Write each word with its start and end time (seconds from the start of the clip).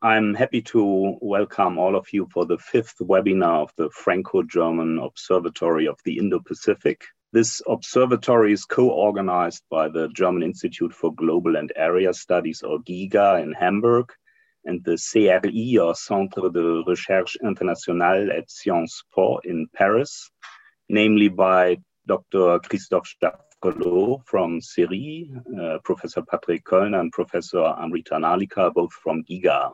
I'm 0.00 0.32
happy 0.34 0.62
to 0.62 1.18
welcome 1.20 1.76
all 1.76 1.96
of 1.96 2.06
you 2.12 2.28
for 2.32 2.46
the 2.46 2.56
fifth 2.56 2.98
webinar 3.00 3.62
of 3.62 3.72
the 3.76 3.90
Franco-German 3.90 5.00
Observatory 5.00 5.88
of 5.88 5.98
the 6.04 6.18
Indo-Pacific. 6.18 7.02
This 7.32 7.60
observatory 7.66 8.52
is 8.52 8.64
co-organized 8.64 9.64
by 9.68 9.88
the 9.88 10.08
German 10.10 10.44
Institute 10.44 10.92
for 10.92 11.12
Global 11.12 11.56
and 11.56 11.72
Area 11.74 12.14
Studies, 12.14 12.62
or 12.62 12.78
GIGA, 12.78 13.42
in 13.42 13.52
Hamburg, 13.54 14.12
and 14.64 14.84
the 14.84 14.96
CERI, 14.96 15.80
or 15.84 15.96
Centre 15.96 16.48
de 16.48 16.84
Recherche 16.86 17.36
Internationale 17.42 18.30
at 18.30 18.48
Sciences 18.48 19.02
Po 19.12 19.40
in 19.42 19.66
Paris, 19.74 20.30
namely 20.88 21.26
by 21.26 21.76
Dr. 22.06 22.60
Christophe 22.60 23.16
Jaffrelot 23.20 24.24
from 24.26 24.60
CERI, 24.60 25.28
uh, 25.60 25.78
Professor 25.82 26.22
Patrick 26.22 26.64
Köllner, 26.64 27.00
and 27.00 27.10
Professor 27.10 27.64
Amrita 27.64 28.14
Narlikar, 28.14 28.72
both 28.72 28.92
from 28.92 29.24
GIGA. 29.24 29.72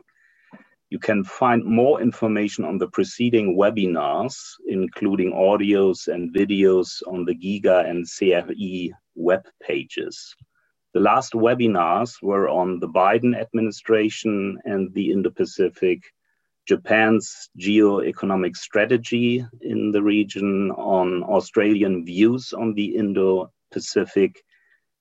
You 0.90 0.98
can 0.98 1.24
find 1.24 1.64
more 1.64 2.00
information 2.00 2.64
on 2.64 2.78
the 2.78 2.88
preceding 2.88 3.56
webinars, 3.56 4.34
including 4.66 5.32
audios 5.32 6.08
and 6.08 6.34
videos 6.34 7.02
on 7.06 7.24
the 7.24 7.34
GIGA 7.34 7.88
and 7.88 8.06
CERI 8.06 8.90
web 9.14 9.42
pages. 9.62 10.34
The 10.92 11.00
last 11.00 11.32
webinars 11.32 12.22
were 12.22 12.48
on 12.48 12.78
the 12.78 12.88
Biden 12.88 13.34
administration 13.36 14.58
and 14.64 14.94
the 14.94 15.10
Indo-Pacific, 15.10 16.00
Japan's 16.68 17.50
geo-economic 17.56 18.54
strategy 18.54 19.44
in 19.60 19.90
the 19.90 20.02
region, 20.02 20.70
on 20.70 21.24
Australian 21.24 22.04
views 22.04 22.52
on 22.52 22.74
the 22.74 22.94
Indo-Pacific, 22.94 24.40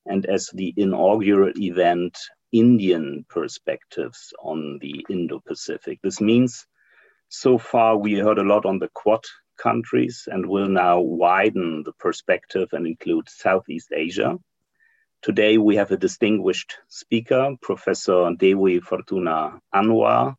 and 0.06 0.26
as 0.26 0.50
the 0.54 0.73
inaugural 0.76 1.54
event, 1.58 2.18
Indian 2.54 3.26
perspectives 3.28 4.32
on 4.40 4.78
the 4.80 5.06
Indo 5.10 5.42
Pacific. 5.46 6.00
This 6.04 6.22
means 6.22 6.68
so 7.28 7.58
far 7.58 7.98
we 7.98 8.14
heard 8.14 8.38
a 8.38 8.44
lot 8.44 8.66
on 8.66 8.78
the 8.78 8.90
Quad 8.94 9.26
countries 9.58 10.28
and 10.32 10.45
will 10.45 10.70
now 10.70 11.02
widen 11.02 11.82
the 11.84 11.94
perspective 11.94 12.70
and 12.72 12.86
include 12.86 13.28
Southeast 13.28 13.90
Asia. 13.92 14.38
Today 15.23 15.58
we 15.58 15.78
have 15.78 15.92
a 15.92 15.98
distinguished 15.98 16.78
speaker, 16.90 17.56
Professor 17.60 18.30
Dewi 18.38 18.80
Fortuna 18.82 19.60
Anwar, 19.73 20.36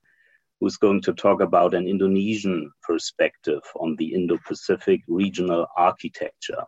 who's 0.60 0.76
going 0.76 1.02
to 1.02 1.14
talk 1.14 1.40
about 1.40 1.74
an 1.74 1.88
Indonesian 1.88 2.70
perspective 2.82 3.62
on 3.74 3.96
the 3.96 4.14
Indo 4.14 4.38
Pacific 4.46 5.00
regional 5.08 5.66
architecture. 5.76 6.62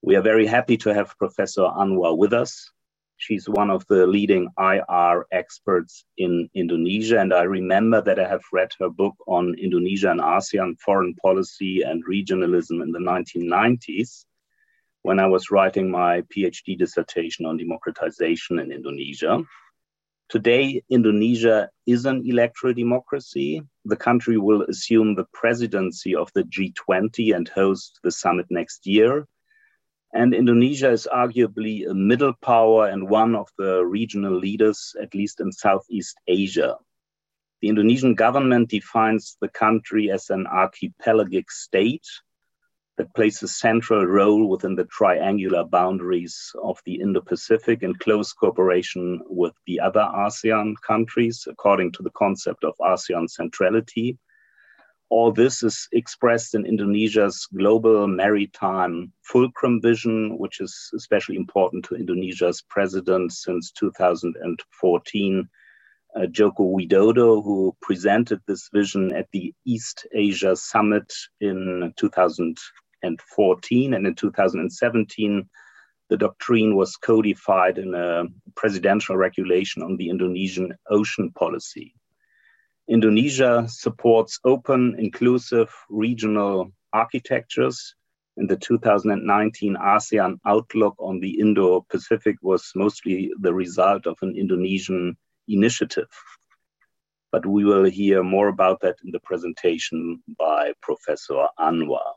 We 0.00 0.16
are 0.16 0.22
very 0.22 0.46
happy 0.46 0.78
to 0.78 0.94
have 0.94 1.18
Professor 1.18 1.62
Anwar 1.62 2.16
with 2.16 2.32
us. 2.32 2.70
She's 3.20 3.46
one 3.46 3.70
of 3.70 3.86
the 3.86 4.06
leading 4.06 4.48
IR 4.58 5.26
experts 5.30 6.06
in 6.16 6.48
Indonesia. 6.54 7.20
And 7.20 7.34
I 7.34 7.42
remember 7.42 8.00
that 8.00 8.18
I 8.18 8.26
have 8.26 8.40
read 8.50 8.70
her 8.80 8.88
book 8.88 9.14
on 9.26 9.54
Indonesia 9.58 10.10
and 10.10 10.20
ASEAN 10.20 10.80
foreign 10.80 11.14
policy 11.16 11.82
and 11.82 12.02
regionalism 12.06 12.82
in 12.82 12.92
the 12.92 12.98
1990s 12.98 14.24
when 15.02 15.20
I 15.20 15.26
was 15.26 15.50
writing 15.50 15.90
my 15.90 16.22
PhD 16.34 16.78
dissertation 16.78 17.44
on 17.44 17.58
democratization 17.58 18.58
in 18.58 18.72
Indonesia. 18.72 19.44
Today, 20.30 20.82
Indonesia 20.88 21.68
is 21.86 22.06
an 22.06 22.22
electoral 22.24 22.72
democracy. 22.72 23.60
The 23.84 23.96
country 23.96 24.38
will 24.38 24.62
assume 24.62 25.14
the 25.14 25.28
presidency 25.34 26.14
of 26.14 26.32
the 26.32 26.44
G20 26.44 27.36
and 27.36 27.46
host 27.48 28.00
the 28.02 28.12
summit 28.12 28.46
next 28.48 28.86
year. 28.86 29.26
And 30.12 30.34
Indonesia 30.34 30.90
is 30.90 31.06
arguably 31.12 31.88
a 31.88 31.94
middle 31.94 32.34
power 32.42 32.88
and 32.88 33.08
one 33.08 33.36
of 33.36 33.48
the 33.56 33.84
regional 33.84 34.36
leaders, 34.36 34.96
at 35.00 35.14
least 35.14 35.40
in 35.40 35.52
Southeast 35.52 36.16
Asia. 36.26 36.78
The 37.62 37.68
Indonesian 37.68 38.14
government 38.14 38.70
defines 38.70 39.36
the 39.40 39.48
country 39.48 40.10
as 40.10 40.30
an 40.30 40.46
archipelagic 40.46 41.50
state 41.50 42.06
that 42.96 43.14
plays 43.14 43.42
a 43.42 43.48
central 43.48 44.04
role 44.04 44.48
within 44.48 44.74
the 44.74 44.84
triangular 44.84 45.64
boundaries 45.64 46.52
of 46.62 46.80
the 46.84 47.00
Indo 47.00 47.20
Pacific 47.20 47.82
in 47.82 47.94
close 47.94 48.32
cooperation 48.32 49.20
with 49.26 49.54
the 49.66 49.78
other 49.78 50.00
ASEAN 50.00 50.74
countries, 50.86 51.46
according 51.48 51.92
to 51.92 52.02
the 52.02 52.10
concept 52.10 52.64
of 52.64 52.74
ASEAN 52.80 53.28
centrality 53.28 54.18
all 55.10 55.32
this 55.32 55.62
is 55.64 55.88
expressed 55.92 56.54
in 56.54 56.64
Indonesia's 56.64 57.46
global 57.54 58.06
maritime 58.06 59.12
fulcrum 59.22 59.80
vision, 59.82 60.38
which 60.38 60.60
is 60.60 60.90
especially 60.94 61.34
important 61.36 61.84
to 61.86 61.96
Indonesia's 61.96 62.62
president 62.68 63.32
since 63.32 63.72
2014, 63.72 65.48
uh, 66.16 66.26
Joko 66.26 66.62
Widodo, 66.62 67.42
who 67.42 67.76
presented 67.82 68.40
this 68.46 68.68
vision 68.72 69.12
at 69.12 69.26
the 69.32 69.52
East 69.66 70.06
Asia 70.14 70.54
Summit 70.54 71.12
in 71.40 71.92
2014. 71.98 73.94
And 73.94 74.06
in 74.06 74.14
2017, 74.14 75.48
the 76.08 76.16
doctrine 76.16 76.76
was 76.76 76.96
codified 76.96 77.78
in 77.78 77.94
a 77.94 78.26
presidential 78.54 79.16
regulation 79.16 79.82
on 79.82 79.96
the 79.96 80.08
Indonesian 80.08 80.72
ocean 80.88 81.32
policy. 81.32 81.94
Indonesia 82.90 83.64
supports 83.68 84.40
open, 84.44 84.96
inclusive 84.98 85.72
regional 85.88 86.72
architectures. 86.92 87.94
In 88.36 88.48
the 88.48 88.56
2019 88.56 89.76
ASEAN 89.76 90.40
outlook 90.44 90.96
on 90.98 91.20
the 91.20 91.38
Indo 91.38 91.86
Pacific 91.88 92.36
was 92.42 92.72
mostly 92.74 93.30
the 93.38 93.54
result 93.54 94.08
of 94.08 94.18
an 94.22 94.34
Indonesian 94.36 95.16
initiative. 95.46 96.10
But 97.30 97.46
we 97.46 97.64
will 97.64 97.84
hear 97.84 98.24
more 98.24 98.48
about 98.48 98.80
that 98.80 98.96
in 99.04 99.12
the 99.12 99.20
presentation 99.20 100.20
by 100.36 100.72
Professor 100.82 101.46
Anwar. 101.60 102.14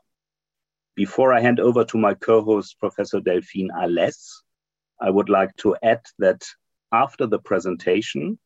Before 0.96 1.32
I 1.32 1.40
hand 1.40 1.60
over 1.60 1.84
to 1.84 1.98
my 1.98 2.14
co 2.14 2.42
host, 2.42 2.80
Professor 2.80 3.20
Delphine 3.20 3.70
Alès, 3.70 4.42
I 5.00 5.10
would 5.10 5.28
like 5.28 5.54
to 5.58 5.76
add 5.84 6.00
that 6.18 6.42
after 6.90 7.28
the 7.28 7.38
presentation, 7.38 8.40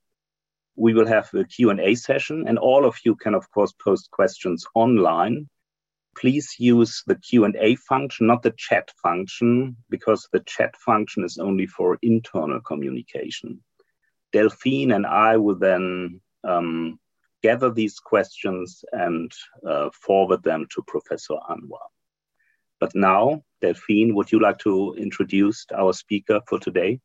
we 0.79 0.95
will 0.95 1.07
have 1.07 1.29
a 1.35 1.45
Q&A 1.45 1.95
session 1.97 2.45
and 2.47 2.59
all 2.59 2.85
of 2.85 2.97
you 3.05 3.17
can 3.17 3.35
of 3.35 3.51
course 3.51 3.73
post 3.85 4.11
questions 4.13 4.65
online. 4.75 5.49
Please 6.17 6.55
use 6.59 7.03
the 7.07 7.17
Q&A 7.17 7.75
function, 7.77 8.29
not 8.29 8.43
the 8.43 8.55
chat 8.57 8.91
function, 9.03 9.77
because 9.91 10.29
the 10.33 10.41
chat 10.41 10.77
function 10.77 11.25
is 11.25 11.39
only 11.39 11.67
for 11.67 11.99
internal 12.03 12.61
communication. 12.61 13.61
Delphine 14.33 14.93
and 14.93 15.07
I 15.07 15.37
will 15.37 15.59
then 15.59 16.21
um, 16.45 16.99
gather 17.43 17.71
these 17.71 17.99
questions 17.99 18.85
and 18.93 19.33
uh, 19.67 19.91
forward 19.93 20.43
them 20.45 20.67
to 20.75 20.83
Professor 20.87 21.35
Anwar. 21.51 21.87
But 22.81 22.95
now, 22.95 23.43
Delphine, 23.63 24.15
would 24.15 24.31
you 24.31 24.41
like 24.41 24.59
to 24.59 24.95
introduce 24.97 25.67
our 25.77 25.93
speaker 25.93 26.41
for 26.49 26.61
today? 26.61 27.01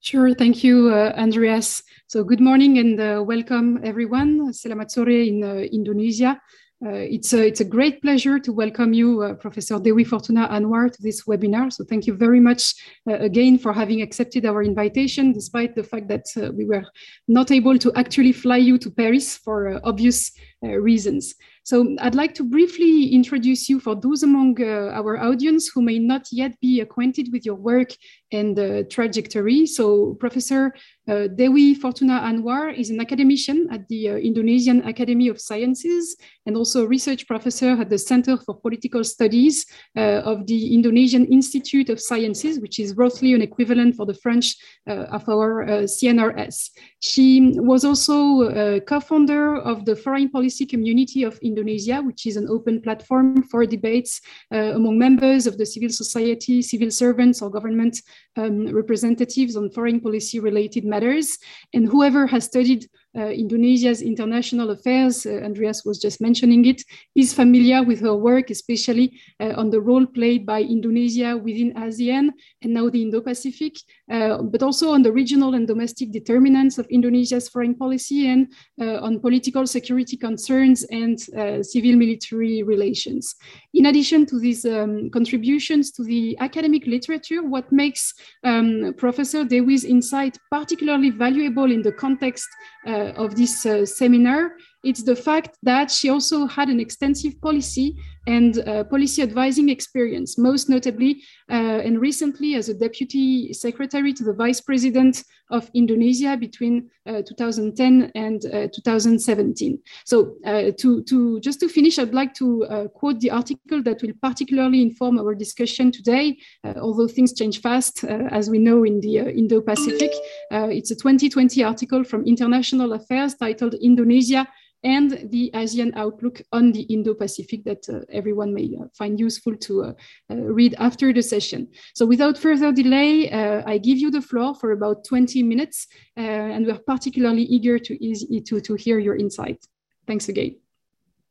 Sure, 0.00 0.34
thank 0.34 0.62
you, 0.62 0.90
uh, 0.92 1.12
Andreas. 1.16 1.82
So 2.06 2.22
good 2.22 2.40
morning 2.40 2.78
and 2.78 3.00
uh, 3.00 3.24
welcome 3.26 3.80
everyone. 3.82 4.52
Selamat 4.52 4.90
sore 4.90 5.10
in 5.10 5.42
uh, 5.42 5.66
Indonesia. 5.72 6.40
Uh, 6.84 6.90
it's, 6.90 7.32
a, 7.32 7.46
it's 7.46 7.60
a 7.60 7.64
great 7.64 8.02
pleasure 8.02 8.38
to 8.38 8.52
welcome 8.52 8.92
you, 8.92 9.22
uh, 9.22 9.34
Professor 9.34 9.80
Dewi 9.80 10.04
Fortuna 10.04 10.46
Anwar, 10.48 10.92
to 10.92 11.02
this 11.02 11.24
webinar. 11.24 11.72
So 11.72 11.84
thank 11.84 12.06
you 12.06 12.14
very 12.14 12.38
much 12.38 12.74
uh, 13.08 13.14
again 13.14 13.58
for 13.58 13.72
having 13.72 14.02
accepted 14.02 14.44
our 14.44 14.62
invitation, 14.62 15.32
despite 15.32 15.74
the 15.74 15.82
fact 15.82 16.06
that 16.08 16.26
we 16.54 16.66
were 16.66 16.84
not 17.26 17.50
able 17.50 17.78
to 17.78 17.90
actually 17.96 18.32
fly 18.32 18.58
you 18.58 18.78
to 18.78 18.90
Paris 18.90 19.36
for 19.38 19.80
obvious 19.82 20.30
reasons. 20.62 21.34
So 21.66 21.96
I'd 21.98 22.14
like 22.14 22.32
to 22.34 22.44
briefly 22.44 23.08
introduce 23.08 23.68
you 23.68 23.80
for 23.80 23.96
those 23.96 24.22
among 24.22 24.62
uh, 24.62 24.92
our 24.94 25.18
audience 25.18 25.66
who 25.66 25.82
may 25.82 25.98
not 25.98 26.28
yet 26.30 26.54
be 26.60 26.80
acquainted 26.80 27.32
with 27.32 27.44
your 27.44 27.56
work 27.56 27.88
and 28.30 28.56
uh, 28.56 28.84
trajectory. 28.88 29.66
So 29.66 30.14
Professor 30.20 30.72
uh, 31.08 31.26
Dewi 31.26 31.74
Fortuna 31.74 32.20
Anwar 32.20 32.72
is 32.72 32.90
an 32.90 33.00
academician 33.00 33.66
at 33.72 33.88
the 33.88 34.10
uh, 34.10 34.14
Indonesian 34.14 34.86
Academy 34.86 35.26
of 35.26 35.40
Sciences 35.40 36.16
and 36.46 36.56
also 36.56 36.84
a 36.84 36.86
research 36.86 37.26
professor 37.26 37.70
at 37.80 37.90
the 37.90 37.98
Center 37.98 38.36
for 38.36 38.54
Political 38.54 39.02
Studies 39.02 39.66
uh, 39.96 40.22
of 40.22 40.46
the 40.46 40.72
Indonesian 40.72 41.26
Institute 41.26 41.90
of 41.90 42.00
Sciences, 42.00 42.60
which 42.60 42.78
is 42.78 42.94
roughly 42.96 43.34
an 43.34 43.42
equivalent 43.42 43.96
for 43.96 44.06
the 44.06 44.14
French 44.14 44.54
uh, 44.88 45.06
of 45.10 45.28
our 45.28 45.66
CNRS. 45.66 46.70
She 47.00 47.54
was 47.56 47.84
also 47.84 48.80
co-founder 48.80 49.56
of 49.56 49.84
the 49.84 49.96
Foreign 49.96 50.28
Policy 50.28 50.64
Community 50.64 51.24
of 51.24 51.38
Indonesia 51.42 51.55
Indonesia, 51.56 52.02
which 52.02 52.26
is 52.26 52.36
an 52.36 52.48
open 52.48 52.80
platform 52.82 53.42
for 53.42 53.64
debates 53.64 54.20
uh, 54.52 54.74
among 54.74 54.98
members 54.98 55.46
of 55.46 55.56
the 55.56 55.64
civil 55.64 55.88
society, 55.88 56.60
civil 56.60 56.90
servants, 56.90 57.40
or 57.40 57.50
government 57.50 58.02
um, 58.36 58.66
representatives 58.74 59.56
on 59.56 59.70
foreign 59.70 60.00
policy 60.00 60.38
related 60.38 60.84
matters. 60.84 61.38
And 61.72 61.88
whoever 61.88 62.26
has 62.26 62.44
studied 62.44 62.86
uh, 63.16 63.28
Indonesia's 63.28 64.02
international 64.02 64.70
affairs, 64.70 65.24
uh, 65.24 65.40
Andreas 65.42 65.84
was 65.86 65.98
just 65.98 66.20
mentioning 66.20 66.66
it, 66.66 66.82
is 67.14 67.32
familiar 67.32 67.82
with 67.82 68.00
her 68.00 68.14
work, 68.14 68.50
especially 68.50 69.18
uh, 69.40 69.54
on 69.56 69.70
the 69.70 69.80
role 69.80 70.04
played 70.04 70.44
by 70.44 70.60
Indonesia 70.60 71.36
within 71.36 71.72
ASEAN 71.72 72.28
and 72.60 72.74
now 72.74 72.90
the 72.90 73.00
Indo-Pacific, 73.00 73.74
uh, 74.10 74.42
but 74.42 74.62
also 74.62 74.90
on 74.92 75.02
the 75.02 75.12
regional 75.12 75.54
and 75.54 75.66
domestic 75.66 76.12
determinants 76.12 76.78
of 76.78 76.86
Indonesia's 76.86 77.48
foreign 77.48 77.74
policy 77.74 78.28
and 78.28 78.52
uh, 78.80 78.98
on 79.00 79.20
political 79.20 79.66
security 79.66 80.16
concerns 80.16 80.84
and 80.84 81.18
uh, 81.36 81.62
civil 81.62 81.96
military 81.96 82.62
relations. 82.62 83.34
In 83.74 83.86
addition 83.86 84.26
to 84.26 84.38
these 84.38 84.64
um, 84.64 85.10
contributions 85.10 85.90
to 85.92 86.04
the 86.04 86.36
academic 86.38 86.86
literature, 86.86 87.42
what 87.42 87.70
makes 87.72 88.14
um, 88.44 88.94
Professor 88.96 89.44
Dewi's 89.44 89.84
insight 89.84 90.38
particularly 90.50 91.10
valuable 91.10 91.70
in 91.70 91.82
the 91.82 91.92
context 91.92 92.48
of 92.86 93.34
this 93.34 93.66
seminar 93.84 94.52
it's 94.86 95.02
the 95.02 95.16
fact 95.16 95.58
that 95.64 95.90
she 95.90 96.10
also 96.10 96.46
had 96.46 96.68
an 96.68 96.78
extensive 96.78 97.40
policy 97.40 97.96
and 98.26 98.58
uh, 98.66 98.84
policy 98.84 99.22
advising 99.22 99.68
experience, 99.68 100.36
most 100.36 100.68
notably 100.68 101.22
uh, 101.50 101.80
and 101.84 102.00
recently 102.00 102.54
as 102.54 102.68
a 102.68 102.74
deputy 102.74 103.52
secretary 103.52 104.12
to 104.12 104.24
the 104.24 104.32
vice 104.32 104.60
president 104.60 105.22
of 105.50 105.70
Indonesia 105.74 106.36
between 106.36 106.90
uh, 107.06 107.22
2010 107.22 108.10
and 108.16 108.44
uh, 108.46 108.66
2017. 108.74 109.78
So 110.04 110.36
uh, 110.44 110.72
to, 110.78 111.02
to 111.04 111.40
just 111.40 111.60
to 111.60 111.68
finish, 111.68 111.98
I'd 111.98 112.14
like 112.14 112.34
to 112.34 112.64
uh, 112.64 112.88
quote 112.88 113.20
the 113.20 113.30
article 113.30 113.82
that 113.84 114.02
will 114.02 114.12
particularly 114.20 114.82
inform 114.82 115.18
our 115.18 115.34
discussion 115.34 115.92
today, 115.92 116.36
although 116.64 117.08
things 117.08 117.32
change 117.32 117.60
fast, 117.60 118.04
as 118.04 118.50
we 118.50 118.58
know 118.58 118.84
in 118.84 119.00
the 119.00 119.18
Indo-Pacific. 119.18 120.10
it's 120.50 120.90
a 120.90 120.96
2020 120.96 121.62
article 121.62 122.02
from 122.02 122.24
International 122.24 122.92
Affairs 122.92 123.34
titled 123.34 123.74
Indonesia 123.74 124.46
and 124.84 125.30
the 125.30 125.50
ASEAN 125.54 125.92
outlook 125.96 126.42
on 126.52 126.72
the 126.72 126.82
Indo-Pacific 126.82 127.64
that 127.64 127.88
uh, 127.88 128.00
everyone 128.12 128.54
may 128.54 128.76
uh, 128.80 128.84
find 128.96 129.18
useful 129.18 129.56
to 129.56 129.82
uh, 129.82 129.92
uh 130.30 130.36
read 130.36 130.74
after 130.78 131.12
the 131.12 131.22
session. 131.22 131.68
So 131.94 132.06
without 132.06 132.38
further 132.38 132.72
delay, 132.72 133.30
uh, 133.30 133.62
I 133.66 133.78
give 133.78 133.98
you 133.98 134.10
the 134.10 134.22
floor 134.22 134.54
for 134.54 134.72
about 134.72 135.04
20 135.04 135.42
minutes, 135.42 135.86
uh, 136.16 136.20
and 136.20 136.66
we're 136.66 136.78
particularly 136.78 137.42
eager 137.42 137.78
to, 137.78 138.04
easy, 138.04 138.40
to, 138.40 138.60
to 138.60 138.74
hear 138.74 138.98
your 138.98 139.16
insight. 139.16 139.66
Thanks 140.06 140.28
again. 140.28 140.56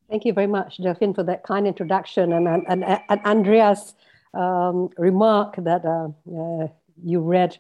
Thank 0.10 0.26
you 0.26 0.34
very 0.34 0.48
much, 0.48 0.78
Delphine, 0.78 1.16
for 1.16 1.24
that 1.24 1.44
kind 1.44 1.66
introduction. 1.66 2.34
And, 2.34 2.48
and, 2.48 2.64
and, 2.68 2.84
and 3.10 3.22
Andreas' 3.26 3.96
um, 4.34 4.90
remark 4.98 5.56
that 5.58 5.84
you 7.04 7.22
read 7.22 7.58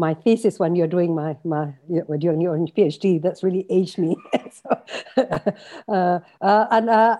my 0.00 0.14
thesis 0.14 0.58
when 0.58 0.74
you're 0.74 0.88
doing 0.88 1.14
my 1.14 1.36
my 1.44 1.74
you're 1.88 2.18
doing 2.18 2.40
your 2.40 2.56
PhD. 2.56 3.20
That's 3.22 3.44
really 3.44 3.66
aged 3.68 3.98
me. 3.98 4.16
so, 4.58 4.70
uh, 5.88 6.18
uh, 6.40 6.66
and 6.72 6.88
uh, 6.88 7.16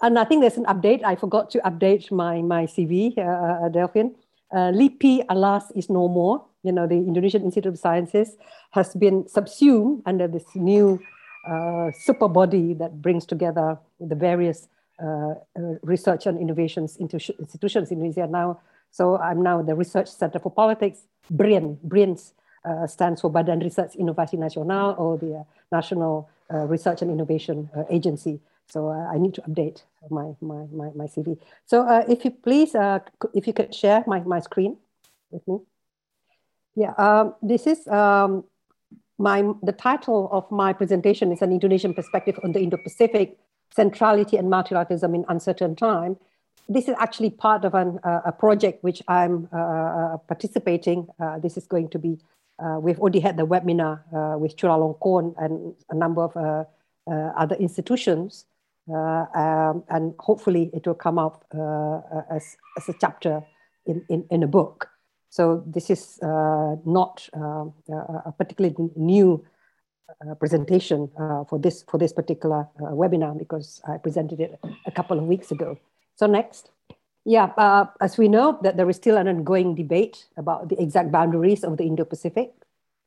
and 0.00 0.18
I 0.18 0.24
think 0.24 0.40
there's 0.40 0.56
an 0.56 0.64
update. 0.70 1.04
I 1.04 1.16
forgot 1.16 1.50
to 1.50 1.58
update 1.66 2.10
my 2.10 2.40
my 2.40 2.64
CV, 2.64 3.18
uh, 3.18 3.66
uh, 3.66 3.68
Delphine. 3.68 4.14
Uh, 4.52 4.70
LIPI, 4.74 5.22
alas, 5.28 5.70
is 5.76 5.90
no 5.90 6.08
more. 6.08 6.44
You 6.62 6.72
know, 6.72 6.86
the 6.86 6.96
Indonesian 6.96 7.42
Institute 7.42 7.70
of 7.70 7.78
Sciences 7.78 8.36
has 8.70 8.94
been 8.94 9.28
subsumed 9.28 10.02
under 10.06 10.26
this 10.26 10.44
new 10.54 10.98
uh, 11.46 11.90
super 11.94 12.28
body 12.28 12.74
that 12.74 13.00
brings 13.02 13.26
together 13.26 13.78
the 14.00 14.14
various 14.14 14.68
research 15.82 16.26
and 16.26 16.36
innovations 16.38 16.98
institutions 16.98 17.90
in 17.90 18.04
Indonesia 18.04 18.26
now. 18.28 18.60
So 18.90 19.18
I'm 19.18 19.42
now 19.42 19.62
the 19.62 19.74
Research 19.74 20.08
Center 20.08 20.38
for 20.38 20.50
Politics, 20.50 21.00
BRIN. 21.30 21.78
BRIN 21.82 22.18
uh, 22.64 22.86
stands 22.86 23.20
for 23.20 23.30
Badan 23.30 23.60
Research 23.60 23.92
Inovasi 23.98 24.34
Nasional 24.34 24.98
or 24.98 25.16
the 25.16 25.36
uh, 25.36 25.44
National 25.72 26.28
uh, 26.52 26.66
Research 26.66 27.02
and 27.02 27.10
Innovation 27.10 27.70
uh, 27.76 27.84
Agency. 27.88 28.40
So 28.68 28.90
I 28.90 29.18
need 29.18 29.34
to 29.34 29.42
update 29.42 29.82
my, 30.10 30.34
my, 30.40 30.66
my, 30.70 30.90
my 30.94 31.06
CV. 31.06 31.38
So 31.66 32.04
if 32.08 32.24
you 32.24 32.30
please, 32.30 32.76
if 33.34 33.46
you 33.48 33.52
could 33.52 33.74
share 33.74 34.04
my, 34.06 34.20
my 34.20 34.38
screen 34.38 34.76
with 35.30 35.46
me. 35.48 35.58
Yeah, 36.76 36.92
um, 36.96 37.34
this 37.42 37.66
is 37.66 37.88
um, 37.88 38.44
my, 39.18 39.42
the 39.64 39.72
title 39.72 40.28
of 40.30 40.48
my 40.52 40.72
presentation 40.72 41.32
is 41.32 41.42
an 41.42 41.50
Indonesian 41.50 41.94
perspective 41.94 42.38
on 42.44 42.52
the 42.52 42.60
Indo-Pacific, 42.60 43.36
centrality 43.74 44.36
and 44.36 44.48
multilateralism 44.48 45.14
in 45.14 45.24
uncertain 45.28 45.74
time 45.74 46.16
this 46.68 46.88
is 46.88 46.94
actually 46.98 47.30
part 47.30 47.64
of 47.64 47.74
an, 47.74 47.98
uh, 48.04 48.20
a 48.26 48.32
project 48.32 48.82
which 48.84 49.02
I'm 49.08 49.48
uh, 49.52 49.56
uh 49.56 50.16
participating. 50.28 51.08
Uh, 51.18 51.38
this 51.38 51.56
is 51.56 51.66
going 51.66 51.88
to 51.90 51.98
be, 51.98 52.18
uh, 52.58 52.78
we've 52.80 52.98
already 53.00 53.20
had 53.20 53.36
the 53.36 53.46
webinar 53.46 54.00
with 54.38 54.56
Chulalongkorn 54.56 55.34
and 55.38 55.74
a 55.90 55.94
number 55.94 56.22
of 56.22 56.66
other 57.36 57.56
institutions. 57.56 58.46
Um, 58.88 59.84
and 59.88 60.14
hopefully 60.18 60.70
it 60.72 60.84
will 60.86 60.94
come 60.94 61.18
up 61.18 61.44
as, 62.30 62.56
as 62.76 62.88
a 62.88 62.94
chapter 63.00 63.42
in, 63.86 64.04
in, 64.08 64.26
in 64.30 64.42
a 64.42 64.48
book. 64.48 64.88
So 65.28 65.62
this 65.64 65.90
is 65.90 66.18
not 66.22 67.28
um, 67.34 67.72
a 68.26 68.32
particularly 68.36 68.74
new 68.96 69.44
uh, 70.28 70.34
presentation 70.34 71.08
uh, 71.18 71.44
for 71.44 71.58
this 71.58 71.84
for 71.88 71.96
this 71.96 72.12
particular 72.12 72.68
uh, 72.80 72.90
webinar 72.92 73.38
because 73.38 73.80
I 73.88 73.96
presented 73.96 74.40
it 74.40 74.58
a 74.84 74.90
couple 74.90 75.18
of 75.18 75.24
weeks 75.24 75.50
ago. 75.50 75.78
So 76.20 76.26
next. 76.26 76.68
Yeah, 77.24 77.46
uh, 77.56 77.86
as 77.98 78.18
we 78.18 78.28
know 78.28 78.58
that 78.62 78.76
there 78.76 78.90
is 78.90 78.96
still 78.96 79.16
an 79.16 79.26
ongoing 79.26 79.74
debate 79.74 80.26
about 80.36 80.68
the 80.68 80.78
exact 80.78 81.10
boundaries 81.10 81.64
of 81.64 81.78
the 81.78 81.84
Indo-Pacific. 81.84 82.52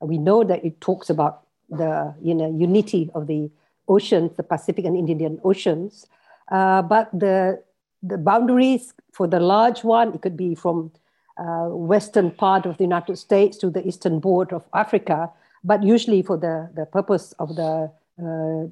We 0.00 0.18
know 0.18 0.42
that 0.42 0.64
it 0.64 0.80
talks 0.80 1.10
about 1.10 1.42
the 1.70 2.12
you 2.20 2.34
know, 2.34 2.50
unity 2.50 3.12
of 3.14 3.28
the 3.28 3.52
oceans, 3.86 4.32
the 4.36 4.42
Pacific 4.42 4.84
and 4.84 4.96
Indian 4.96 5.38
Oceans. 5.44 6.06
Uh, 6.50 6.82
but 6.82 7.08
the, 7.12 7.62
the 8.02 8.18
boundaries 8.18 8.92
for 9.12 9.28
the 9.28 9.38
large 9.38 9.84
one, 9.84 10.12
it 10.12 10.20
could 10.20 10.36
be 10.36 10.56
from 10.56 10.90
uh, 11.38 11.68
western 11.70 12.32
part 12.32 12.66
of 12.66 12.78
the 12.78 12.82
United 12.82 13.16
States 13.16 13.56
to 13.58 13.70
the 13.70 13.86
eastern 13.86 14.18
border 14.18 14.56
of 14.56 14.64
Africa, 14.74 15.30
but 15.62 15.84
usually 15.84 16.20
for 16.20 16.36
the, 16.36 16.68
the 16.74 16.86
purpose 16.86 17.32
of 17.38 17.54
the 17.54 17.92
uh, 18.18 18.66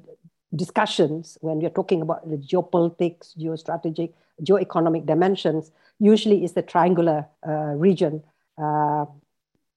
discussions, 0.55 1.37
when 1.41 1.59
we're 1.59 1.69
talking 1.69 2.01
about 2.01 2.29
the 2.29 2.37
geopolitics, 2.37 3.37
geostrategic, 3.37 4.13
geoeconomic 4.41 5.05
dimensions, 5.05 5.71
usually 5.99 6.43
is 6.43 6.53
the 6.53 6.61
triangular 6.61 7.27
uh, 7.47 7.73
region 7.75 8.23
uh, 8.61 9.05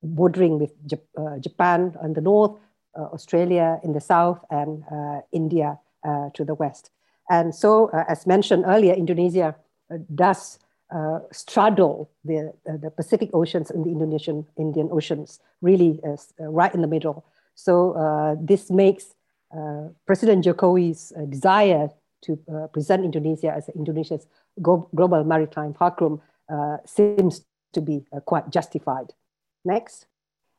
bordering 0.02 0.58
with 0.58 0.73
uh, 0.93 1.38
Japan 1.38 1.96
on 2.02 2.12
the 2.12 2.20
north, 2.20 2.52
uh, 2.96 3.02
Australia 3.12 3.81
in 3.82 3.93
the 3.93 4.00
south, 4.00 4.44
and 4.50 4.84
uh, 4.90 5.20
India 5.32 5.78
uh, 6.06 6.31
to 6.34 6.44
the 6.44 6.55
west. 6.55 6.90
And 7.28 7.55
so, 7.55 7.90
as 8.08 8.26
mentioned 8.26 8.64
earlier, 8.67 8.94
Indonesia 8.94 9.56
does 10.14 10.61
straddle 11.32 12.08
the, 12.25 12.52
the 12.64 12.88
Pacific 12.90 13.31
Oceans 13.32 13.69
and 13.69 13.84
the 13.84 13.90
Indonesian 13.90 14.46
Indian 14.56 14.88
Oceans, 14.93 15.40
really 15.61 16.00
right 16.38 16.73
in 16.73 16.82
the 16.82 16.87
middle. 16.87 17.25
So 17.56 18.38
this 18.40 18.70
makes 18.70 19.16
President 20.07 20.45
Jokowi's 20.45 21.13
desire 21.29 21.91
to 22.23 22.38
uh, 22.53 22.67
present 22.69 23.05
Indonesia 23.05 23.53
as 23.53 23.69
Indonesia's 23.71 24.26
global 24.61 25.25
maritime 25.25 25.75
fulcrum 25.75 26.21
uh, 26.53 26.79
seems 26.85 27.45
to 27.73 27.81
be 27.81 28.05
uh, 28.12 28.21
quite 28.21 28.50
justified. 28.50 29.12
Next. 29.65 30.07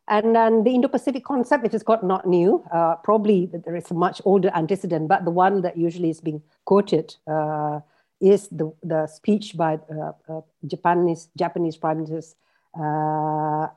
And 0.10 0.36
then 0.36 0.64
the 0.64 0.74
Indo-Pacific 0.74 1.26
concept, 1.26 1.64
which 1.64 1.74
is 1.74 1.84
quite 1.84 2.02
not 2.02 2.26
new, 2.26 2.64
uh, 2.72 2.96
probably 3.04 3.50
there 3.52 3.76
is 3.76 3.92
a 3.92 3.94
much 3.94 4.22
older 4.24 4.50
antecedent, 4.56 5.10
but 5.10 5.26
the 5.26 5.32
one 5.32 5.62
that 5.64 5.76
usually 5.76 6.10
is 6.10 6.22
being 6.22 6.42
quoted 6.64 7.14
uh, 7.28 7.82
is 8.22 8.48
the, 8.48 8.72
the 8.84 9.08
speech 9.08 9.58
by 9.58 9.80
uh, 9.92 10.42
Japanese, 10.66 11.28
Japanese 11.38 11.76
Prime 11.76 11.98
Minister 12.04 12.38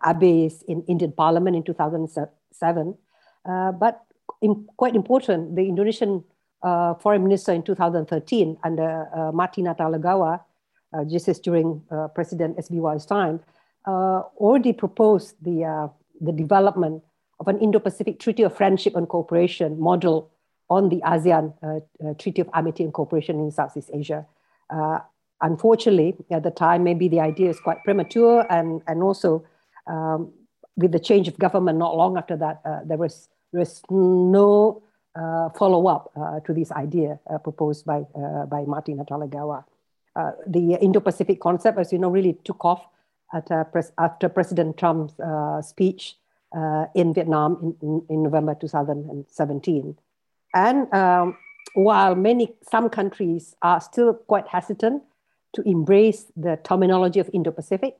Abe 0.06 0.52
in 0.68 0.84
Indian 0.86 1.10
Parliament 1.12 1.56
in 1.56 1.64
2007. 1.64 2.96
but 3.44 4.04
quite 4.76 4.94
important, 4.94 5.56
the 5.56 5.68
Indonesian 5.68 6.24
uh, 6.62 6.94
foreign 6.94 7.22
minister 7.22 7.52
in 7.52 7.62
2013 7.62 8.58
under 8.64 9.08
uh, 9.14 9.32
Marty 9.32 9.62
Natalegawa, 9.62 10.40
uh, 10.92 11.04
just 11.04 11.28
as 11.28 11.38
during 11.38 11.82
uh, 11.90 12.08
President 12.08 12.56
SBY's 12.58 13.06
time, 13.06 13.40
uh, 13.86 14.22
already 14.36 14.72
proposed 14.72 15.36
the, 15.42 15.64
uh, 15.64 15.88
the 16.20 16.32
development 16.32 17.02
of 17.38 17.48
an 17.48 17.58
Indo-Pacific 17.58 18.18
Treaty 18.18 18.42
of 18.42 18.54
Friendship 18.54 18.96
and 18.96 19.08
Cooperation 19.08 19.80
model 19.80 20.30
on 20.68 20.88
the 20.88 21.00
ASEAN 21.04 21.52
Treaty 22.18 22.42
of 22.42 22.48
Amity 22.54 22.84
and 22.84 22.92
Cooperation 22.92 23.40
in 23.40 23.50
Southeast 23.50 23.90
Asia. 23.92 24.26
unfortunately, 25.40 26.14
at 26.30 26.42
the 26.42 26.50
time, 26.50 26.84
maybe 26.84 27.08
the 27.08 27.18
idea 27.18 27.48
is 27.48 27.58
quite 27.58 27.82
premature 27.82 28.46
and, 28.50 28.82
and 28.86 29.02
also 29.02 29.44
um, 29.86 30.30
with 30.76 30.92
the 30.92 31.00
change 31.00 31.26
of 31.26 31.38
government 31.38 31.78
not 31.78 31.96
long 31.96 32.16
after 32.16 32.36
that, 32.36 32.62
there 32.86 32.98
was 32.98 33.28
there 33.52 33.60
was 33.60 33.82
no 33.90 34.82
uh, 35.16 35.48
follow 35.50 35.88
up 35.88 36.12
uh, 36.16 36.40
to 36.40 36.54
this 36.54 36.70
idea 36.72 37.18
uh, 37.28 37.38
proposed 37.38 37.84
by, 37.84 38.02
by 38.48 38.64
Martin 38.64 38.98
Natalegawa. 38.98 39.64
the 40.46 40.78
Indo-Pacific 40.80 41.40
concept, 41.40 41.78
as 41.78 41.92
you 41.92 41.98
know, 41.98 42.10
really 42.10 42.38
took 42.44 42.64
off 42.64 42.86
pres 43.72 43.92
after 43.98 44.28
President 44.28 44.76
Trump's 44.76 45.14
speech 45.66 46.16
in 46.94 47.14
Vietnam 47.14 47.76
in, 47.82 48.02
in, 48.08 48.22
November 48.22 48.54
2017. 48.54 49.96
And 50.54 50.92
um, 50.94 51.36
while 51.74 52.14
many, 52.14 52.54
some 52.70 52.88
countries 52.88 53.54
are 53.62 53.80
still 53.80 54.14
quite 54.14 54.48
hesitant 54.48 55.02
to 55.54 55.62
embrace 55.62 56.26
the 56.36 56.58
terminology 56.62 57.20
of 57.20 57.30
Indo-Pacific, 57.32 57.96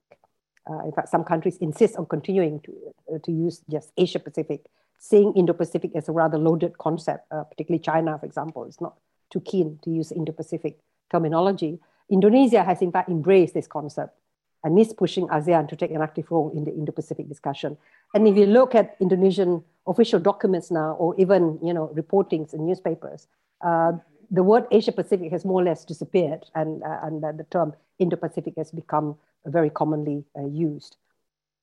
Uh, 0.70 0.84
in 0.84 0.92
fact, 0.92 1.08
some 1.08 1.24
countries 1.24 1.56
insist 1.58 1.96
on 1.96 2.06
continuing 2.06 2.60
to, 2.60 2.72
uh, 3.12 3.18
to 3.24 3.32
use 3.32 3.62
just 3.68 3.92
Asia 3.96 4.18
Pacific, 4.18 4.66
seeing 4.98 5.32
Indo 5.34 5.52
Pacific 5.52 5.90
as 5.94 6.08
a 6.08 6.12
rather 6.12 6.38
loaded 6.38 6.78
concept, 6.78 7.26
uh, 7.32 7.42
particularly 7.44 7.82
China, 7.82 8.18
for 8.18 8.26
example, 8.26 8.64
is 8.64 8.80
not 8.80 8.96
too 9.30 9.40
keen 9.40 9.78
to 9.82 9.90
use 9.90 10.12
Indo 10.12 10.32
Pacific 10.32 10.78
terminology. 11.10 11.80
Indonesia 12.08 12.62
has, 12.62 12.82
in 12.82 12.92
fact, 12.92 13.08
embraced 13.08 13.54
this 13.54 13.66
concept 13.66 14.14
and 14.62 14.78
is 14.78 14.92
pushing 14.92 15.26
ASEAN 15.28 15.68
to 15.68 15.76
take 15.76 15.90
an 15.90 16.02
active 16.02 16.30
role 16.30 16.50
in 16.54 16.64
the 16.64 16.72
Indo 16.72 16.92
Pacific 16.92 17.28
discussion. 17.28 17.76
And 18.14 18.28
if 18.28 18.36
you 18.36 18.46
look 18.46 18.74
at 18.74 18.96
Indonesian 19.00 19.64
official 19.86 20.20
documents 20.20 20.70
now, 20.70 20.92
or 20.98 21.14
even 21.18 21.58
you 21.62 21.72
know 21.72 21.90
reportings 21.96 22.52
in 22.52 22.66
newspapers, 22.66 23.26
uh, 23.62 23.92
the 24.30 24.42
word 24.42 24.66
Asia 24.70 24.92
Pacific 24.92 25.32
has 25.32 25.44
more 25.44 25.60
or 25.60 25.64
less 25.64 25.84
disappeared, 25.84 26.44
and, 26.54 26.82
uh, 26.82 27.00
and 27.02 27.22
the 27.22 27.46
term 27.50 27.74
Indo 27.98 28.16
Pacific 28.16 28.54
has 28.56 28.70
become 28.70 29.16
very 29.46 29.70
commonly 29.70 30.24
uh, 30.38 30.46
used. 30.46 30.96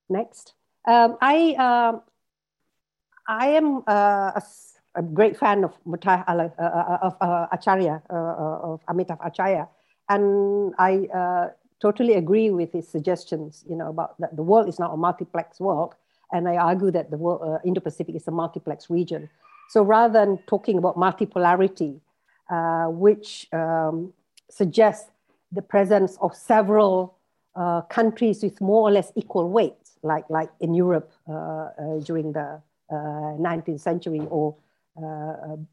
Next. 0.10 0.54
Um, 0.88 1.18
I, 1.22 1.54
um, 1.54 2.02
I 3.28 3.48
am 3.50 3.84
uh, 3.88 4.32
a, 4.36 4.44
a, 4.96 5.02
great 5.02 5.38
fan 5.38 5.64
of, 5.66 5.74
Mutai, 5.86 6.24
uh, 6.28 6.98
of 7.02 7.16
Acharya, 7.52 8.02
of 8.10 8.80
Amitav 8.88 9.18
Acharya, 9.26 9.68
and 10.08 10.74
I 10.80 11.52
totally 11.82 12.14
agree 12.14 12.50
with 12.50 12.72
his 12.74 12.88
suggestions, 12.88 13.64
you 13.70 13.76
know, 13.76 13.90
about 13.90 14.20
that 14.20 14.36
the 14.36 14.44
world 14.44 14.68
is 14.68 14.80
now 14.80 14.92
a 14.92 14.98
multiplex 14.98 15.60
world. 15.60 15.96
And 16.32 16.48
I 16.48 16.58
argue 16.58 16.92
that 16.92 17.10
the 17.12 17.18
world, 17.18 17.42
uh, 17.44 17.60
Indo-Pacific 17.64 18.16
is 18.16 18.28
a 18.28 18.32
multiplex 18.32 18.90
region. 18.90 19.30
So 19.70 19.82
rather 19.82 20.14
than 20.14 20.40
talking 20.48 20.78
about 20.78 20.96
multipolarity, 20.96 22.00
uh, 22.50 22.86
which 22.86 23.48
um, 23.54 24.14
suggests 24.50 25.10
the 25.52 25.62
presence 25.62 26.18
of 26.22 26.36
several 26.36 27.17
uh, 27.58 27.82
countries 27.82 28.44
with 28.44 28.62
more 28.62 28.88
or 28.88 28.92
less 28.92 29.12
equal 29.16 29.50
weight, 29.50 29.90
like, 30.04 30.30
like 30.30 30.50
in 30.60 30.76
Europe 30.76 31.12
uh, 31.28 31.34
uh, 31.34 32.00
during 32.04 32.32
the 32.32 32.62
19th 32.92 33.76
uh, 33.76 33.78
century 33.78 34.22
or 34.30 34.56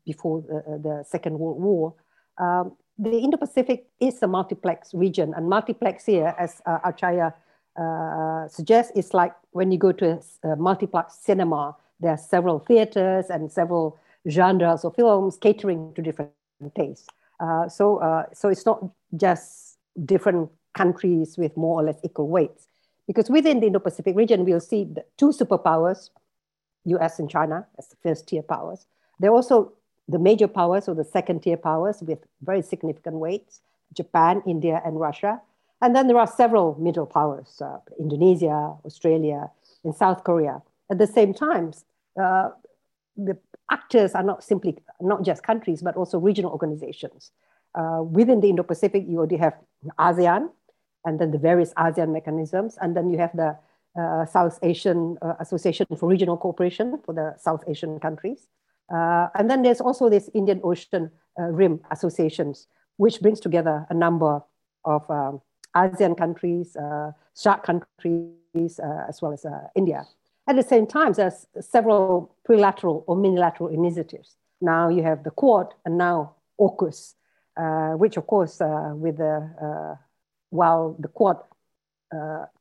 before 0.06 0.42
the, 0.42 0.80
the, 0.82 1.04
Second 1.06 1.38
World 1.38 1.60
War. 1.60 1.94
Um, 2.38 2.72
the 2.98 3.18
Indo-Pacific 3.18 3.86
is 4.00 4.22
a 4.22 4.26
multiplex 4.26 4.94
region, 4.94 5.34
and 5.34 5.48
multiplex 5.48 6.06
here, 6.06 6.34
as 6.38 6.60
uh, 6.66 6.78
Acharya 6.84 7.34
uh, 7.76 8.48
suggests, 8.48 8.92
is 8.96 9.14
like 9.14 9.34
when 9.50 9.70
you 9.70 9.78
go 9.78 9.92
to 9.92 10.20
a, 10.42 10.48
a 10.48 10.56
multiplex 10.56 11.18
cinema. 11.20 11.76
There 12.00 12.10
are 12.10 12.18
several 12.18 12.58
theaters 12.58 13.26
and 13.30 13.50
several 13.50 13.98
genres 14.28 14.84
of 14.84 14.94
films 14.94 15.36
catering 15.36 15.92
to 15.94 16.02
different 16.02 16.32
tastes. 16.76 17.08
Uh, 17.40 17.68
so, 17.68 18.26
so 18.32 18.48
it's 18.48 18.64
not 18.64 18.82
just 19.16 19.78
different 20.04 20.50
countries 20.74 21.36
with 21.38 21.56
more 21.56 21.80
or 21.80 21.84
less 21.84 21.98
equal 22.02 22.28
weights, 22.28 22.68
because 23.06 23.30
within 23.30 23.60
the 23.60 23.66
Indo-Pacific 23.66 24.16
region, 24.16 24.44
we'll 24.44 24.60
see 24.60 24.84
the 24.84 25.04
two 25.16 25.30
superpowers, 25.30 26.10
U.S. 26.84 27.18
and 27.18 27.30
China, 27.30 27.66
as 27.78 27.88
the 27.88 27.96
first 28.02 28.26
tier 28.28 28.42
powers. 28.42 28.86
There 29.20 29.30
are 29.30 29.34
also 29.34 29.72
the 30.08 30.18
major 30.18 30.48
powers 30.48 30.88
or 30.88 30.94
the 30.94 31.04
second 31.04 31.42
tier 31.42 31.56
powers 31.56 32.02
with 32.02 32.18
very 32.42 32.62
significant 32.62 33.16
weights, 33.16 33.60
Japan, 33.94 34.42
India, 34.46 34.82
and 34.84 35.00
Russia. 35.00 35.40
And 35.80 35.94
then 35.94 36.06
there 36.08 36.18
are 36.18 36.26
several 36.26 36.76
middle 36.78 37.06
powers, 37.06 37.60
uh, 37.60 37.78
Indonesia, 37.98 38.74
Australia, 38.84 39.50
and 39.82 39.94
South 39.94 40.24
Korea. 40.24 40.62
At 40.90 40.98
the 40.98 41.06
same 41.06 41.32
time, 41.34 41.72
uh, 42.20 42.50
the 43.16 43.38
actors 43.70 44.14
are 44.14 44.22
not 44.22 44.42
simply, 44.42 44.76
not 45.00 45.24
just 45.24 45.42
countries, 45.42 45.82
but 45.82 45.96
also 45.96 46.18
regional 46.18 46.50
organizations. 46.52 47.30
Uh, 47.74 48.02
within 48.02 48.40
the 48.40 48.48
Indo-Pacific, 48.48 49.04
you 49.08 49.18
already 49.18 49.36
have 49.36 49.54
ASEAN, 49.98 50.50
and 51.04 51.18
then 51.18 51.30
the 51.30 51.38
various 51.38 51.72
ASEAN 51.74 52.12
mechanisms, 52.12 52.78
and 52.80 52.96
then 52.96 53.10
you 53.10 53.18
have 53.18 53.32
the 53.34 53.56
uh, 53.98 54.26
South 54.26 54.58
Asian 54.62 55.16
uh, 55.22 55.34
Association 55.40 55.86
for 55.96 56.08
Regional 56.08 56.36
Cooperation 56.36 56.98
for 57.04 57.14
the 57.14 57.34
South 57.38 57.62
Asian 57.68 58.00
countries. 58.00 58.48
Uh, 58.92 59.28
and 59.34 59.48
then 59.48 59.62
there's 59.62 59.80
also 59.80 60.08
this 60.08 60.28
Indian 60.34 60.60
Ocean 60.64 61.10
uh, 61.38 61.44
Rim 61.44 61.80
Associations, 61.90 62.66
which 62.96 63.20
brings 63.20 63.40
together 63.40 63.86
a 63.90 63.94
number 63.94 64.42
of 64.84 65.08
um, 65.10 65.40
ASEAN 65.76 66.16
countries, 66.16 66.76
uh, 66.76 67.12
SAARC 67.34 67.62
countries, 67.62 68.80
uh, 68.80 69.04
as 69.08 69.22
well 69.22 69.32
as 69.32 69.44
uh, 69.44 69.68
India. 69.74 70.06
At 70.46 70.56
the 70.56 70.62
same 70.62 70.86
time, 70.86 71.12
there's 71.14 71.46
several 71.60 72.34
trilateral 72.46 73.04
or 73.06 73.16
minilateral 73.16 73.70
initiatives. 73.70 74.36
Now 74.60 74.88
you 74.88 75.02
have 75.02 75.24
the 75.24 75.30
Quad 75.30 75.72
and 75.84 75.96
now 75.96 76.34
AUKUS, 76.60 77.14
which 77.98 78.16
of 78.18 78.26
course, 78.26 78.60
with 78.60 79.16
the, 79.16 79.98
while 80.54 80.96
the 80.98 81.08
Quad 81.08 81.38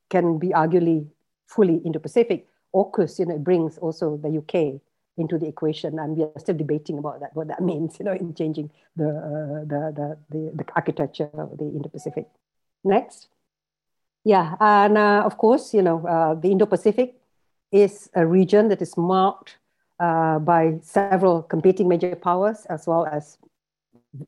can 0.10 0.38
be 0.38 0.50
arguably 0.50 1.08
fully 1.48 1.78
Indo-Pacific, 1.86 2.48
AUKUS, 2.74 3.20
you 3.20 3.26
know, 3.26 3.38
brings 3.38 3.78
also 3.78 4.18
the 4.18 4.38
UK 4.38 4.82
into 5.18 5.38
the 5.38 5.48
equation, 5.48 6.00
and 6.00 6.18
we 6.18 6.24
are 6.24 6.40
still 6.40 6.58
debating 6.58 6.98
about 6.98 7.20
that, 7.20 7.36
what 7.36 7.48
that 7.48 7.62
means, 7.72 7.98
you 8.00 8.06
know, 8.06 8.14
in 8.14 8.34
changing 8.34 8.70
the, 8.96 9.10
uh, 9.10 9.60
the, 9.66 9.82
the, 9.98 10.18
the, 10.32 10.52
the, 10.58 10.66
architecture 10.76 11.30
of 11.34 11.58
the 11.58 11.66
Indo-Pacific. 11.66 12.28
Next. 12.84 13.28
Yeah, 14.24 14.56
and 14.60 14.98
uh, 14.98 15.24
of 15.26 15.38
course, 15.38 15.74
you 15.74 15.82
know, 15.82 16.06
uh, 16.08 16.34
the 16.34 16.50
Indo-Pacific 16.50 17.16
is 17.72 18.10
a 18.16 18.26
region 18.26 18.70
that 18.70 18.82
is 18.82 18.98
marked 18.98 19.58
uh, 20.00 20.40
by 20.40 20.80
several 20.82 21.44
competing 21.44 21.88
major 21.88 22.16
powers, 22.16 22.66
as 22.70 22.88
well 22.88 23.06
as 23.06 23.38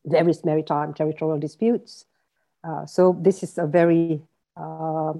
various 0.05 0.43
maritime 0.43 0.93
territorial 0.93 1.39
disputes. 1.39 2.05
Uh, 2.65 2.85
so 2.85 3.15
this 3.21 3.43
is 3.43 3.57
a 3.57 3.67
very 3.67 4.21
uh, 4.57 5.13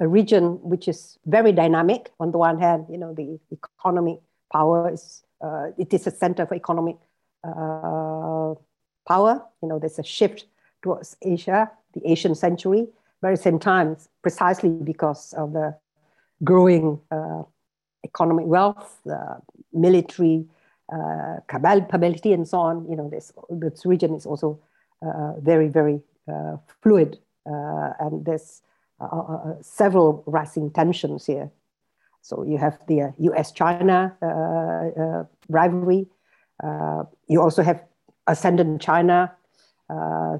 a 0.00 0.08
region 0.08 0.58
which 0.62 0.88
is 0.88 1.18
very 1.26 1.52
dynamic. 1.52 2.10
On 2.18 2.32
the 2.32 2.38
one 2.38 2.58
hand, 2.58 2.86
you 2.90 2.98
know, 2.98 3.12
the 3.12 3.38
economic 3.52 4.18
power 4.52 4.90
is, 4.90 5.22
uh, 5.40 5.66
it 5.78 5.92
is 5.92 6.06
a 6.06 6.10
center 6.10 6.46
for 6.46 6.54
economic 6.54 6.96
uh, 7.44 8.54
power. 9.06 9.42
You 9.62 9.68
know, 9.68 9.78
there's 9.78 9.98
a 9.98 10.02
shift 10.02 10.46
towards 10.82 11.16
Asia, 11.22 11.70
the 11.92 12.10
Asian 12.10 12.34
century, 12.34 12.88
but 13.20 13.28
at 13.28 13.36
the 13.36 13.42
same 13.42 13.58
time, 13.58 13.96
precisely 14.22 14.70
because 14.70 15.32
of 15.34 15.52
the 15.52 15.76
growing 16.42 16.98
uh, 17.10 17.42
economic 18.04 18.46
wealth, 18.46 19.00
military 19.72 20.46
capability, 21.48 22.32
and 22.32 22.46
so 22.48 22.58
on. 22.58 22.86
You 22.88 22.96
know, 22.96 23.08
this, 23.08 23.32
this 23.50 23.86
region 23.86 24.14
is 24.14 24.26
also 24.26 24.58
very, 25.40 25.68
very 25.68 26.00
Uh, 26.26 26.56
fluid, 26.82 27.18
uh, 27.46 27.90
and 28.00 28.24
there's 28.24 28.62
uh, 29.00 29.52
several 29.60 30.22
rising 30.26 30.70
tensions 30.70 31.26
here 31.26 31.50
so 32.24 32.42
you 32.42 32.56
have 32.56 32.78
the 32.86 33.12
US-China 33.18 34.16
uh, 34.22 34.26
uh, 34.26 35.02
uh, 35.02 35.24
rivalry. 35.50 36.06
you 37.28 37.42
also 37.42 37.62
have 37.62 37.84
ascendant 38.26 38.80
China 38.80 39.30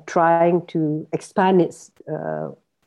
trying 0.07 0.65
to 0.69 1.07
expand 1.13 1.61
its 1.61 1.91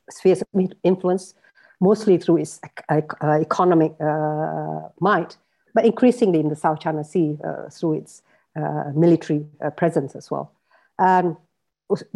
spheres 0.10 0.42
of 0.42 0.48
influence, 0.84 1.36
mostly 1.80 2.18
through 2.18 2.38
its 2.38 2.60
economic 2.89 3.94
might, 5.00 5.38
but 5.75 5.86
increasingly 5.86 6.39
in 6.39 6.50
the 6.50 6.56
South 6.56 6.80
China 6.80 7.04
Sea 7.04 7.38
through 7.72 7.94
its 7.94 8.24
military 8.96 9.46
presence 9.75 10.16
as 10.16 10.32
well. 10.32 10.51
And 10.98 11.38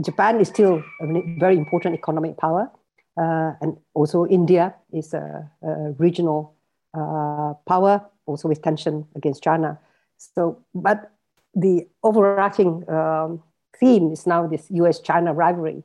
Japan 0.03 0.39
is 0.41 0.49
still 0.49 0.83
a 1.01 1.05
very 1.39 1.57
important 1.57 1.95
economic 1.95 2.37
power. 2.37 2.69
Uh, 3.17 3.53
and 3.61 3.77
also 3.93 4.25
India 4.27 4.73
is 4.93 5.13
a, 5.13 5.49
a 5.63 5.91
regional 5.97 6.55
uh, 6.93 7.53
power, 7.67 8.05
also 8.25 8.47
with 8.47 8.61
tension 8.61 9.05
against 9.15 9.43
China. 9.43 9.79
So, 10.17 10.63
but 10.73 11.11
the 11.53 11.87
overarching 12.03 12.89
um, 12.89 13.43
theme 13.77 14.11
is 14.11 14.25
now 14.25 14.47
this 14.47 14.67
US-China 14.71 15.33
rivalry, 15.33 15.83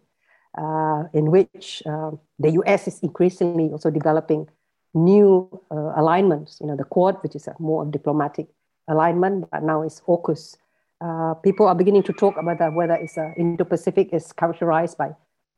uh, 0.56 1.04
in 1.12 1.30
which 1.30 1.82
uh, 1.86 2.12
the 2.38 2.50
US 2.62 2.86
is 2.86 3.00
increasingly 3.00 3.70
also 3.70 3.90
developing 3.90 4.48
new 4.94 5.48
uh, 5.70 5.92
alignments. 5.96 6.58
You 6.60 6.68
know, 6.68 6.76
the 6.76 6.84
Quad, 6.84 7.16
which 7.22 7.34
is 7.34 7.48
a 7.48 7.54
more 7.58 7.84
diplomatic 7.84 8.48
alignment, 8.88 9.50
but 9.50 9.62
now 9.62 9.82
it's 9.82 10.00
AUKUS. 10.02 10.56
Uh, 10.98 11.34
people 11.34 11.66
are 11.68 11.74
beginning 11.74 12.02
to 12.02 12.12
talk 12.12 12.36
about 12.38 12.58
that, 12.58 12.72
whether 12.72 12.94
it's 12.94 13.18
uh, 13.18 13.30
Indo-Pacific 13.36 14.08
is 14.12 14.32
characterized 14.32 14.96
by 14.96 15.10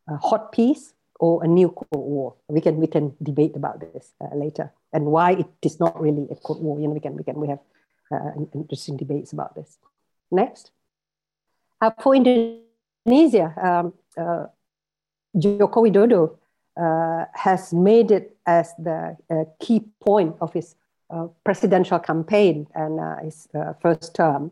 a 0.09 0.17
hot 0.17 0.51
peace 0.51 0.95
or 1.21 1.45
a 1.45 1.47
new 1.47 1.69
Cold 1.71 2.05
War. 2.09 2.35
We 2.49 2.61
can 2.61 2.77
we 2.79 2.87
can 2.89 3.15
debate 3.23 3.55
about 3.55 3.81
this 3.81 4.15
uh, 4.21 4.35
later 4.35 4.73
and 4.93 5.07
why 5.07 5.33
it 5.33 5.47
is 5.63 5.79
not 5.79 6.01
really 6.01 6.27
a 6.31 6.35
Cold 6.35 6.63
War. 6.63 6.81
You 6.81 6.89
know, 6.89 6.95
we 6.95 7.01
can 7.01 7.17
we 7.17 7.23
can 7.23 7.39
we 7.39 7.49
have 7.49 7.61
uh, 8.11 8.31
interesting 8.55 8.97
debates 8.97 9.33
about 9.33 9.55
this. 9.55 9.79
Next, 10.31 10.73
uh, 11.81 11.91
for 12.03 12.17
Indonesia, 12.17 13.55
um, 13.63 13.93
Joko 15.39 15.85
Widodo 15.85 16.37
has 17.35 17.73
made 17.73 18.11
it 18.11 18.37
as 18.47 18.75
the 18.79 19.17
key 19.61 19.85
point 20.01 20.35
of 20.41 20.53
his 20.53 20.75
presidential 21.45 21.99
campaign 21.99 22.67
and 22.75 22.99
his 23.25 23.49
first 23.81 24.15
term 24.15 24.51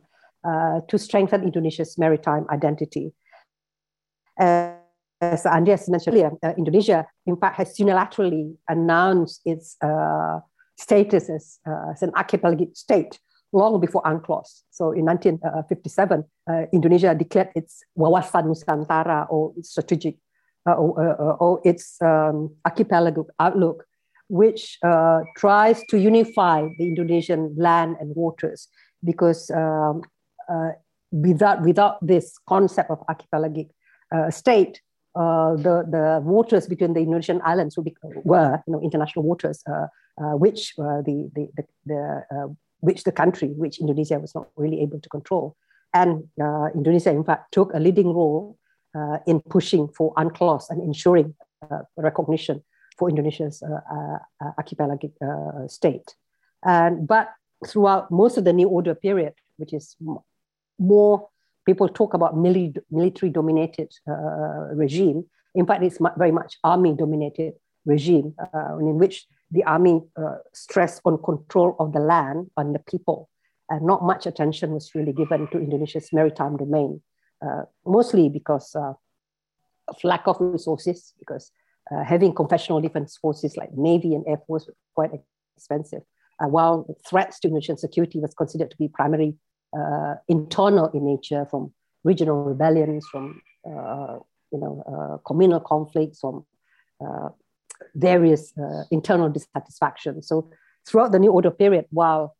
to 0.88 0.98
strengthen 0.98 1.42
Indonesia's 1.42 1.98
maritime 1.98 2.46
identity 2.50 3.12
as 5.20 5.46
Andreas 5.46 5.88
mentioned 5.88 6.14
earlier, 6.14 6.30
uh, 6.42 6.52
Indonesia, 6.58 7.06
in 7.26 7.36
fact, 7.36 7.56
has 7.56 7.76
unilaterally 7.78 8.54
announced 8.68 9.40
its 9.44 9.76
uh, 9.82 10.40
status 10.78 11.30
as, 11.30 11.58
uh, 11.66 11.92
as, 11.92 12.02
an 12.02 12.12
archipelagic 12.14 12.76
state 12.76 13.18
long 13.52 13.80
before 13.80 14.02
UNCLOS. 14.02 14.64
So 14.70 14.92
in 14.92 15.06
1957, 15.06 16.24
uh, 16.48 16.62
Indonesia 16.72 17.14
declared 17.14 17.50
its 17.54 17.82
Wawasan 17.96 18.44
Nusantara 18.44 19.26
or 19.30 19.54
its 19.56 19.70
strategic 19.70 20.16
uh, 20.68 20.72
or, 20.72 21.00
uh, 21.00 21.36
or, 21.36 21.60
its 21.64 21.96
um, 22.02 22.54
archipelagic 22.66 23.26
outlook, 23.38 23.84
which 24.28 24.78
tries 25.36 25.82
to 25.88 25.98
unify 25.98 26.66
the 26.78 26.84
Indonesian 26.84 27.54
land 27.56 27.96
and 28.00 28.14
waters 28.16 28.68
because 29.04 29.48
um, 29.50 30.02
Uh, 30.48 30.70
without, 31.10 31.62
without 31.62 32.04
this 32.06 32.38
concept 32.48 32.90
of 32.90 33.02
archipelagic 33.08 33.68
uh, 34.14 34.30
state, 34.30 34.80
uh, 35.16 35.56
the, 35.56 35.84
the 35.88 36.20
waters 36.22 36.66
between 36.66 36.92
the 36.92 37.00
Indonesian 37.00 37.40
islands 37.44 37.78
were 38.24 38.62
you 38.66 38.72
know, 38.72 38.80
international 38.82 39.24
waters, 39.24 39.62
uh, 39.68 39.86
uh, 40.20 40.36
which 40.36 40.74
uh, 40.78 41.00
the, 41.02 41.30
the, 41.34 41.48
the, 41.56 41.64
the 41.86 42.56
which 42.80 43.04
the 43.04 43.12
country, 43.12 43.48
which 43.48 43.80
Indonesia 43.80 44.18
was 44.18 44.34
not 44.34 44.48
really 44.56 44.82
able 44.82 45.00
to 45.00 45.08
control. 45.08 45.56
And 45.94 46.28
Indonesia, 46.74 47.10
in 47.10 47.24
fact, 47.24 47.52
took 47.52 47.72
a 47.72 47.78
leading 47.78 48.08
role 48.08 48.58
in 49.26 49.40
pushing 49.40 49.88
for 49.88 50.12
UNCLOS 50.14 50.68
and 50.68 50.82
ensuring 50.82 51.34
recognition 51.96 52.62
for 52.98 53.08
Indonesia's 53.08 53.62
archipelagic 54.58 55.12
state. 55.68 56.14
And, 56.62 57.08
but 57.08 57.30
throughout 57.66 58.10
most 58.10 58.36
of 58.36 58.44
the 58.44 58.52
New 58.52 58.68
Order 58.68 58.94
period, 58.94 59.32
which 59.56 59.72
is 59.72 59.96
more 60.78 61.28
people 61.66 61.88
talk 61.88 62.14
about 62.14 62.36
military 62.36 63.30
dominated 63.30 63.92
uh, 64.08 64.74
regime. 64.74 65.24
In 65.54 65.66
fact, 65.66 65.82
it's 65.82 65.98
very 66.16 66.30
much 66.30 66.56
army 66.62 66.94
dominated 66.94 67.54
regime 67.84 68.34
uh, 68.38 68.78
in 68.78 68.98
which 68.98 69.26
the 69.50 69.64
army 69.64 70.00
uh, 70.16 70.36
stressed 70.52 71.00
on 71.04 71.22
control 71.22 71.76
of 71.78 71.92
the 71.92 72.00
land 72.00 72.50
and 72.56 72.74
the 72.74 72.78
people. 72.80 73.28
And 73.68 73.84
not 73.84 74.04
much 74.04 74.26
attention 74.26 74.70
was 74.72 74.94
really 74.94 75.12
given 75.12 75.48
to 75.48 75.58
Indonesia's 75.58 76.12
maritime 76.12 76.56
domain, 76.56 77.02
uh, 77.44 77.62
mostly 77.84 78.28
because 78.28 78.74
uh, 78.76 78.92
of 79.88 79.96
lack 80.04 80.26
of 80.26 80.36
resources, 80.40 81.14
because 81.18 81.50
uh, 81.90 82.04
having 82.04 82.32
conventional 82.32 82.80
defense 82.80 83.16
forces 83.16 83.56
like 83.56 83.72
Navy 83.72 84.14
and 84.14 84.24
Air 84.26 84.38
Force 84.46 84.66
was 84.66 84.76
quite 84.94 85.10
expensive. 85.56 86.02
while 86.38 86.86
threats 87.08 87.40
to 87.40 87.48
Indonesian 87.48 87.78
security 87.78 88.20
was 88.20 88.34
considered 88.34 88.70
to 88.70 88.76
be 88.76 88.88
primary 88.88 89.34
internal 90.28 90.88
in 90.94 91.04
nature 91.04 91.46
from 91.50 91.72
regional 92.04 92.44
rebellions, 92.44 93.06
from 93.10 93.40
uh, 93.66 94.18
you 94.52 94.58
know 94.58 94.82
uh, 94.86 95.16
communal 95.26 95.60
conflicts, 95.60 96.20
from 96.20 96.44
various 97.94 98.52
internal 98.90 99.28
dissatisfaction. 99.28 100.22
So 100.22 100.50
throughout 100.86 101.12
the 101.12 101.18
New 101.18 101.30
Order 101.30 101.50
period, 101.50 101.86
while 101.90 102.36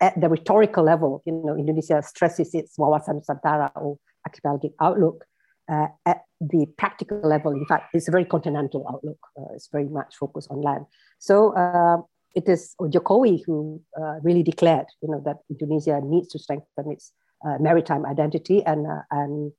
at 0.00 0.18
the 0.18 0.28
rhetorical 0.28 0.84
level, 0.84 1.22
you 1.26 1.32
know, 1.32 1.56
Indonesia 1.56 2.02
stresses 2.02 2.54
its 2.54 2.76
wawasan 2.78 3.20
Nusantara 3.20 3.70
or 3.76 3.98
archipelagic 4.26 4.72
outlook. 4.80 5.24
Uh, 5.70 5.86
at 6.04 6.22
the 6.40 6.66
practical 6.78 7.20
level, 7.20 7.52
in 7.52 7.64
fact, 7.66 7.94
it's 7.94 8.08
a 8.08 8.10
very 8.10 8.24
continental 8.24 8.84
outlook. 8.90 9.18
Uh, 9.38 9.54
it's 9.54 9.68
very 9.68 9.84
much 9.84 10.16
focused 10.16 10.50
on 10.50 10.60
land. 10.60 10.84
So 11.20 11.54
uh, 11.54 11.98
it 12.34 12.48
is 12.48 12.74
Jokowi 12.80 13.42
who 13.44 13.82
uh, 14.00 14.20
really 14.22 14.42
declared, 14.42 14.86
you 15.02 15.08
know, 15.10 15.20
that 15.24 15.38
Indonesia 15.50 16.00
needs 16.02 16.28
to 16.28 16.38
strengthen 16.38 16.92
its 16.92 17.12
uh, 17.44 17.56
maritime 17.58 18.04
identity 18.04 18.62
and 18.64 18.86
uh, 18.86 19.02
and 19.10 19.52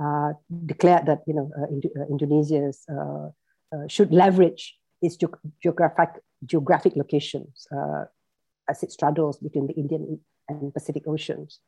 uh, 0.00 0.32
declared 0.64 1.06
that 1.06 1.20
you 1.26 1.34
know 1.34 1.50
uh, 1.58 1.64
uh, 1.64 2.06
Indonesia 2.08 2.72
should 3.86 4.12
leverage 4.12 4.78
its 5.02 5.16
ge 5.16 5.26
geographic 5.62 6.22
geographic 6.46 6.96
locations 6.96 7.66
as 8.70 8.82
it 8.82 8.92
straddles 8.92 9.38
between 9.38 9.66
the 9.66 9.74
Indian 9.74 10.20
and 10.48 10.72
Pacific 10.72 11.04
Oceans. 11.06 11.60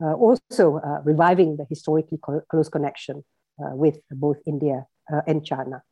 also, 0.00 0.80
reviving 1.04 1.56
the 1.56 1.66
historically 1.70 2.18
close 2.50 2.68
connection 2.68 3.24
with 3.58 3.98
both 4.10 4.38
India 4.46 4.86
and 5.28 5.46
China. 5.46 5.82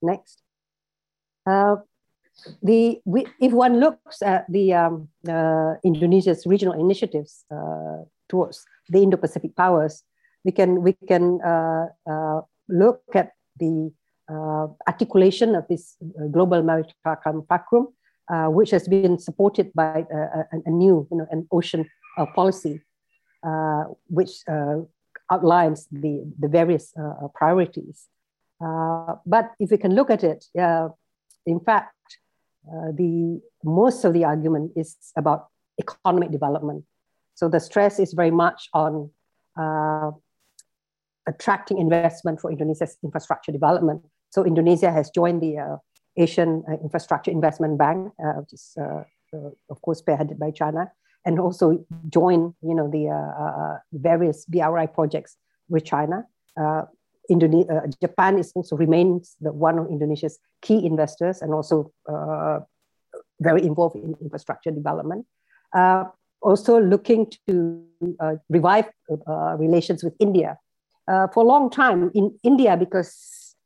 Next 0.00 0.42
the 2.62 3.00
we, 3.04 3.26
if 3.40 3.52
one 3.52 3.80
looks 3.80 4.22
at 4.22 4.50
the 4.50 4.74
um, 4.74 5.08
uh, 5.28 5.74
Indonesia's 5.84 6.46
regional 6.46 6.78
initiatives 6.78 7.44
uh, 7.50 8.02
towards 8.28 8.64
the 8.88 9.02
Indo-Pacific 9.02 9.54
powers, 9.56 10.02
we 10.44 10.52
can 10.52 10.82
we 10.82 10.94
can 11.08 11.40
uh, 11.42 11.86
uh 12.06 12.40
look 12.68 13.02
at 13.14 13.32
the 13.58 13.92
uh, 14.30 14.66
articulation 14.88 15.54
of 15.54 15.66
this 15.68 15.96
uh, 16.02 16.26
global 16.28 16.62
maritime 16.62 17.42
fulcrum, 17.48 17.88
which 18.54 18.70
has 18.70 18.88
been 18.88 19.18
supported 19.18 19.72
by 19.74 20.04
a, 20.10 20.44
a, 20.66 20.70
new 20.70 21.06
you 21.10 21.18
know 21.18 21.26
an 21.30 21.46
ocean 21.52 21.88
policy, 22.34 22.80
which 24.08 24.42
outlines 25.30 25.86
the 25.92 26.24
the 26.38 26.48
various 26.48 26.94
priorities. 27.34 28.08
but 29.26 29.52
if 29.60 29.70
we 29.70 29.76
can 29.76 29.94
look 29.94 30.10
at 30.10 30.24
it, 30.24 30.46
in 31.46 31.60
fact, 31.60 32.18
uh, 32.68 32.92
the 32.94 33.40
most 33.64 34.04
of 34.04 34.12
the 34.12 34.24
argument 34.24 34.72
is 34.76 34.96
about 35.16 35.48
economic 35.80 36.30
development. 36.30 36.84
So 37.34 37.48
the 37.48 37.60
stress 37.60 37.98
is 37.98 38.12
very 38.12 38.30
much 38.30 38.68
on 38.72 39.10
uh, 39.58 40.10
attracting 41.26 41.78
investment 41.78 42.40
for 42.40 42.50
Indonesia's 42.50 42.96
infrastructure 43.02 43.52
development. 43.52 44.02
So 44.30 44.44
Indonesia 44.44 44.90
has 44.90 45.10
joined 45.10 45.42
the 45.42 45.58
uh, 45.58 45.76
Asian 46.16 46.62
uh, 46.68 46.74
Infrastructure 46.82 47.30
Investment 47.30 47.78
Bank, 47.78 48.12
uh, 48.22 48.32
which 48.40 48.52
is 48.52 48.76
of 49.70 49.82
course 49.82 50.02
spearheaded 50.02 50.38
by 50.38 50.50
China, 50.50 50.92
and 51.24 51.40
also 51.40 51.84
join 52.10 52.54
you 52.62 52.74
know 52.74 52.88
the 52.88 53.80
various 53.92 54.44
BRI 54.44 54.86
projects 54.86 55.36
with 55.68 55.84
China. 55.84 56.26
Uh, 57.32 57.86
Japan 58.00 58.38
is 58.38 58.52
also 58.54 58.76
remains 58.76 59.36
the 59.40 59.52
one 59.52 59.78
of 59.78 59.88
Indonesia's 59.88 60.38
key 60.60 60.84
investors 60.84 61.42
and 61.42 61.52
also 61.54 61.92
uh, 62.08 62.60
very 63.40 63.62
involved 63.62 63.96
in 63.96 64.14
infrastructure 64.20 64.70
development. 64.70 65.26
Uh, 65.72 66.04
also 66.42 66.80
looking 66.80 67.30
to 67.46 67.84
uh, 68.20 68.34
revive 68.48 68.90
uh, 69.28 69.56
relations 69.58 70.02
with 70.02 70.14
India. 70.18 70.58
Uh, 71.08 71.26
for 71.28 71.42
a 71.42 71.46
long 71.46 71.70
time 71.70 72.10
in 72.14 72.36
India, 72.42 72.76
because 72.76 73.56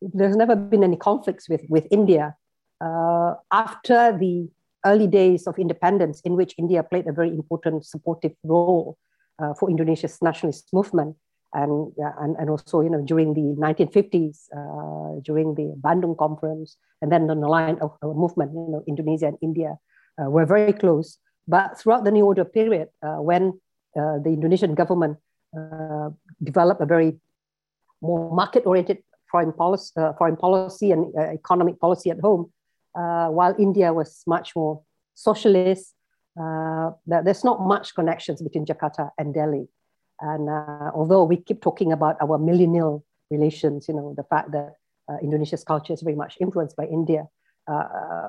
there's 0.00 0.36
never 0.36 0.56
been 0.56 0.84
any 0.84 0.96
conflicts 0.96 1.48
with, 1.48 1.62
with 1.68 1.86
India, 1.90 2.34
after 3.50 4.16
the 4.18 4.48
early 4.86 5.06
days 5.06 5.46
of 5.46 5.58
independence 5.58 6.20
in 6.22 6.36
which 6.36 6.54
India 6.58 6.82
played 6.82 7.06
a 7.06 7.12
very 7.12 7.30
important 7.30 7.84
supportive 7.84 8.32
role 8.44 8.96
for 9.58 9.68
Indonesia's 9.68 10.18
nationalist 10.22 10.68
movement, 10.72 11.16
and, 11.54 11.92
and, 12.20 12.36
and 12.36 12.50
also 12.50 12.80
you 12.80 12.90
know 12.90 13.02
during 13.02 13.34
the 13.34 13.56
1950s 13.60 14.48
uh, 14.56 15.20
during 15.24 15.54
the 15.54 15.74
Bandung 15.80 16.16
conference 16.16 16.76
and 17.00 17.10
then 17.10 17.30
on 17.30 17.40
the 17.40 17.48
line 17.48 17.78
of 17.80 17.96
movement 18.02 18.52
you 18.52 18.68
know 18.70 18.84
Indonesia 18.86 19.26
and 19.26 19.38
India 19.40 19.78
uh, 20.20 20.28
were 20.30 20.46
very 20.46 20.72
close. 20.72 21.18
But 21.46 21.78
throughout 21.78 22.04
the 22.04 22.10
new 22.10 22.24
order 22.24 22.44
period 22.44 22.88
uh, 23.02 23.16
when 23.16 23.60
uh, 23.96 24.18
the 24.22 24.30
Indonesian 24.30 24.74
government 24.74 25.16
uh, 25.56 26.10
developed 26.42 26.82
a 26.82 26.86
very 26.86 27.18
more 28.02 28.34
market 28.34 28.66
oriented 28.66 28.98
foreign 29.30 29.52
policy 29.52 29.92
uh, 29.96 30.12
foreign 30.18 30.36
policy 30.36 30.92
and 30.92 31.14
economic 31.16 31.80
policy 31.80 32.10
at 32.10 32.20
home 32.20 32.52
while 32.92 33.54
India 33.58 33.92
was 33.92 34.22
much 34.26 34.54
more 34.54 34.82
socialist 35.14 35.94
there's 37.06 37.44
not 37.44 37.60
much 37.62 37.94
connections 37.94 38.42
between 38.42 38.64
Jakarta 38.64 39.10
and 39.18 39.34
Delhi 39.34 39.68
and 40.20 40.48
uh, 40.48 40.90
although 40.94 41.24
we 41.24 41.36
keep 41.36 41.60
talking 41.60 41.92
about 41.92 42.16
our 42.20 42.38
millennial 42.38 43.04
relations, 43.30 43.86
you 43.88 43.94
know, 43.94 44.14
the 44.16 44.24
fact 44.24 44.50
that 44.52 44.74
uh, 45.08 45.16
Indonesia's 45.22 45.64
culture 45.64 45.92
is 45.92 46.02
very 46.02 46.16
much 46.16 46.36
influenced 46.40 46.76
by 46.76 46.84
India, 46.84 47.28
uh, 47.66 48.28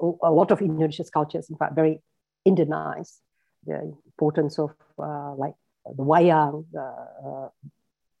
a 0.00 0.30
lot 0.30 0.50
of 0.50 0.60
Indonesia's 0.60 1.10
culture 1.10 1.38
is 1.38 1.48
in 1.48 1.56
fact 1.56 1.74
very 1.74 2.02
Indianized. 2.48 3.20
The 3.66 3.92
importance 4.06 4.58
of 4.58 4.70
uh, 4.98 5.34
like 5.34 5.52
the 5.84 6.02
wayang. 6.02 6.64
Uh, 6.74 7.48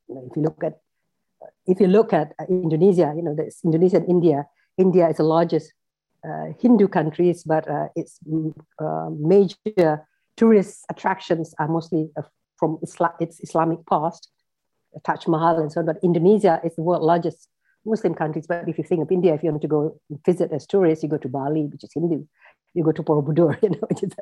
if 0.08 0.36
you 0.36 0.42
look 0.42 0.62
at 0.62 0.78
if 1.66 1.80
you 1.80 1.86
look 1.86 2.12
at 2.12 2.34
Indonesia, 2.50 3.14
you 3.16 3.22
know, 3.22 3.34
there's 3.34 3.60
Indonesia 3.64 3.96
and 3.96 4.08
India. 4.10 4.46
India 4.76 5.08
is 5.08 5.16
the 5.16 5.22
largest 5.22 5.72
uh, 6.22 6.52
Hindu 6.60 6.88
countries, 6.88 7.44
but 7.44 7.66
its 7.96 8.20
major 8.28 10.06
tourist 10.36 10.84
attractions 10.90 11.54
are 11.58 11.68
mostly 11.68 12.10
from 12.60 12.78
Isla- 12.82 13.16
its 13.18 13.40
Islamic 13.40 13.84
past, 13.86 14.30
Taj 15.04 15.26
Mahal 15.26 15.58
and 15.58 15.72
so 15.72 15.80
on. 15.80 15.86
But 15.86 15.98
Indonesia 16.02 16.60
is 16.62 16.76
the 16.76 16.82
world's 16.82 17.04
largest 17.04 17.48
Muslim 17.84 18.14
country. 18.14 18.42
But 18.46 18.68
if 18.68 18.78
you 18.78 18.84
think 18.84 19.02
of 19.02 19.10
India, 19.10 19.34
if 19.34 19.42
you 19.42 19.50
want 19.50 19.62
to 19.62 19.68
go 19.68 19.98
visit 20.26 20.52
as 20.52 20.66
tourists, 20.66 21.02
you 21.02 21.08
go 21.08 21.16
to 21.18 21.28
Bali, 21.28 21.62
which 21.66 21.82
is 21.84 21.92
Hindu. 21.92 22.24
You 22.74 22.84
go 22.84 22.92
to 22.92 23.02
Borobudur, 23.02 23.58
you 23.62 23.70
know, 23.70 23.86
which 23.88 24.02
is 24.02 24.12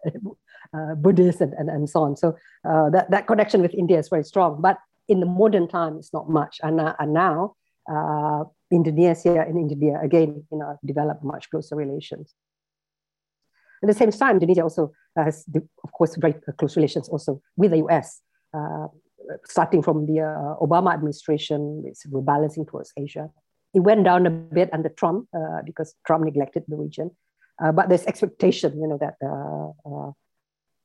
uh, 0.72 0.94
Buddhist 0.94 1.40
and, 1.40 1.52
and, 1.54 1.68
and 1.68 1.90
so 1.90 2.02
on. 2.02 2.16
So 2.16 2.36
uh, 2.64 2.90
that, 2.90 3.10
that 3.10 3.26
connection 3.26 3.60
with 3.60 3.74
India 3.74 3.98
is 3.98 4.08
very 4.08 4.24
strong. 4.24 4.60
But 4.62 4.78
in 5.08 5.20
the 5.20 5.26
modern 5.26 5.68
time, 5.68 5.96
it's 5.98 6.12
not 6.12 6.30
much. 6.30 6.60
And, 6.62 6.80
uh, 6.80 6.94
and 6.98 7.12
now, 7.12 7.56
uh, 7.90 8.44
Indonesia 8.70 9.40
and 9.40 9.58
India, 9.58 9.98
again, 10.02 10.44
you 10.52 10.58
know, 10.58 10.78
developed 10.84 11.24
much 11.24 11.50
closer 11.50 11.74
relations. 11.74 12.34
At 13.82 13.86
the 13.86 13.94
same 13.94 14.10
time, 14.10 14.36
Indonesia 14.36 14.62
also 14.62 14.92
has, 15.16 15.46
of 15.84 15.92
course, 15.92 16.16
very 16.16 16.34
close 16.58 16.76
relations 16.76 17.08
also 17.08 17.40
with 17.56 17.70
the 17.70 17.78
US, 17.86 18.20
starting 19.44 19.82
from 19.82 20.06
the 20.06 20.20
uh, 20.20 20.56
Obama 20.64 20.92
administration, 20.92 21.82
it's 21.86 22.06
rebalancing 22.06 22.68
towards 22.68 22.92
Asia. 22.96 23.30
It 23.74 23.80
went 23.80 24.04
down 24.04 24.26
a 24.26 24.30
bit 24.30 24.70
under 24.72 24.88
Trump 24.88 25.28
uh, 25.34 25.62
because 25.64 25.94
Trump 26.06 26.24
neglected 26.24 26.64
the 26.68 26.76
region. 26.76 27.10
Uh, 27.62 27.72
but 27.72 27.88
there's 27.88 28.06
expectation, 28.06 28.80
you 28.80 28.88
know, 28.88 28.98
that 28.98 29.16
uh, 29.20 30.12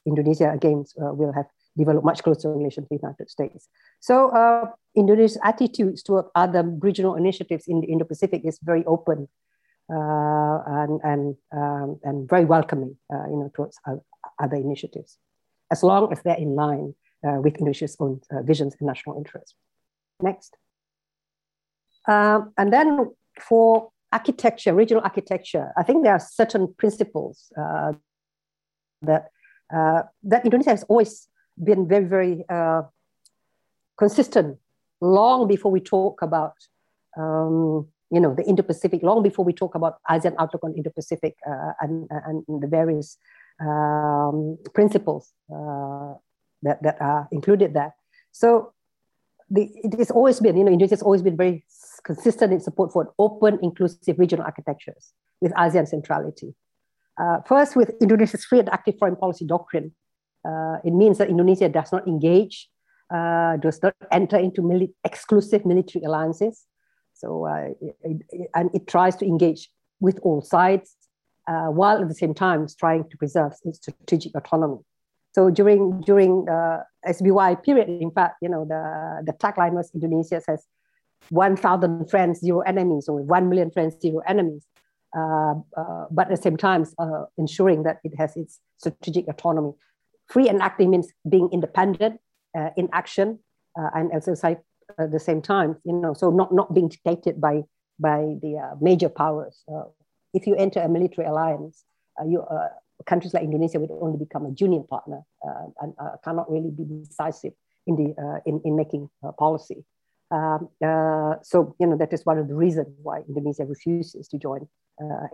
Indonesia 0.06 0.52
again 0.52 0.84
will 0.98 1.32
have 1.32 1.46
developed 1.78 2.06
much 2.06 2.24
closer 2.24 2.52
relations 2.52 2.88
with 2.90 3.02
the 3.02 3.08
United 3.08 3.30
States. 3.30 3.70
So 4.00 4.32
Indonesia's 4.96 5.40
attitudes 5.44 6.04
toward 6.04 6.26
other 6.36 6.64
regional 6.64 7.16
initiatives 7.16 7.66
in 7.68 7.82
the 7.82 7.88
Indo-Pacific 7.88 8.42
is 8.44 8.60
very 8.62 8.84
open 8.86 9.28
uh, 9.92 10.60
and 10.66 11.00
and 11.04 11.36
um, 11.52 12.00
and 12.04 12.30
very 12.30 12.46
welcoming, 12.46 12.98
uh, 13.14 13.26
you 13.30 13.38
know, 13.38 13.52
towards 13.54 13.78
other 14.40 14.56
initiatives, 14.56 15.18
as 15.72 15.84
long 15.84 16.12
as 16.12 16.22
they're 16.24 16.38
in 16.38 16.56
line 16.56 16.96
uh, 16.96 17.03
with 17.24 17.56
Indonesia's 17.56 17.96
own 18.00 18.22
visions 18.44 18.76
and 18.80 18.88
national 18.88 19.18
interests. 19.18 19.56
Next, 20.22 20.58
um, 22.08 22.54
and 22.58 22.72
then 22.72 23.12
for 23.40 23.90
architecture, 24.12 24.74
regional 24.74 25.04
architecture, 25.04 25.72
I 25.78 25.84
think 25.84 26.04
there 26.04 26.14
are 26.14 26.20
certain 26.20 26.74
principles 26.78 27.52
that 29.02 29.30
that 29.72 30.46
Indonesia 30.46 30.70
has 30.70 30.84
always 30.84 31.28
been 31.64 31.88
very 31.88 32.06
very 32.06 32.46
consistent 33.98 34.58
long 35.02 35.48
before 35.48 35.72
we 35.72 35.80
talk 35.80 36.22
about 36.22 36.54
um, 37.18 37.88
you 38.14 38.20
know, 38.20 38.36
the 38.36 38.44
Indo-Pacific, 38.44 39.02
long 39.02 39.24
before 39.24 39.44
we 39.44 39.54
talk 39.54 39.74
about 39.74 39.98
ASEAN 40.08 40.36
outlook 40.38 40.64
on 40.64 40.76
Indo-Pacific 40.76 41.36
uh, 41.50 41.72
and, 41.82 42.08
and 42.12 42.62
the 42.62 42.68
various 42.68 43.18
um, 43.60 44.58
principles 44.76 45.34
uh, 45.52 46.14
that, 46.64 46.82
that 46.84 46.98
are 47.00 47.28
included 47.32 47.74
there. 47.74 47.94
So 48.32 48.74
the, 49.50 49.70
it 49.84 49.98
has 50.00 50.12
always 50.12 50.40
been, 50.40 50.58
you 50.58 50.64
know, 50.64 50.72
Indonesia 50.72 50.96
has 50.96 51.02
always 51.02 51.22
been 51.22 51.38
very 51.38 51.64
consistent 52.04 52.52
in 52.52 52.60
support 52.60 52.92
for 52.92 53.14
open, 53.20 53.60
inclusive 53.62 54.18
regional 54.18 54.46
architectures 54.46 55.14
with 55.42 55.54
ASEAN 55.54 55.88
centrality. 55.88 56.56
Uh, 57.22 57.38
first, 57.46 57.76
with 57.76 57.92
Indonesia's 58.02 58.46
free 58.46 58.60
and 58.60 58.70
active 58.70 58.96
foreign 58.98 59.16
policy 59.16 59.46
doctrine, 59.46 59.94
uh, 60.48 60.78
it 60.84 60.92
means 60.92 61.20
that 61.20 61.30
Indonesia 61.30 61.70
does 61.70 61.92
not 61.92 62.08
engage, 62.08 62.70
uh, 63.14 63.58
does 63.58 63.80
not 63.84 63.96
enter 64.12 64.38
into 64.38 64.62
mili- 64.62 64.94
exclusive 65.04 65.66
military 65.66 66.04
alliances, 66.04 66.66
so, 67.14 67.46
uh, 67.46 67.70
it, 67.80 68.22
it, 68.32 68.50
and 68.56 68.70
it 68.74 68.88
tries 68.88 69.16
to 69.18 69.26
engage 69.26 69.70
with 70.00 70.20
all 70.24 70.42
sides 70.42 70.96
uh, 71.48 71.68
while 71.68 72.02
at 72.02 72.08
the 72.08 72.16
same 72.16 72.34
time 72.34 72.68
trying 72.78 73.08
to 73.10 73.18
preserve 73.18 73.54
its 73.64 73.78
strategic 73.78 74.36
autonomy. 74.36 74.80
So 75.34 75.50
during 75.50 76.02
during 76.02 76.46
the 76.46 76.86
SBY 77.06 77.64
period, 77.64 77.90
in 77.90 78.12
fact, 78.12 78.38
you 78.42 78.50
know 78.50 78.66
the 78.66 79.24
the 79.26 79.34
tagline 79.34 79.74
was 79.74 79.92
Indonesia 79.94 80.42
says 80.42 80.66
1,000 81.30 82.10
friends, 82.10 82.40
zero 82.40 82.62
enemies, 82.62 83.08
or 83.08 83.22
1 83.22 83.50
million 83.50 83.72
friends, 83.72 83.96
zero 84.02 84.22
enemies. 84.28 84.66
Uh, 85.16 85.54
uh, 85.78 86.06
but 86.12 86.26
at 86.28 86.36
the 86.36 86.42
same 86.42 86.58
time, 86.58 86.86
uh, 86.98 87.26
ensuring 87.38 87.84
that 87.84 88.00
it 88.04 88.14
has 88.18 88.36
its 88.36 88.60
strategic 88.78 89.28
autonomy. 89.28 89.72
Free 90.28 90.50
and 90.50 90.62
active 90.62 90.90
means 90.90 91.10
being 91.30 91.50
independent 91.52 92.20
uh, 92.58 92.70
in 92.78 92.90
action 92.94 93.40
uh, 93.80 93.90
and 93.94 94.12
exercise 94.12 94.58
at 95.00 95.12
the 95.12 95.20
same 95.20 95.42
time, 95.42 95.78
you 95.86 95.94
know, 95.94 96.14
so 96.14 96.30
not, 96.30 96.54
not 96.54 96.74
being 96.74 96.90
dictated 96.90 97.40
by, 97.40 97.62
by 98.00 98.36
the 98.42 98.58
uh, 98.58 98.76
major 98.82 99.10
powers. 99.10 99.64
If 100.34 100.48
you 100.48 100.56
enter 100.56 100.82
a 100.82 100.90
military 100.90 101.28
alliance, 101.28 101.84
you, 102.28 102.44
countries 103.06 103.34
like 103.34 103.44
Indonesia 103.44 103.80
would 103.80 103.92
only 103.92 104.18
become 104.18 104.46
a 104.46 104.52
junior 104.52 104.82
partner 104.82 105.22
uh, 105.46 105.66
and 105.82 105.94
uh, 106.00 106.18
cannot 106.24 106.50
really 106.50 106.72
be 106.72 106.84
decisive 106.84 107.54
in, 107.88 107.96
the, 107.96 108.42
in, 108.46 108.62
in 108.64 108.76
making 108.76 109.10
policy. 109.38 109.84
Um, 110.32 110.70
so, 111.44 111.76
you 111.80 111.88
know, 111.88 111.98
that 111.98 112.12
is 112.14 112.26
one 112.26 112.38
of 112.38 112.48
the 112.48 112.56
reasons 112.56 112.88
why 113.02 113.22
Indonesia 113.28 113.66
refuses 113.66 114.28
to 114.30 114.38
join 114.38 114.68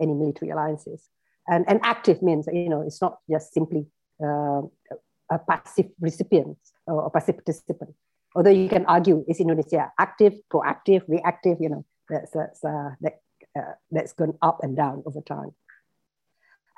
any 0.00 0.14
military 0.14 0.50
alliances. 0.50 1.08
And, 1.48 1.64
and 1.68 1.80
active 1.82 2.22
means, 2.22 2.48
you 2.52 2.68
know, 2.68 2.82
it's 2.82 3.00
not 3.00 3.18
just 3.30 3.54
simply 3.54 3.86
a 4.20 5.38
passive 5.48 5.86
recipient 6.00 6.58
or 6.86 7.06
a 7.06 7.10
passive 7.10 7.36
participant 7.36 7.94
although 8.34 8.50
you 8.50 8.68
can 8.68 8.84
argue 8.86 9.24
is 9.28 9.40
Indonesia 9.40 9.92
active, 9.98 10.34
proactive, 10.52 11.02
reactive, 11.08 11.58
you 11.60 11.68
know, 11.68 11.84
that's, 12.08 12.30
that's, 12.32 12.64
uh, 12.64 12.90
that, 13.00 13.20
uh, 13.58 13.74
that's 13.90 14.12
gone 14.12 14.34
up 14.42 14.60
and 14.62 14.76
down 14.76 15.02
over 15.06 15.20
time. 15.20 15.50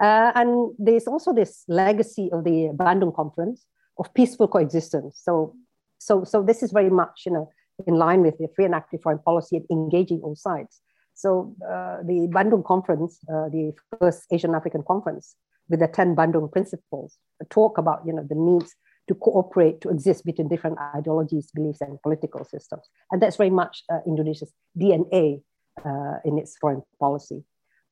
Uh, 0.03 0.33
and 0.35 0.75
there's 0.79 1.07
also 1.07 1.33
this 1.33 1.63
legacy 1.69 2.29
of 2.33 2.43
the 2.43 2.71
Bandung 2.75 3.15
Conference 3.15 3.65
of 3.99 4.13
peaceful 4.15 4.49
coexistence. 4.49 5.21
So, 5.23 5.55
so, 5.99 6.25
so 6.25 6.43
this 6.43 6.63
is 6.63 6.73
very 6.73 6.91
much, 6.91 7.23
you 7.25 7.33
know, 7.33 7.49
in 7.87 7.95
line 7.95 8.23
with 8.23 8.37
the 8.39 8.49
free 8.57 8.65
and 8.65 8.75
active 8.75 9.01
foreign 9.01 9.21
policy 9.21 9.57
and 9.57 9.67
engaging 9.71 10.21
all 10.23 10.35
sides. 10.35 10.81
So 11.15 11.55
uh, 11.65 11.99
the 12.03 12.29
Bandung 12.33 12.65
Conference, 12.65 13.21
uh, 13.29 13.49
the 13.49 13.73
first 14.01 14.25
Asian 14.33 14.57
African 14.57 14.83
conference, 14.83 15.37
with 15.69 15.79
the 15.79 15.87
10 15.87 16.17
Bandung 16.17 16.51
principles, 16.51 17.19
talk 17.49 17.79
about, 17.79 18.03
you 18.05 18.13
know, 18.13 18.27
the 18.29 18.35
needs 18.35 18.75
to 19.09 19.15
cooperate, 19.15 19.81
to 19.83 19.89
exist 19.89 20.25
between 20.25 20.49
different 20.49 20.79
ideologies, 20.97 21.51
beliefs, 21.55 21.81
and 21.81 22.01
political 22.03 22.45
systems. 22.45 22.89
And 23.11 23.23
that's 23.23 23.37
very 23.37 23.51
much 23.51 23.85
uh, 23.93 23.99
Indonesia's 24.07 24.53
DNA 24.79 25.43
uh, 25.85 26.17
in 26.25 26.39
its 26.39 26.57
foreign 26.59 26.83
policy. 26.99 27.45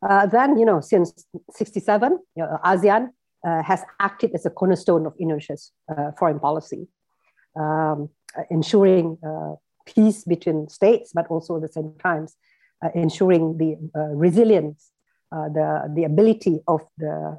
Uh, 0.03 0.27
then, 0.27 0.59
you 0.59 0.65
know, 0.65 0.81
since 0.81 1.27
67, 1.53 2.19
you 2.37 2.43
know, 2.43 2.59
ASEAN 2.65 3.11
uh, 3.47 3.63
has 3.63 3.83
acted 4.01 4.33
as 4.35 4.47
a 4.47 4.51
cornerstone 4.51 5.07
of 5.07 5.15
Indonesia's 5.19 5.73
uh, 5.89 6.13
foreign 6.19 6.41
policy, 6.41 6.89
um, 7.59 8.09
ensuring 8.51 9.19
uh, 9.27 9.55
peace 9.87 10.25
between 10.25 10.69
states, 10.69 11.13
but 11.15 11.27
also 11.29 11.57
at 11.57 11.63
the 11.63 11.69
same 11.69 11.95
time, 12.03 12.27
ensuring 12.95 13.59
the 13.59 13.77
resilience, 14.15 14.91
the, 15.31 15.93
the 15.95 16.05
ability 16.05 16.61
of 16.67 16.81
the 16.97 17.39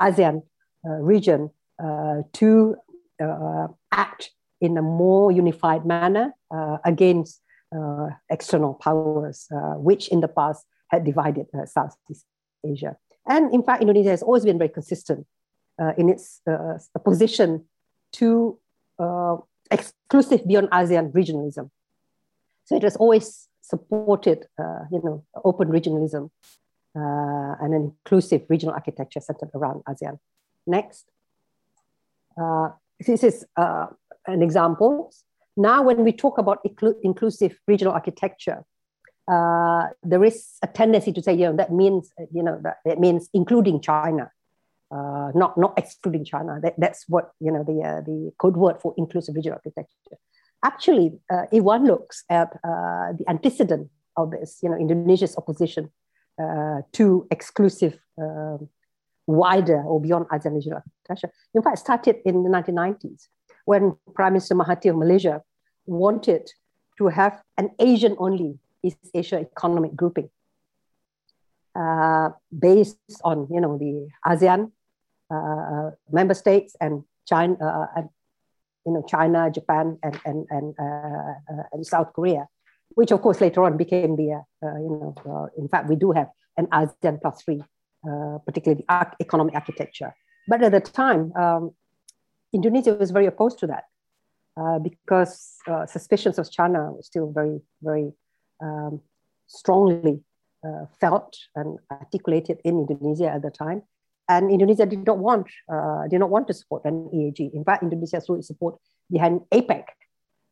ASEAN 0.00 0.42
region 0.84 1.50
uh, 1.82 2.22
to 2.32 2.76
uh, 3.20 3.66
act 3.90 4.30
in 4.60 4.78
a 4.78 4.82
more 4.82 5.32
unified 5.32 5.84
manner 5.84 6.32
uh, 6.54 6.78
against 6.84 7.40
uh, 7.76 8.08
external 8.30 8.74
powers, 8.74 9.48
which 9.76 10.08
in 10.08 10.20
the 10.20 10.28
past 10.28 10.64
had 10.88 11.04
divided 11.04 11.46
Southeast 11.66 12.26
Asia. 12.64 12.96
And 13.26 13.52
in 13.54 13.62
fact, 13.62 13.80
Indonesia 13.80 14.10
has 14.10 14.22
always 14.22 14.44
been 14.44 14.58
very 14.58 14.68
consistent 14.68 15.26
in 15.96 16.08
its 16.08 16.40
position 17.04 17.64
to 18.12 18.58
exclusive 19.70 20.46
beyond 20.46 20.68
ASEAN 20.70 21.12
regionalism. 21.12 21.70
So 22.64 22.76
it 22.76 22.82
has 22.82 22.96
always 22.96 23.48
supported, 23.60 24.46
uh, 24.58 24.84
you 24.90 25.00
know, 25.02 25.24
open 25.44 25.68
regionalism 25.68 26.30
uh, 26.96 27.54
and 27.60 27.74
an 27.74 27.82
inclusive 27.82 28.42
regional 28.48 28.74
architecture 28.74 29.20
centered 29.20 29.50
around 29.54 29.82
ASEAN. 29.84 30.18
Next. 30.66 31.10
Uh, 32.40 32.70
this 33.06 33.22
is 33.22 33.46
uh, 33.56 33.86
an 34.26 34.42
example. 34.42 35.12
Now, 35.56 35.82
when 35.82 36.04
we 36.04 36.12
talk 36.12 36.38
about 36.38 36.58
inclusive 37.02 37.58
regional 37.66 37.92
architecture, 37.92 38.64
uh, 39.26 39.88
there 40.02 40.24
is 40.24 40.58
a 40.62 40.66
tendency 40.66 41.12
to 41.12 41.22
say, 41.22 41.32
you 41.32 41.46
know, 41.46 41.56
that 41.56 41.72
means, 41.72 42.12
you 42.32 42.42
know, 42.42 42.60
that 42.84 42.98
means 42.98 43.28
including 43.32 43.80
China, 43.80 44.30
uh, 44.90 45.30
not 45.34 45.56
not 45.56 45.72
excluding 45.78 46.24
China. 46.24 46.58
That, 46.62 46.74
that's 46.78 47.04
what 47.08 47.30
you 47.40 47.50
know 47.50 47.64
the 47.64 47.82
uh, 47.82 48.00
the 48.02 48.32
code 48.38 48.56
word 48.56 48.80
for 48.80 48.94
inclusive 48.96 49.34
regional 49.34 49.56
architecture. 49.56 50.18
Actually, 50.62 51.12
uh, 51.32 51.44
if 51.52 51.62
one 51.62 51.86
looks 51.86 52.24
at 52.30 52.48
uh, 52.64 53.12
the 53.18 53.24
antecedent 53.28 53.90
of 54.16 54.30
this, 54.30 54.58
you 54.62 54.68
know, 54.68 54.76
Indonesia's 54.76 55.36
opposition 55.36 55.90
uh, 56.40 56.82
to 56.92 57.26
exclusive 57.30 57.98
um, 58.18 58.68
wider 59.26 59.82
or 59.82 60.00
beyond 60.00 60.26
ASEAN 60.28 60.54
regional 60.54 60.82
architecture. 61.06 61.32
In 61.54 61.62
fact, 61.62 61.78
started 61.78 62.16
in 62.24 62.42
the 62.44 62.50
1990s 62.50 63.28
when 63.64 63.96
Prime 64.14 64.34
Minister 64.34 64.54
Mahathir 64.54 64.90
of 64.90 64.96
Malaysia 64.96 65.42
wanted 65.86 66.50
to 66.98 67.08
have 67.08 67.42
an 67.58 67.70
Asian 67.78 68.14
only 68.18 68.58
East 68.84 68.98
Asia 69.14 69.38
economic 69.40 69.96
grouping 69.96 70.28
uh, 71.74 72.28
based 72.56 72.98
on 73.24 73.48
you 73.50 73.60
know 73.60 73.78
the 73.78 74.08
ASEAN 74.26 74.70
uh, 75.34 75.90
member 76.10 76.34
states 76.34 76.76
and 76.80 77.04
China, 77.26 77.56
uh, 77.60 77.86
and, 77.96 78.08
you 78.86 78.92
know 78.92 79.02
China, 79.08 79.50
Japan, 79.50 79.98
and 80.02 80.20
and 80.24 80.46
and, 80.50 80.74
uh, 80.78 81.34
uh, 81.50 81.64
and, 81.72 81.86
South 81.86 82.12
Korea, 82.12 82.46
which 82.94 83.10
of 83.10 83.22
course 83.22 83.40
later 83.40 83.64
on 83.64 83.76
became 83.76 84.16
the 84.16 84.42
uh, 84.62 84.78
you 84.84 84.90
know 84.90 85.48
in 85.56 85.68
fact 85.68 85.88
we 85.88 85.96
do 85.96 86.12
have 86.12 86.28
an 86.56 86.66
ASEAN 86.66 87.20
plus 87.20 87.42
three 87.42 87.62
uh, 88.08 88.38
particularly 88.46 88.84
the 88.86 89.16
economic 89.20 89.54
architecture. 89.54 90.14
But 90.46 90.62
at 90.62 90.72
the 90.72 90.80
time, 90.80 91.32
um, 91.36 91.72
Indonesia 92.52 92.94
was 92.94 93.10
very 93.10 93.26
opposed 93.26 93.58
to 93.60 93.66
that. 93.68 93.84
uh, 94.56 94.78
because 94.78 95.58
uh, 95.66 95.86
suspicions 95.86 96.38
of 96.38 96.50
China 96.50 96.92
were 96.92 97.02
still 97.02 97.32
very, 97.32 97.60
very 97.82 98.12
um, 98.62 99.00
strongly 99.46 100.20
uh, 100.64 100.86
felt 101.00 101.36
and 101.54 101.78
articulated 101.90 102.60
in 102.64 102.86
Indonesia 102.88 103.30
at 103.30 103.42
the 103.42 103.50
time. 103.50 103.82
And 104.28 104.50
Indonesia 104.50 104.86
did 104.86 105.04
not 105.06 105.18
want 105.18 105.48
uh, 105.70 106.08
did 106.08 106.18
not 106.18 106.30
want 106.30 106.48
to 106.48 106.54
support 106.54 106.84
an 106.84 107.10
EAG. 107.12 107.52
In 107.52 107.64
fact, 107.64 107.82
Indonesia 107.82 108.20
threw 108.20 108.36
its 108.36 108.46
support 108.46 108.80
behind 109.10 109.42
APEC, 109.52 109.84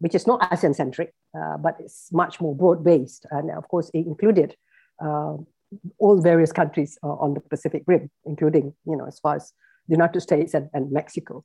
which 0.01 0.15
is 0.15 0.27
not 0.27 0.43
ASEAN 0.53 0.75
centric, 0.75 1.15
uh, 1.35 1.57
but 1.57 1.77
it's 1.81 2.13
much 2.13 2.41
more 2.41 2.55
broad 2.55 2.85
based, 2.85 3.25
and 3.31 3.51
of 3.51 3.67
course 3.69 3.91
it 3.95 4.05
included 4.05 4.55
uh, 5.03 5.37
all 5.99 6.21
various 6.21 6.53
countries 6.53 6.99
uh, 7.03 7.17
on 7.17 7.33
the 7.33 7.41
Pacific 7.41 7.83
Rim, 7.87 8.11
including 8.27 8.75
you 8.85 8.97
know 8.97 9.07
as 9.07 9.19
far 9.19 9.37
as 9.37 9.55
the 9.89 9.95
United 9.95 10.21
States 10.21 10.53
and, 10.53 10.69
and 10.75 10.93
Mexico. 10.93 11.43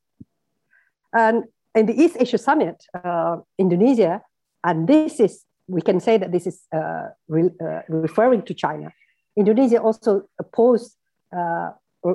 And 1.13 1.45
in 1.75 1.85
the 1.85 1.95
East 1.95 2.17
Asia 2.19 2.37
Summit, 2.37 2.83
uh, 2.93 3.37
Indonesia, 3.57 4.21
and 4.63 4.87
this 4.87 5.19
is 5.19 5.46
we 5.67 5.81
can 5.81 5.99
say 5.99 6.17
that 6.17 6.31
this 6.31 6.47
is 6.47 6.65
uh, 6.73 7.07
re, 7.27 7.49
referring 7.87 8.41
to 8.43 8.53
China. 8.53 8.91
Indonesia 9.35 9.81
also 9.81 10.23
opposed 10.39 10.95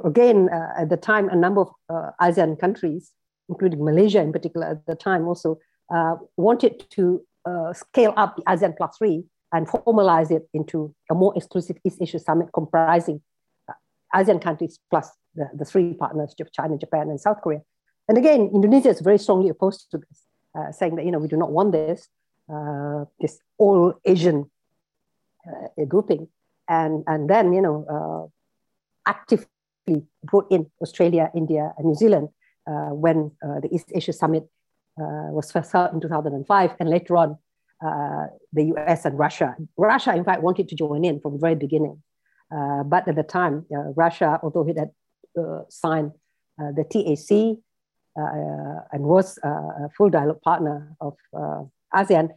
again, 0.04 0.48
uh, 0.48 0.80
at 0.80 0.88
the 0.88 0.96
time, 0.96 1.28
a 1.28 1.36
number 1.36 1.62
of 1.62 1.70
uh, 1.88 2.10
ASEAN 2.20 2.58
countries, 2.58 3.12
including 3.48 3.84
Malaysia 3.84 4.20
in 4.20 4.32
particular 4.32 4.66
at 4.66 4.86
the 4.86 4.94
time, 4.94 5.26
also 5.26 5.58
uh, 5.94 6.16
wanted 6.36 6.84
to 6.90 7.22
uh, 7.44 7.72
scale 7.72 8.14
up 8.16 8.36
the 8.36 8.42
ASEAN 8.42 8.76
plus 8.76 8.96
three 8.96 9.24
and 9.52 9.66
formalize 9.66 10.30
it 10.30 10.48
into 10.54 10.94
a 11.10 11.14
more 11.14 11.32
exclusive 11.36 11.76
East 11.84 11.98
Asia 12.00 12.18
summit 12.18 12.48
comprising 12.54 13.20
uh, 13.68 13.74
ASEAN 14.14 14.40
countries 14.40 14.78
plus 14.90 15.10
the, 15.34 15.48
the 15.54 15.64
three 15.64 15.94
partners, 15.94 16.34
China, 16.52 16.78
Japan, 16.78 17.10
and 17.10 17.20
South 17.20 17.40
Korea. 17.42 17.60
And 18.08 18.18
again, 18.18 18.50
Indonesia 18.54 18.88
is 18.88 19.00
very 19.00 19.18
strongly 19.18 19.48
opposed 19.48 19.90
to 19.90 19.98
this, 19.98 20.22
uh, 20.56 20.72
saying 20.72 20.96
that, 20.96 21.04
you 21.04 21.10
know, 21.10 21.18
we 21.18 21.28
do 21.28 21.36
not 21.36 21.52
want 21.52 21.72
this, 21.72 22.08
this 23.20 23.38
all 23.58 23.94
Asian 24.04 24.50
grouping. 25.88 26.28
And, 26.68 27.04
and 27.06 27.28
then, 27.28 27.52
you 27.52 27.60
know, 27.60 28.30
active 29.06 29.46
brought 30.24 30.50
in 30.50 30.70
Australia, 30.80 31.30
India, 31.34 31.72
and 31.76 31.86
New 31.86 31.94
Zealand 31.94 32.28
uh, 32.66 32.90
when 32.90 33.32
uh, 33.42 33.60
the 33.60 33.68
East 33.74 33.90
Asia 33.94 34.12
Summit 34.12 34.44
uh, 35.00 35.32
was 35.32 35.50
first 35.50 35.72
held 35.72 35.92
in 35.94 36.00
2005, 36.00 36.76
and 36.78 36.88
later 36.88 37.16
on, 37.16 37.38
uh, 37.84 38.26
the 38.52 38.72
US 38.76 39.04
and 39.04 39.18
Russia. 39.18 39.56
Russia, 39.76 40.14
in 40.14 40.24
fact, 40.24 40.42
wanted 40.42 40.68
to 40.68 40.76
join 40.76 41.04
in 41.04 41.20
from 41.20 41.32
the 41.32 41.38
very 41.38 41.56
beginning. 41.56 42.02
Uh, 42.54 42.84
but 42.84 43.08
at 43.08 43.16
the 43.16 43.22
time, 43.22 43.66
Russia, 43.96 44.38
although 44.42 44.68
it 44.68 44.78
had 44.78 44.90
signed 45.68 46.12
the 46.58 46.84
TAC 46.84 47.58
and 48.14 49.02
was 49.02 49.38
a 49.42 49.88
full 49.96 50.10
dialogue 50.10 50.42
partner 50.42 50.94
of 51.00 51.16
ASEAN, 51.94 52.30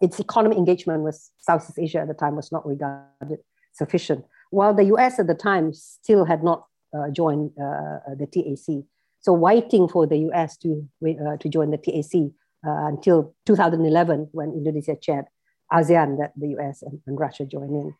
its 0.00 0.20
economic 0.20 0.58
engagement 0.58 1.02
with 1.02 1.18
Southeast 1.38 1.78
Asia 1.78 2.00
at 2.00 2.08
the 2.08 2.14
time 2.14 2.36
was 2.36 2.52
not 2.52 2.66
regarded 2.66 3.38
sufficient. 3.72 4.24
While 4.50 4.74
the 4.74 4.84
US 4.84 5.18
at 5.18 5.26
the 5.26 5.34
time 5.34 5.72
still 5.72 6.24
had 6.24 6.44
not 6.44 6.66
uh, 6.94 7.08
join 7.10 7.50
uh, 7.58 8.14
the 8.18 8.26
TAC. 8.26 8.84
So 9.20 9.32
waiting 9.32 9.88
for 9.88 10.06
the 10.06 10.18
US 10.28 10.58
to, 10.58 10.86
uh, 11.02 11.36
to 11.38 11.48
join 11.48 11.70
the 11.70 11.78
TAC 11.78 12.32
until 12.62 13.34
2011 13.46 14.28
when 14.32 14.52
Indonesia 14.52 14.94
chaired 15.00 15.24
ASEAN 15.72 16.18
that 16.18 16.32
the 16.36 16.48
US 16.58 16.82
and, 16.82 17.00
and 17.06 17.18
Russia 17.18 17.46
joined 17.46 17.74
in. 17.74 17.94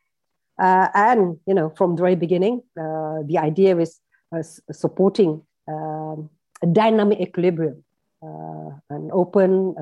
and, 0.59 1.39
you 1.47 1.55
know, 1.55 1.71
from 1.71 1.97
the 1.97 2.03
very 2.03 2.17
beginning, 2.17 2.63
the 2.77 3.39
idea 3.39 3.75
was 3.75 4.01
supporting 4.71 5.43
um, 5.69 6.29
a 6.63 6.67
dynamic 6.67 7.19
equilibrium, 7.19 7.83
an 8.21 9.09
open, 9.11 9.75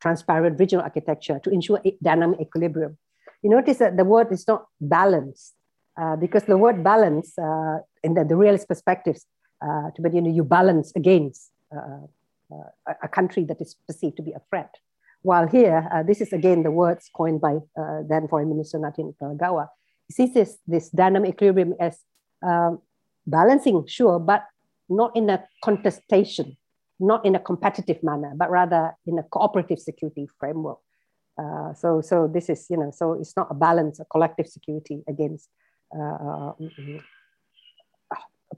transparent 0.00 0.58
regional 0.58 0.84
architecture 0.84 1.40
to 1.44 1.50
ensure 1.50 1.80
dynamic 2.02 2.40
equilibrium. 2.40 2.96
You 3.42 3.50
notice 3.50 3.78
that 3.78 3.96
the 3.96 4.04
word 4.04 4.32
is 4.32 4.46
not 4.46 4.66
balanced 4.80 5.54
uh, 6.00 6.16
because 6.16 6.44
the 6.44 6.56
word 6.56 6.84
balance 6.84 7.38
uh, 7.38 7.78
in 8.02 8.14
the, 8.14 8.24
the 8.24 8.36
realist 8.36 8.68
perspectives, 8.68 9.26
uh, 9.60 9.90
to 9.94 10.02
be, 10.02 10.10
you 10.10 10.20
know, 10.20 10.30
you 10.30 10.44
balance 10.44 10.92
against 10.94 11.50
uh, 11.74 12.06
uh, 12.52 12.94
a 13.02 13.08
country 13.08 13.44
that 13.44 13.60
is 13.60 13.74
perceived 13.86 14.16
to 14.16 14.22
be 14.22 14.32
a 14.32 14.40
threat. 14.48 14.72
While 15.22 15.48
here, 15.48 15.88
this 16.06 16.20
is 16.20 16.32
again 16.32 16.62
the 16.62 16.70
words 16.70 17.10
coined 17.12 17.40
by 17.40 17.58
then 18.08 18.28
Foreign 18.28 18.48
Minister 18.48 18.78
Natalegawa. 18.78 19.68
He 20.06 20.14
sees 20.14 20.32
this, 20.32 20.58
this 20.66 20.90
dynamic 20.90 21.34
equilibrium 21.34 21.74
as 21.80 21.98
um, 22.40 22.80
balancing, 23.26 23.84
sure, 23.88 24.20
but 24.20 24.44
not 24.88 25.16
in 25.16 25.28
a 25.28 25.44
contestation, 25.62 26.56
not 27.00 27.24
in 27.24 27.34
a 27.34 27.40
competitive 27.40 28.02
manner, 28.02 28.32
but 28.36 28.50
rather 28.50 28.96
in 29.06 29.18
a 29.18 29.22
cooperative 29.22 29.78
security 29.78 30.26
framework. 30.38 30.78
Uh, 31.40 31.72
so, 31.72 32.00
so 32.00 32.26
this 32.26 32.48
is, 32.48 32.66
you 32.68 32.76
know, 32.76 32.90
so 32.92 33.12
it's 33.12 33.36
not 33.36 33.46
a 33.50 33.54
balance, 33.54 34.00
a 34.00 34.04
collective 34.06 34.46
security 34.48 35.02
against 35.08 35.48
uh, 35.98 36.52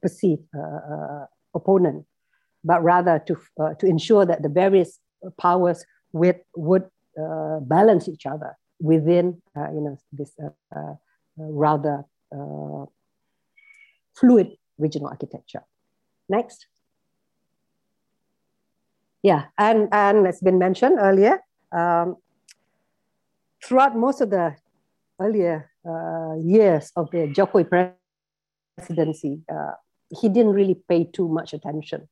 perceived 0.01 0.43
uh, 0.57 1.27
opponent, 1.55 2.07
but 2.65 2.83
rather 2.83 3.19
to, 3.27 3.37
uh, 3.61 3.75
to 3.75 3.87
ensure 3.87 4.25
that 4.25 4.43
the 4.43 4.49
various 4.49 4.99
powers 5.39 5.85
with, 6.13 6.37
would 6.57 6.85
balance 7.63 8.09
each 8.09 8.25
other 8.25 8.57
within 8.81 9.43
you 9.57 9.81
know, 9.83 9.99
this 10.13 10.33
rather 11.37 12.05
fluid 14.17 14.49
regional 14.79 15.09
architecture. 15.09 15.63
Next. 16.29 16.67
Yeah, 19.23 19.45
and, 19.59 19.89
and 19.93 20.27
it's 20.27 20.41
been 20.41 20.59
mentioned 20.59 20.99
earlier, 20.99 21.41
um, 21.73 22.17
throughout 23.63 23.97
most 23.97 24.21
of 24.21 24.31
the 24.31 24.57
earlier 25.21 25.71
uh, 25.87 26.37
years 26.43 26.91
of 26.97 27.11
the 27.11 27.29
Jokowi 27.29 27.95
presidency, 28.79 29.43
uh, 29.53 29.73
he 30.21 30.29
didn't 30.29 30.53
really 30.53 30.77
pay 30.89 31.05
too 31.05 31.29
much 31.29 31.53
attention 31.53 32.09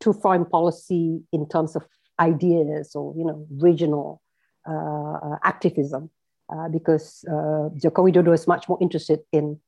to 0.00 0.12
foreign 0.12 0.44
policy 0.44 1.20
in 1.32 1.48
terms 1.48 1.74
of 1.76 1.84
ideas 2.20 2.94
or 2.94 3.14
you 3.16 3.24
know 3.24 3.46
regional 3.58 4.22
uh, 4.68 5.36
activism, 5.42 6.10
uh, 6.52 6.68
because 6.68 7.24
uh, 7.28 7.68
Joko 7.76 8.04
Widodo 8.04 8.32
is 8.32 8.46
much 8.46 8.68
more 8.68 8.78
interested 8.80 9.20
in 9.32 9.58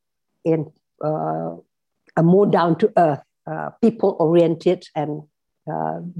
in 0.45 0.71
uh, 1.03 1.55
a 2.15 2.23
more 2.23 2.45
down 2.45 2.77
to 2.77 2.91
earth, 2.97 3.21
people 3.81 4.15
oriented 4.19 4.87
and 4.95 5.23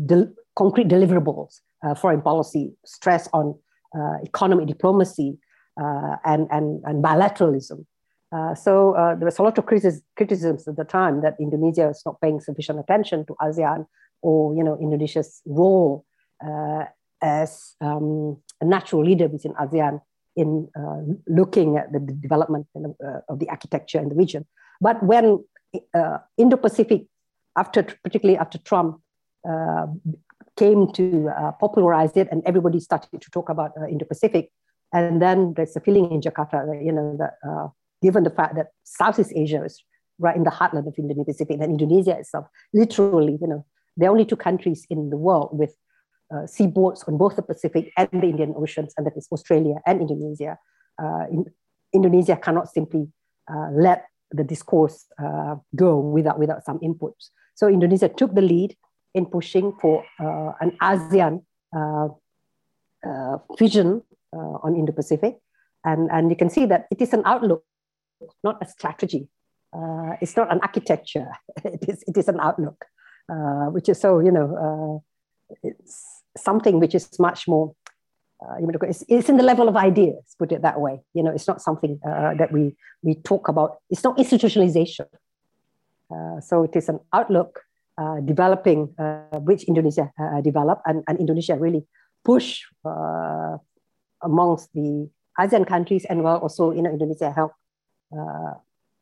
del- 0.06 0.34
concrete 0.56 0.88
deliverables 0.88 1.60
foreign 1.98 2.22
policy, 2.22 2.74
stress 2.84 3.30
on 3.34 3.54
economic 4.24 4.68
diplomacy, 4.68 5.38
uh, 5.78 6.16
and, 6.24 6.48
and, 6.52 6.82
and 6.86 7.04
bilateralism. 7.04 7.86
Uh, 8.32 8.56
so 8.56 8.94
uh, 8.96 9.14
there 9.16 9.26
was 9.26 9.38
a 9.40 9.44
lot 9.44 9.58
of 9.58 9.66
criticisms 9.66 10.68
at 10.70 10.78
the 10.78 10.86
time 10.86 11.22
that 11.22 11.36
Indonesia 11.38 11.88
was 11.88 12.02
not 12.06 12.20
paying 12.22 12.40
sufficient 12.40 12.80
attention 12.80 13.26
to 13.26 13.36
ASEAN 13.42 13.86
or 14.22 14.56
you 14.56 14.64
know 14.64 14.78
Indonesia's 14.82 15.42
role 15.46 16.06
as 17.22 17.76
um, 17.82 18.38
a 18.62 18.66
natural 18.66 19.04
leader 19.04 19.28
within 19.28 19.52
ASEAN 19.56 20.00
in 20.38 20.70
uh, 20.80 21.02
looking 21.28 21.76
at 21.76 21.92
the 21.92 22.00
development 22.00 22.68
uh, 22.78 23.20
of 23.28 23.40
the 23.40 23.50
architecture 23.50 24.00
in 24.00 24.08
the 24.08 24.16
region. 24.16 24.46
But 24.80 25.04
when 25.04 25.44
uh, 25.94 26.20
Indo-Pacific, 26.38 27.06
after 27.58 27.84
particularly 27.84 28.38
after 28.38 28.60
Trump 28.60 29.02
came 30.56 30.92
to 30.94 31.30
popularize 31.60 32.16
it, 32.16 32.28
and 32.32 32.42
everybody 32.46 32.80
started 32.80 33.22
to 33.22 33.30
talk 33.32 33.50
about 33.50 33.72
Indo-Pacific, 33.90 34.52
and 34.94 35.22
then 35.22 35.54
there's 35.56 35.76
a 35.76 35.80
feeling 35.80 36.12
in 36.12 36.22
Jakarta 36.22 36.66
that, 36.66 36.82
you 36.84 36.92
know, 36.92 37.18
that 37.18 37.34
uh, 37.48 37.68
given 38.02 38.24
the 38.24 38.30
fact 38.30 38.56
that 38.56 38.68
Southeast 38.84 39.34
Asia 39.36 39.64
is 39.64 39.84
right 40.20 40.36
in 40.36 40.44
the 40.44 40.52
heartland 40.52 40.88
of 40.88 40.96
Indo-Pacific 40.98 41.60
and 41.60 41.64
Indonesia 41.64 42.18
itself, 42.18 42.48
literally, 42.74 43.38
you 43.42 43.48
know, 43.48 43.66
the 43.98 44.08
only 44.08 44.26
two 44.26 44.36
countries 44.36 44.86
in 44.90 45.10
the 45.10 45.18
world 45.18 45.50
with 45.52 45.76
uh, 46.34 46.48
seaboards 46.48 47.08
on 47.08 47.18
both 47.18 47.36
the 47.36 47.42
Pacific 47.42 47.92
and 47.98 48.10
the 48.12 48.28
Indian 48.28 48.54
Oceans, 48.58 48.94
and 48.98 49.06
that 49.06 49.18
is 49.18 49.28
Australia 49.32 49.76
and 49.86 50.02
Indonesia. 50.02 50.58
Uh, 51.02 51.26
in, 51.32 51.46
Indonesia 51.94 52.36
cannot 52.36 52.70
simply 52.70 53.08
uh, 53.52 53.70
let 53.72 54.06
the 54.32 54.44
discourse 54.44 55.06
uh, 55.22 55.56
go 55.76 56.00
without, 56.00 56.40
without 56.40 56.64
some 56.66 56.80
inputs. 56.80 57.30
So 57.56 57.68
Indonesia 57.68 58.10
took 58.10 58.34
the 58.36 58.42
lead 58.42 58.76
in 59.16 59.26
pushing 59.26 59.74
for 59.82 60.04
uh, 60.20 60.52
an 60.60 60.78
ASEAN 60.82 61.44
uh, 61.76 62.10
vision 63.58 64.02
uh, 64.34 64.66
on 64.66 64.76
Indo-Pacific. 64.76 65.38
And, 65.84 66.10
and 66.12 66.30
you 66.30 66.36
can 66.36 66.50
see 66.50 66.66
that 66.66 66.86
it 66.92 67.02
is 67.02 67.14
an 67.14 67.22
outlook, 67.26 67.64
not 68.44 68.58
a 68.62 68.68
strategy. 68.68 69.28
Uh, 69.74 70.14
it's 70.22 70.36
not 70.36 70.52
an 70.52 70.60
architecture. 70.62 71.28
it, 71.64 71.88
is, 71.88 72.04
it 72.08 72.18
is 72.18 72.28
an 72.28 72.40
outlook, 72.40 72.86
uh, 73.32 73.68
which 73.76 73.90
is 73.90 74.00
so, 74.00 74.20
you 74.20 74.32
know, 74.32 75.04
it's 75.64 76.24
something 76.38 76.80
which 76.80 76.96
is 76.96 77.20
much 77.20 77.48
more 77.48 77.74
uh, 78.42 78.56
it's, 78.84 79.04
it's 79.08 79.30
in 79.30 79.38
the 79.38 79.44
level 79.44 79.70
of 79.70 79.76
ideas, 79.76 80.36
put 80.38 80.52
it 80.52 80.62
that 80.62 80.80
way. 80.80 81.00
You 81.14 81.24
know, 81.24 81.32
it's 81.32 81.48
not 81.48 81.62
something 81.62 82.00
uh, 82.06 82.34
that 82.36 82.52
we, 82.52 82.76
we 83.02 83.16
talk 83.16 83.48
about. 83.48 83.78
It's 83.90 84.04
not 84.04 84.18
institutionalization. 84.18 85.08
Uh, 86.14 86.40
so 86.42 86.64
it 86.64 86.76
is 86.76 86.90
an 86.90 87.00
outlook 87.14 87.62
uh, 87.98 88.20
developing, 88.20 88.94
uh, 89.00 89.40
which 89.40 89.64
Indonesia 89.64 90.12
uh, 90.20 90.42
developed, 90.42 90.82
and, 90.86 91.04
and 91.08 91.18
Indonesia 91.18 91.56
really 91.56 91.88
push 92.26 92.62
uh, 92.84 93.56
amongst 94.22 94.68
the 94.74 95.10
ASEAN 95.40 95.66
countries, 95.66 96.04
and 96.06 96.22
well, 96.22 96.38
also 96.38 96.72
you 96.72 96.82
know, 96.82 96.92
Indonesia 96.92 97.32
held 97.32 97.52
uh, 98.12 98.60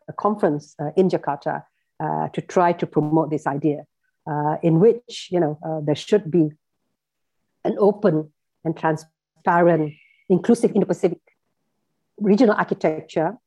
a 0.07 0.13
conference 0.13 0.75
in 0.95 1.09
Jakarta 1.09 1.63
to 2.33 2.41
try 2.41 2.73
to 2.73 2.85
promote 2.85 3.31
this 3.31 3.47
idea, 3.47 3.85
in 4.61 4.79
which 4.79 5.29
you 5.31 5.39
know 5.39 5.57
there 5.85 5.95
should 5.95 6.29
be 6.29 6.51
an 7.63 7.75
open 7.79 8.29
and 8.65 8.77
transparent, 8.77 9.93
inclusive 10.29 10.75
Indo-Pacific 10.75 11.19
regional 12.17 12.55
architecture, 12.55 13.37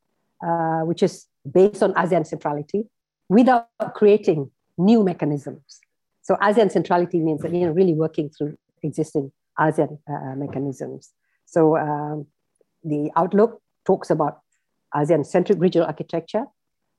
which 0.89 1.03
is 1.03 1.27
based 1.45 1.83
on 1.83 1.93
ASEAN 1.95 2.27
centrality, 2.27 2.89
without 3.29 3.69
creating 3.95 4.51
new 4.79 5.03
mechanisms. 5.03 5.81
So 6.23 6.35
ASEAN 6.37 6.71
centrality 6.71 7.21
means 7.21 7.43
that 7.43 7.55
you 7.55 7.67
know 7.67 7.73
really 7.73 7.95
working 7.95 8.31
through 8.31 8.59
existing 8.83 9.33
ASEAN 9.59 9.99
uh, 10.09 10.35
mechanisms. 10.37 11.13
So 11.45 11.77
um, 11.77 12.27
the 12.85 13.11
outlook 13.17 13.63
talks 13.85 14.11
about 14.11 14.41
ASEAN-centric 14.95 15.61
regional 15.61 15.87
architecture 15.87 16.45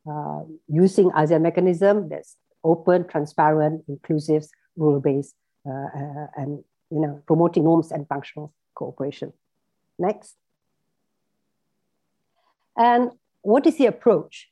uh, 0.09 0.41
using 0.67 1.11
ASEAN 1.11 1.41
mechanism 1.41 2.09
that's 2.09 2.37
open, 2.63 3.07
transparent, 3.07 3.83
inclusive, 3.87 4.45
rule-based, 4.75 5.35
uh, 5.67 5.71
uh, 5.71 6.27
and 6.35 6.63
you 6.89 7.01
know 7.01 7.21
promoting 7.27 7.63
norms 7.63 7.91
and 7.91 8.07
functional 8.07 8.53
cooperation. 8.75 9.33
Next. 9.99 10.35
And 12.77 13.11
what 13.41 13.65
is 13.65 13.77
the 13.77 13.87
approach? 13.87 14.49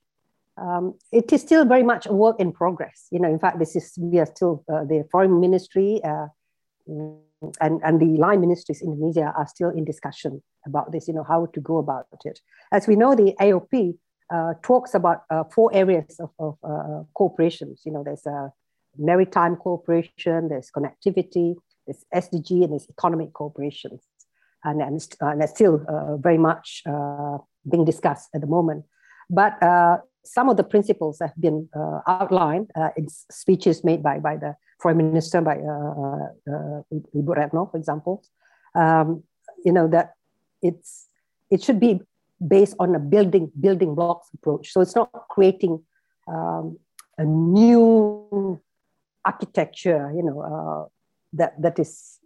Um, 0.58 0.96
it 1.12 1.32
is 1.34 1.41
still 1.41 1.65
very 1.65 1.84
much 1.84 2.06
a 2.06 2.13
work 2.13 2.39
in 2.39 2.52
progress. 2.52 3.08
You 3.12 3.20
know, 3.20 3.30
in 3.30 3.39
fact, 3.39 3.60
this 3.60 3.76
is 3.76 3.94
we 3.98 4.20
are 4.20 4.26
still 4.26 4.63
uh, 4.72 4.86
the 4.86 5.06
foreign 5.12 5.39
ministry 5.39 6.02
uh, 6.04 6.28
and 6.88 7.82
and 7.84 8.00
the 8.00 8.18
line 8.18 8.39
ministries 8.39 8.82
in 8.82 8.94
Indonesia 8.94 9.34
are 9.36 9.48
still 9.48 9.70
in 9.70 9.84
discussion 9.84 10.41
about 10.65 10.91
this. 10.91 11.08
You 11.08 11.13
know, 11.13 11.24
how 11.24 11.48
to 11.48 11.60
go 11.60 11.78
about 11.78 12.08
it. 12.24 12.39
As 12.72 12.88
we 12.88 12.96
know, 12.96 13.15
the 13.15 13.36
AOP 13.39 13.98
uh, 14.34 14.54
talks 14.63 14.94
about 14.94 15.24
uh, 15.30 15.44
four 15.44 15.72
areas 15.74 16.20
of, 16.20 16.32
of 16.39 16.58
uh, 16.63 17.04
cooperations. 17.20 17.82
You 17.86 17.91
know, 17.91 18.04
there's 18.04 18.26
a 18.26 18.52
maritime 18.98 19.58
cooperation, 19.58 20.48
there's 20.48 20.72
connectivity, 20.72 21.56
there's 21.86 22.06
SDG, 22.13 22.63
and 22.63 22.72
there's 22.72 22.88
economic 22.89 23.34
cooperation, 23.34 24.00
and 24.63 24.82
and, 24.82 25.06
and 25.20 25.44
it's 25.44 25.54
still 25.54 25.84
uh, 25.89 26.15
very 26.15 26.38
much 26.38 26.82
being 27.70 27.84
discussed 27.84 28.30
at 28.34 28.39
the 28.39 28.48
moment. 28.48 28.86
But 29.30 29.58
some 30.25 30.49
of 30.49 30.57
the 30.57 30.63
principles 30.63 31.19
have 31.19 31.33
been 31.39 31.69
uh, 31.75 32.01
outlined 32.07 32.71
uh, 32.75 32.89
in 32.97 33.07
speeches 33.09 33.83
made 33.83 34.01
by, 34.03 34.19
by 34.19 34.35
the 34.35 34.55
foreign 34.81 34.97
minister, 34.97 35.41
by 35.41 35.57
uh, 35.57 36.27
uh, 36.51 36.81
Ibu 37.15 37.35
Retno, 37.35 37.69
for 37.71 37.77
example. 37.77 38.23
Um, 38.75 39.23
you 39.63 39.71
know 39.71 39.88
that 39.88 40.13
it's 40.61 41.07
it 41.49 41.63
should 41.63 41.79
be 41.79 42.01
based 42.45 42.75
on 42.79 42.93
a 42.95 42.99
building 42.99 43.51
building 43.59 43.95
blocks 43.95 44.27
approach. 44.33 44.71
So 44.71 44.81
it's 44.81 44.95
not 44.95 45.09
creating 45.29 45.81
um, 46.27 46.77
a 47.17 47.23
new 47.23 48.59
architecture, 49.23 50.11
you 50.15 50.23
know, 50.23 50.89
that 51.33 51.59
that 51.61 51.79
is 51.79 52.19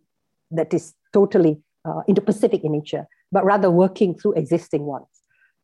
that 0.51 0.73
is 0.73 0.93
totally 1.13 1.61
uh, 1.85 2.01
Indo-Pacific 2.07 2.63
in 2.63 2.71
nature, 2.71 3.07
but 3.31 3.45
rather 3.45 3.69
working 3.69 4.17
through 4.17 4.33
existing 4.33 4.83
ones. 4.83 5.07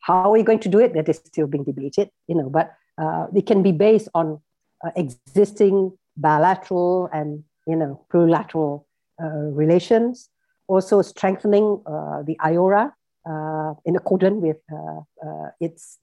How 0.06 0.26
are 0.26 0.30
we 0.30 0.44
going 0.44 0.60
to 0.60 0.70
do 0.70 0.78
it? 0.78 0.94
That 0.94 1.10
is 1.10 1.18
still 1.18 1.48
being 1.48 1.64
debated, 1.64 2.12
you 2.28 2.36
know, 2.36 2.48
but 2.48 2.76
uh, 3.02 3.26
it 3.36 3.48
can 3.48 3.64
be 3.64 3.72
based 3.72 4.08
on 4.14 4.40
uh, 4.86 4.92
existing 4.96 5.98
bilateral 6.16 7.10
and, 7.12 7.44
you 7.66 7.76
know, 7.76 8.06
plurilateral 8.14 8.86
uh, 9.20 9.50
relations, 9.62 10.30
also 10.68 11.02
strengthening 11.02 11.82
uh, 11.88 12.22
the 12.22 12.38
IORA 12.46 12.92
uh, 13.28 13.74
in 13.84 13.96
accordance 13.96 14.44
with 14.44 14.58
uh, 14.72 15.50
its 15.60 15.98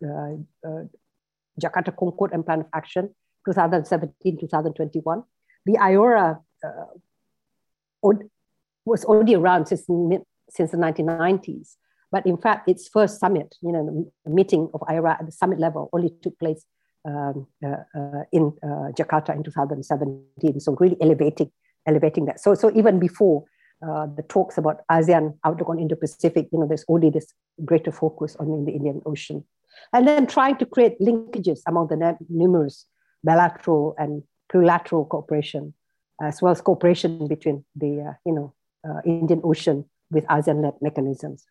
Jakarta 1.62 1.96
Concord 1.96 2.32
and 2.32 2.44
Plan 2.44 2.60
of 2.62 2.66
Action 2.74 3.14
2017-2021. 3.48 5.24
The 5.64 5.74
IORA 5.74 6.40
was 8.84 9.04
already 9.04 9.36
around 9.36 9.66
since, 9.66 9.86
since 10.50 10.72
the 10.72 10.76
1990s, 10.76 11.76
but 12.12 12.27
in 12.27 12.37
fact, 12.37 12.68
its 12.68 12.88
first 12.88 13.18
summit, 13.18 13.57
you 13.62 13.72
know, 13.72 14.07
the 14.27 14.31
meeting 14.31 14.68
of 14.75 14.81
IORA 14.83 15.18
at 15.18 15.27
the 15.27 15.33
summit 15.33 15.59
level 15.59 15.88
only 15.94 16.11
took 16.22 16.38
place 16.38 16.64
um, 17.07 17.46
uh, 17.64 17.83
uh, 17.98 18.22
in 18.31 18.53
uh, 18.62 18.92
Jakarta 18.92 19.35
in 19.35 19.42
2017. 19.42 20.61
So 20.61 20.77
really 20.79 20.98
elevating, 21.01 21.51
elevating 21.88 22.27
that. 22.27 22.38
So, 22.38 22.55
so 22.55 22.70
even 22.77 22.98
before 22.98 23.44
uh, 23.85 24.07
the 24.14 24.22
talks 24.25 24.59
about 24.59 24.83
ASEAN 24.90 25.38
outlook 25.42 25.70
on 25.70 25.79
Indo-Pacific, 25.79 26.48
you 26.53 26.61
know, 26.61 26.66
there's 26.68 26.85
already 26.85 27.09
this 27.09 27.33
greater 27.64 27.90
focus 27.90 28.37
on 28.37 28.66
the 28.66 28.72
Indian 28.72 29.01
Ocean. 29.07 29.42
And 29.94 30.07
then 30.07 30.27
trying 30.27 30.59
to 30.59 30.66
create 30.66 31.01
linkages 31.01 31.61
among 31.66 31.88
the 31.88 32.16
numerous 32.29 32.85
bilateral 33.25 33.94
and 33.96 34.22
plurilateral 34.53 35.09
cooperation, 35.09 35.72
as 36.20 36.42
well 36.42 36.53
as 36.53 36.61
cooperation 36.61 37.27
between 37.27 37.64
the, 37.75 38.11
uh, 38.11 38.12
you 38.27 38.35
know, 38.35 38.55
uh, 38.87 39.01
Indian 39.07 39.40
Ocean 39.44 39.87
with 40.11 40.27
ASEAN-led 40.27 40.75
mechanisms 40.83 41.46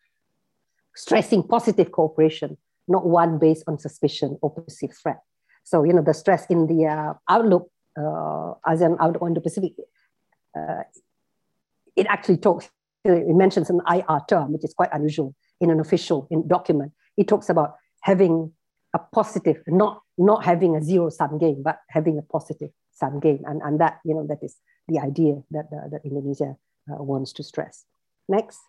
stressing 0.95 1.43
positive 1.43 1.91
cooperation, 1.91 2.57
not 2.87 3.05
one 3.05 3.39
based 3.39 3.63
on 3.67 3.77
suspicion 3.77 4.37
or 4.41 4.51
perceived 4.51 4.93
threat. 5.01 5.21
So, 5.63 5.83
you 5.83 5.93
know, 5.93 6.01
the 6.01 6.13
stress 6.13 6.45
in 6.47 6.67
the 6.67 6.87
uh, 6.87 7.13
outlook, 7.29 7.69
uh, 7.97 8.53
ASEAN 8.67 8.97
outlook 8.99 9.21
on 9.21 9.33
the 9.33 9.41
Pacific, 9.41 9.73
uh, 10.57 10.83
it 11.95 12.07
actually 12.07 12.37
talks, 12.37 12.69
it 13.05 13.35
mentions 13.35 13.69
an 13.69 13.81
IR 13.87 14.21
term, 14.27 14.53
which 14.53 14.63
is 14.63 14.73
quite 14.73 14.89
unusual 14.91 15.35
in 15.59 15.69
an 15.69 15.79
official 15.79 16.27
in 16.31 16.47
document. 16.47 16.91
It 17.17 17.27
talks 17.27 17.49
about 17.49 17.75
having 18.01 18.51
a 18.93 18.99
positive, 18.99 19.61
not, 19.67 20.01
not 20.17 20.43
having 20.43 20.75
a 20.75 20.83
zero 20.83 21.09
sum 21.09 21.37
game, 21.37 21.61
but 21.63 21.79
having 21.89 22.17
a 22.17 22.21
positive 22.21 22.69
sum 22.91 23.19
game. 23.19 23.43
And, 23.45 23.61
and 23.61 23.79
that, 23.79 23.99
you 24.03 24.13
know, 24.13 24.25
that 24.27 24.39
is 24.41 24.55
the 24.87 24.99
idea 24.99 25.41
that, 25.51 25.65
uh, 25.71 25.87
that 25.89 26.01
Indonesia 26.03 26.55
uh, 26.91 27.03
wants 27.03 27.31
to 27.33 27.43
stress. 27.43 27.85
Next 28.27 28.59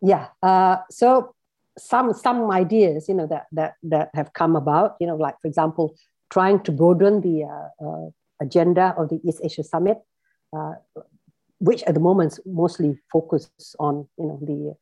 yeah 0.00 0.28
uh, 0.42 0.76
so 0.90 1.34
some 1.78 2.12
some 2.12 2.50
ideas 2.50 3.08
you 3.08 3.14
know 3.14 3.26
that 3.26 3.46
that 3.52 3.74
that 3.82 4.10
have 4.14 4.32
come 4.32 4.56
about 4.56 4.96
you 5.00 5.06
know 5.06 5.16
like 5.16 5.34
for 5.40 5.48
example 5.48 5.94
trying 6.30 6.60
to 6.60 6.72
broaden 6.72 7.20
the 7.20 7.44
uh, 7.44 7.86
uh, 7.86 8.10
agenda 8.40 8.94
of 8.98 9.08
the 9.08 9.20
east 9.24 9.40
asia 9.42 9.62
summit 9.62 9.98
uh, 10.56 10.74
which 11.60 11.82
at 11.84 11.94
the 11.94 12.00
moment 12.00 12.38
mostly 12.46 12.98
focuses 13.10 13.74
on 13.78 14.06
you 14.18 14.26
know 14.26 14.38
the 14.42 14.74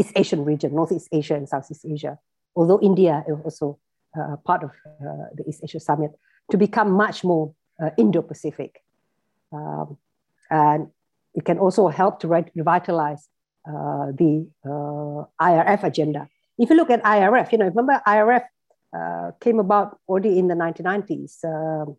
east 0.00 0.12
asian 0.16 0.44
region 0.44 0.74
northeast 0.74 1.08
asia 1.12 1.34
and 1.34 1.48
southeast 1.48 1.84
asia. 1.84 2.18
Although 2.54 2.80
india 2.82 3.24
is 3.26 3.36
also 3.44 3.78
uh, 4.18 4.36
part 4.36 4.62
of 4.62 4.70
uh, 4.86 5.28
the 5.34 5.44
east 5.48 5.60
asia 5.64 5.80
summit 5.80 6.12
to 6.50 6.58
become 6.58 6.90
much 6.90 7.24
more 7.24 7.54
indo-pacific. 7.96 8.80
Um, 9.52 9.98
and 10.50 10.88
it 11.34 11.44
can 11.44 11.58
also 11.58 11.88
help 11.88 12.20
to 12.20 12.28
revitalize 12.54 13.28
the 13.66 14.46
uh, 14.64 15.24
ARF 15.38 15.84
agenda. 15.84 16.28
If 16.58 16.70
you 16.70 16.76
look 16.76 16.90
at 16.90 17.04
ARF, 17.04 17.52
you 17.52 17.58
know, 17.58 17.66
remember 17.66 18.00
ARF 18.06 18.42
uh, 18.96 19.30
came 19.40 19.58
about 19.58 19.98
already 20.08 20.38
in 20.38 20.48
the 20.48 20.54
1990s, 20.54 21.44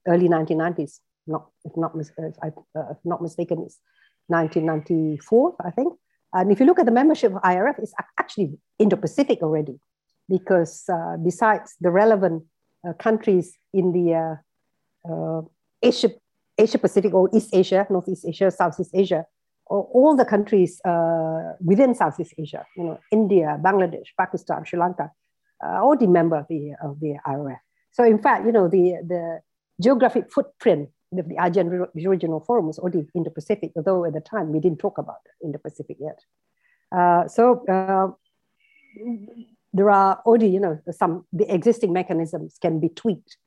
early 0.08 0.30
1990s. 0.30 1.00
Not 1.26 1.48
if 1.64 1.72
not 1.78 1.94
if, 1.96 2.36
I, 2.44 2.48
if 2.48 2.98
not 3.06 3.22
mistaken, 3.22 3.64
it's 3.66 3.80
1994, 4.28 5.56
I 5.66 5.72
think. 5.72 5.94
And 6.34 6.52
if 6.52 6.60
you 6.60 6.66
look 6.66 6.80
at 6.80 6.86
the 6.86 6.92
membership 6.92 7.32
of 7.32 7.40
ARF, 7.44 7.78
it's 7.80 7.94
actually 8.20 8.58
Indo-Pacific 8.80 9.40
already, 9.42 9.80
because 10.28 10.84
uh, 10.92 11.18
besides 11.24 11.76
the 11.80 11.92
relevant 11.92 12.44
uh, 12.88 12.94
countries 12.94 13.56
in 13.74 13.94
the 13.94 14.38
uh, 15.08 15.42
Asia, 15.82 16.10
Asia 16.58 16.78
Pacific 16.78 17.14
or 17.14 17.30
East 17.34 17.50
Asia, 17.54 17.86
Northeast 17.90 18.26
Asia, 18.28 18.50
Southeast 18.50 18.92
Asia, 18.94 19.26
all 19.82 20.16
the 20.16 20.26
countries 20.26 20.80
uh, 20.86 21.54
within 21.64 21.96
Southeast 21.96 22.34
Asia, 22.38 22.66
you 22.78 22.84
know, 22.84 23.00
India, 23.12 23.60
Bangladesh, 23.62 24.10
Pakistan, 24.18 24.66
Sri 24.66 24.80
Lanka, 24.80 25.12
uh, 25.64 25.82
all 25.82 25.98
the 25.98 26.08
member 26.08 26.38
of 26.38 26.46
the, 26.48 26.74
of 26.84 27.00
the 27.00 27.16
ARF. 27.26 27.60
So 27.92 28.04
in 28.04 28.22
fact, 28.22 28.46
you 28.46 28.52
know, 28.52 28.68
the, 28.68 28.98
the 29.08 29.40
geographic 29.82 30.32
footprint 30.32 30.90
of 31.18 31.28
the 31.30 31.36
ASEAN 31.36 31.88
Regional 31.94 32.40
Forum 32.40 32.68
was 32.68 32.80
already 32.80 33.08
in 33.14 33.24
the 33.24 33.30
Pacific, 33.30 33.72
although 33.76 34.06
at 34.06 34.14
the 34.14 34.22
time 34.22 34.52
we 34.52 34.60
didn't 34.60 34.80
talk 34.80 34.98
about 34.98 35.22
in 35.42 35.52
the 35.52 35.60
Pacific 35.60 35.98
yet. 36.00 36.20
Uh, 36.92 37.28
so 37.28 37.66
uh, 37.68 38.08
there 39.74 39.90
are 39.90 40.22
already, 40.26 40.48
you 40.48 40.60
know, 40.60 40.80
some, 40.92 41.26
the 41.34 41.52
existing 41.54 41.94
mechanisms 41.94 42.58
can 42.62 42.80
be 42.80 42.90
tweaked 42.90 43.38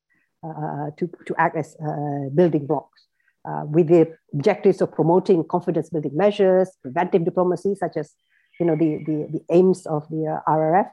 uh, 0.45 0.91
to, 0.97 1.11
to 1.27 1.35
act 1.39 1.57
as 1.57 1.77
uh, 1.77 2.29
building 2.35 2.67
blocks 2.67 3.06
uh, 3.49 3.65
with 3.67 3.89
the 3.89 4.17
objectives 4.35 4.81
of 4.81 4.93
promoting 4.93 5.45
confidence 5.45 5.91
building 5.91 6.17
measures, 6.17 6.71
preventive 6.83 7.25
diplomacy, 7.25 7.75
such 7.75 7.97
as 7.97 8.13
you 8.59 8.67
know 8.67 8.77
the, 8.77 8.99
the, 9.07 9.29
the 9.33 9.41
aims 9.51 9.87
of 9.87 10.09
the 10.09 10.27
uh, 10.27 10.51
ARF, 10.51 10.87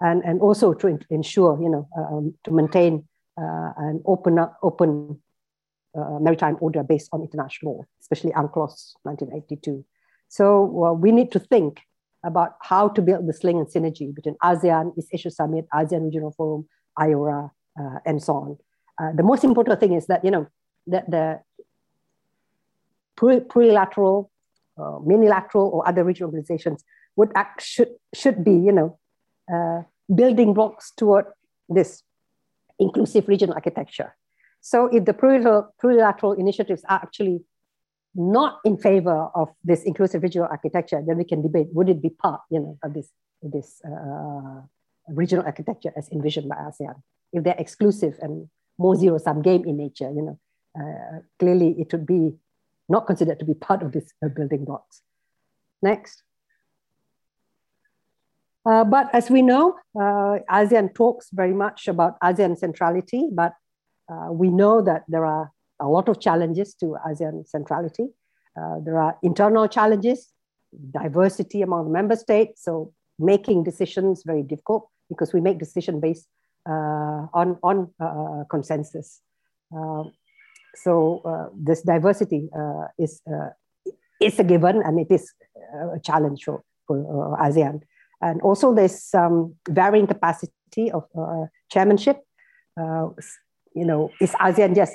and, 0.00 0.22
and 0.24 0.40
also 0.40 0.72
to 0.74 0.98
ensure 1.10 1.60
you 1.62 1.68
know 1.68 1.88
um, 1.96 2.34
to 2.44 2.50
maintain 2.50 3.06
uh, 3.40 3.72
an 3.76 4.02
open, 4.06 4.38
open 4.62 5.20
uh, 5.98 6.18
maritime 6.20 6.56
order 6.60 6.82
based 6.82 7.08
on 7.12 7.22
international 7.22 7.76
law, 7.76 7.84
especially 8.00 8.32
UNCLOS 8.32 8.94
1982. 9.02 9.84
So 10.28 10.62
well, 10.64 10.96
we 10.96 11.12
need 11.12 11.32
to 11.32 11.38
think 11.38 11.80
about 12.24 12.54
how 12.60 12.88
to 12.88 13.02
build 13.02 13.26
this 13.28 13.42
link 13.44 13.58
and 13.58 13.66
synergy 13.66 14.14
between 14.14 14.36
ASEAN, 14.42 14.92
East 14.98 15.08
Asia 15.12 15.30
Summit, 15.30 15.66
ASEAN 15.72 16.04
Regional 16.04 16.32
Forum, 16.32 16.68
IORA, 16.98 17.50
uh, 17.80 17.98
and 18.04 18.22
so 18.22 18.34
on. 18.34 18.58
Uh, 19.00 19.12
the 19.14 19.22
most 19.22 19.44
important 19.44 19.80
thing 19.80 19.94
is 19.94 20.06
that, 20.06 20.24
you 20.24 20.30
know, 20.30 20.46
that 20.86 21.10
the 21.10 21.40
plurilateral, 23.20 24.30
uh, 24.80 24.98
minilateral, 25.04 25.68
or 25.68 25.86
other 25.86 26.04
regional 26.04 26.28
organizations 26.28 26.84
would 27.16 27.30
act, 27.34 27.62
should, 27.62 27.90
should 28.14 28.44
be, 28.44 28.52
you 28.52 28.72
know, 28.72 28.98
uh, 29.52 29.82
building 30.14 30.54
blocks 30.54 30.92
toward 30.96 31.26
this 31.68 32.02
inclusive 32.78 33.28
regional 33.28 33.54
architecture. 33.54 34.16
So 34.60 34.86
if 34.86 35.04
the 35.04 35.14
plurilateral 35.14 36.38
initiatives 36.38 36.82
are 36.88 37.00
actually 37.02 37.40
not 38.14 38.58
in 38.64 38.76
favor 38.76 39.28
of 39.34 39.48
this 39.64 39.84
inclusive 39.84 40.22
regional 40.22 40.48
architecture, 40.50 41.02
then 41.06 41.16
we 41.16 41.24
can 41.24 41.42
debate, 41.42 41.68
would 41.72 41.88
it 41.88 42.02
be 42.02 42.10
part, 42.10 42.40
you 42.50 42.60
know, 42.60 42.78
of 42.82 42.94
this, 42.94 43.10
this 43.42 43.80
uh, 43.84 44.60
regional 45.08 45.44
architecture 45.44 45.92
as 45.96 46.08
envisioned 46.10 46.48
by 46.48 46.56
ASEAN? 46.56 46.94
If 47.32 47.44
they're 47.44 47.54
exclusive 47.58 48.18
and 48.20 48.48
more 48.78 48.96
zero-sum 48.96 49.42
game 49.42 49.64
in 49.64 49.76
nature, 49.76 50.10
you 50.10 50.22
know, 50.22 50.38
uh, 50.78 51.20
clearly 51.38 51.76
it 51.78 51.92
would 51.92 52.06
be 52.06 52.34
not 52.90 53.06
considered 53.06 53.38
to 53.38 53.44
be 53.44 53.54
part 53.54 53.82
of 53.82 53.92
this 53.92 54.12
uh, 54.24 54.28
building 54.28 54.64
blocks. 54.64 55.02
Next. 55.80 56.22
Uh, 58.66 58.84
but 58.84 59.08
as 59.14 59.30
we 59.30 59.40
know, 59.40 59.76
uh, 59.96 60.38
ASEAN 60.50 60.94
talks 60.94 61.30
very 61.32 61.54
much 61.54 61.88
about 61.88 62.20
ASEAN 62.20 62.58
centrality, 62.58 63.28
but 63.32 63.54
uh, 64.12 64.30
we 64.32 64.50
know 64.50 64.82
that 64.82 65.04
there 65.08 65.24
are 65.24 65.50
a 65.80 65.88
lot 65.88 66.08
of 66.08 66.20
challenges 66.20 66.74
to 66.74 66.96
ASEAN 67.08 67.48
centrality. 67.48 68.08
Uh, 68.60 68.80
there 68.84 68.98
are 68.98 69.16
internal 69.22 69.66
challenges, 69.66 70.32
diversity 70.90 71.62
among 71.62 71.90
member 71.90 72.16
states, 72.16 72.62
so 72.62 72.92
making 73.18 73.64
decisions 73.64 74.22
very 74.26 74.42
difficult 74.42 74.88
because 75.08 75.32
we 75.32 75.40
make 75.40 75.58
decision 75.58 76.00
based 76.00 76.26
uh, 76.68 77.26
on, 77.32 77.56
on 77.62 77.90
consensus. 78.50 79.22
So 80.74 81.50
this 81.56 81.82
diversity 81.82 82.48
is, 82.98 83.22
is 84.20 84.38
a 84.38 84.44
given 84.44 84.82
and 84.82 85.00
it 85.00 85.10
is 85.10 85.32
a 85.94 86.00
challenge 86.00 86.44
for, 86.44 86.62
for 86.86 87.36
ASEAN. 87.40 87.80
And 88.20 88.40
also 88.42 88.74
there's 88.74 89.02
some 89.02 89.54
varying 89.68 90.06
capacity 90.06 90.90
of 90.92 91.04
uh, 91.18 91.46
chairmanship. 91.70 92.20
Uh, 92.78 93.08
you 93.74 93.84
know, 93.84 94.10
is 94.20 94.32
ASEAN 94.32 94.74
just 94.74 94.92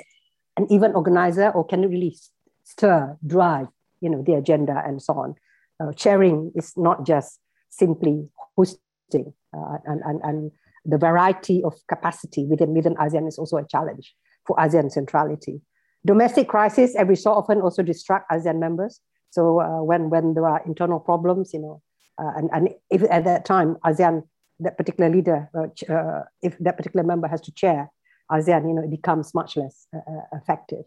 an 0.56 0.66
event 0.70 0.94
organizer 0.94 1.50
or 1.50 1.64
can 1.66 1.84
it 1.84 1.88
really 1.88 2.16
stir, 2.64 3.16
drive, 3.26 3.68
you 4.00 4.10
know, 4.10 4.22
the 4.22 4.34
agenda 4.34 4.82
and 4.86 5.02
so 5.02 5.14
on? 5.14 5.34
Uh, 5.80 5.92
chairing 5.92 6.52
is 6.54 6.72
not 6.76 7.06
just 7.06 7.38
simply 7.68 8.28
hosting 8.56 9.34
uh, 9.56 9.78
and, 9.84 10.00
and, 10.04 10.20
and 10.22 10.50
the 10.84 10.98
variety 10.98 11.62
of 11.64 11.74
capacity 11.88 12.46
within, 12.46 12.74
within 12.74 12.94
ASEAN 12.94 13.28
is 13.28 13.38
also 13.38 13.56
a 13.56 13.66
challenge 13.66 14.14
for 14.46 14.56
ASEAN 14.56 14.90
centrality. 14.90 15.60
Domestic 16.04 16.48
crisis 16.48 16.94
every 16.96 17.16
so 17.16 17.32
often 17.32 17.60
also 17.60 17.82
distract 17.82 18.30
ASEAN 18.30 18.58
members. 18.58 19.00
So 19.30 19.60
uh, 19.60 19.82
when, 19.82 20.10
when 20.10 20.34
there 20.34 20.48
are 20.48 20.62
internal 20.66 21.00
problems, 21.00 21.52
you 21.52 21.60
know, 21.60 21.82
uh, 22.18 22.32
and, 22.36 22.50
and 22.52 22.68
if 22.90 23.02
at 23.10 23.24
that 23.24 23.44
time 23.44 23.76
ASEAN, 23.84 24.22
that 24.60 24.78
particular 24.78 25.10
leader, 25.10 25.50
uh, 25.54 25.92
uh, 25.92 26.22
if 26.42 26.56
that 26.58 26.76
particular 26.76 27.04
member 27.04 27.28
has 27.28 27.40
to 27.42 27.52
chair 27.52 27.90
ASEAN, 28.30 28.68
you 28.68 28.74
know, 28.74 28.82
it 28.82 28.90
becomes 28.90 29.34
much 29.34 29.56
less 29.56 29.86
effective. 30.32 30.84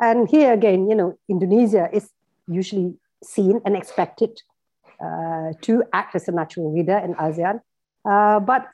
And 0.00 0.28
here 0.28 0.52
again, 0.52 0.88
you 0.88 0.94
know, 0.94 1.18
Indonesia 1.28 1.88
is 1.92 2.10
usually 2.46 2.94
seen 3.24 3.60
and 3.64 3.76
expected 3.76 4.42
uh, 5.00 5.52
to 5.62 5.84
act 5.92 6.14
as 6.14 6.28
a 6.28 6.32
natural 6.32 6.74
leader 6.74 6.98
in 6.98 7.14
ASEAN. 7.14 7.60
Uh, 8.04 8.40
but 8.40 8.66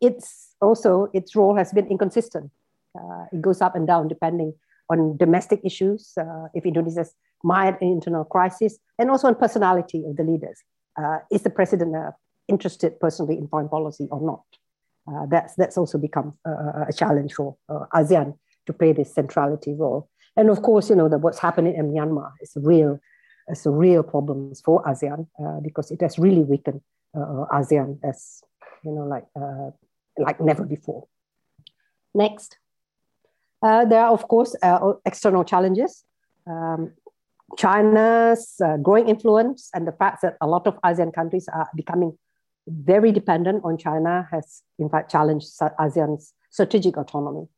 it's 0.00 0.54
also, 0.60 1.08
its 1.12 1.36
role 1.36 1.56
has 1.56 1.72
been 1.72 1.86
inconsistent. 1.86 2.50
Uh, 2.98 3.24
it 3.32 3.40
goes 3.40 3.60
up 3.60 3.74
and 3.74 3.86
down 3.86 4.08
depending 4.08 4.52
on 4.90 5.16
domestic 5.16 5.60
issues, 5.64 6.12
if 6.54 6.66
Indonesia's 6.66 7.14
mild 7.42 7.76
internal 7.80 8.24
crisis, 8.24 8.78
and 8.98 9.10
also 9.10 9.26
on 9.28 9.34
personality 9.34 10.04
of 10.06 10.16
the 10.16 10.22
leaders 10.22 10.62
uh, 10.98 11.18
is 11.30 11.42
the 11.42 11.50
president 11.50 11.94
uh, 11.96 12.10
interested 12.48 12.98
personally 13.00 13.38
in 13.38 13.48
foreign 13.48 13.68
policy 13.68 14.08
or 14.10 14.20
not? 14.20 14.44
Uh, 15.08 15.26
that's, 15.26 15.54
that's 15.56 15.76
also 15.76 15.98
become 15.98 16.34
a 16.44 16.92
challenge 16.92 17.34
for 17.34 17.56
uh, 17.68 17.86
ASEAN 17.94 18.36
to 18.66 18.72
play 18.72 18.92
this 18.92 19.12
centrality 19.12 19.74
role. 19.74 20.08
And 20.36 20.48
of 20.48 20.62
course, 20.62 20.90
you 20.90 20.96
know, 20.96 21.08
that 21.08 21.18
what's 21.18 21.40
happening 21.40 21.74
in 21.74 21.90
Myanmar 21.90 22.32
is 22.40 22.54
a 22.56 22.60
real, 22.60 23.00
it's 23.48 23.66
a 23.66 23.70
real 23.70 24.02
problem 24.02 24.54
for 24.64 24.82
ASEAN 24.84 25.26
uh, 25.42 25.60
because 25.60 25.90
it 25.90 26.00
has 26.02 26.18
really 26.18 26.42
weakened 26.42 26.80
uh, 27.16 27.46
ASEAN 27.52 27.98
as, 28.04 28.42
you 28.84 28.92
know, 28.92 29.04
like, 29.04 29.24
like 30.18 30.40
never 30.40 30.64
before. 30.64 31.08
Next. 32.14 32.58
There 33.62 34.04
are, 34.04 34.12
of 34.12 34.26
course, 34.28 34.54
external 35.04 35.44
challenges. 35.44 36.04
Um, 36.46 36.92
China's 37.56 38.54
uh, 38.64 38.76
growing 38.78 39.08
influence 39.08 39.70
and 39.74 39.86
the 39.86 39.92
fact 39.92 40.22
that 40.22 40.36
a 40.40 40.46
lot 40.46 40.66
of 40.66 40.80
ASEAN 40.82 41.12
countries 41.12 41.48
are 41.52 41.68
becoming 41.76 42.16
very 42.66 43.12
dependent 43.12 43.64
on 43.64 43.76
China 43.76 44.26
has, 44.30 44.62
in 44.78 44.88
fact, 44.88 45.10
challenged 45.10 45.48
ASEAN's 45.78 46.32
strategic 46.50 46.96
autonomy. 46.96 47.48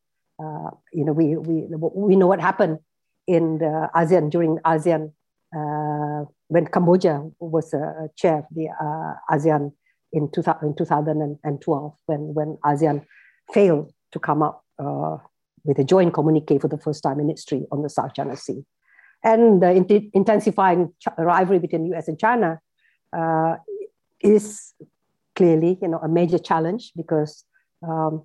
Uh, 0.42 0.70
you 0.92 1.04
know, 1.04 1.12
we, 1.12 1.36
we, 1.36 1.66
we 1.94 2.16
know 2.16 2.26
what 2.26 2.40
happened 2.40 2.78
in 3.26 3.58
the 3.58 3.88
ASEAN 3.94 4.30
during 4.30 4.58
ASEAN 4.64 5.12
uh, 5.56 6.24
when 6.48 6.66
Cambodia 6.66 7.22
was 7.38 7.72
a 7.72 8.08
chair 8.16 8.38
of 8.38 8.44
the 8.50 8.68
uh, 8.68 9.34
ASEAN 9.34 9.72
in, 10.12 10.30
two, 10.30 10.42
in 10.62 10.74
2012 10.74 11.94
when, 12.06 12.34
when 12.34 12.58
ASEAN 12.64 13.04
failed 13.52 13.92
to 14.12 14.18
come 14.18 14.42
up 14.42 14.64
uh, 14.78 15.18
with 15.64 15.78
a 15.78 15.84
joint 15.84 16.12
communique 16.12 16.60
for 16.60 16.68
the 16.68 16.78
first 16.78 17.02
time 17.02 17.20
in 17.20 17.28
history 17.28 17.64
on 17.72 17.82
the 17.82 17.88
South 17.88 18.14
China 18.14 18.36
Sea 18.36 18.64
and 19.24 19.62
the 19.62 19.70
int- 19.70 20.10
intensifying 20.12 20.92
rivalry 21.18 21.58
between 21.58 21.92
US 21.94 22.08
and 22.08 22.18
China 22.18 22.60
uh, 23.12 23.56
is 24.20 24.74
clearly 25.34 25.78
you 25.80 25.88
know 25.88 25.98
a 25.98 26.08
major 26.08 26.38
challenge 26.38 26.92
because 26.94 27.44
um, 27.82 28.22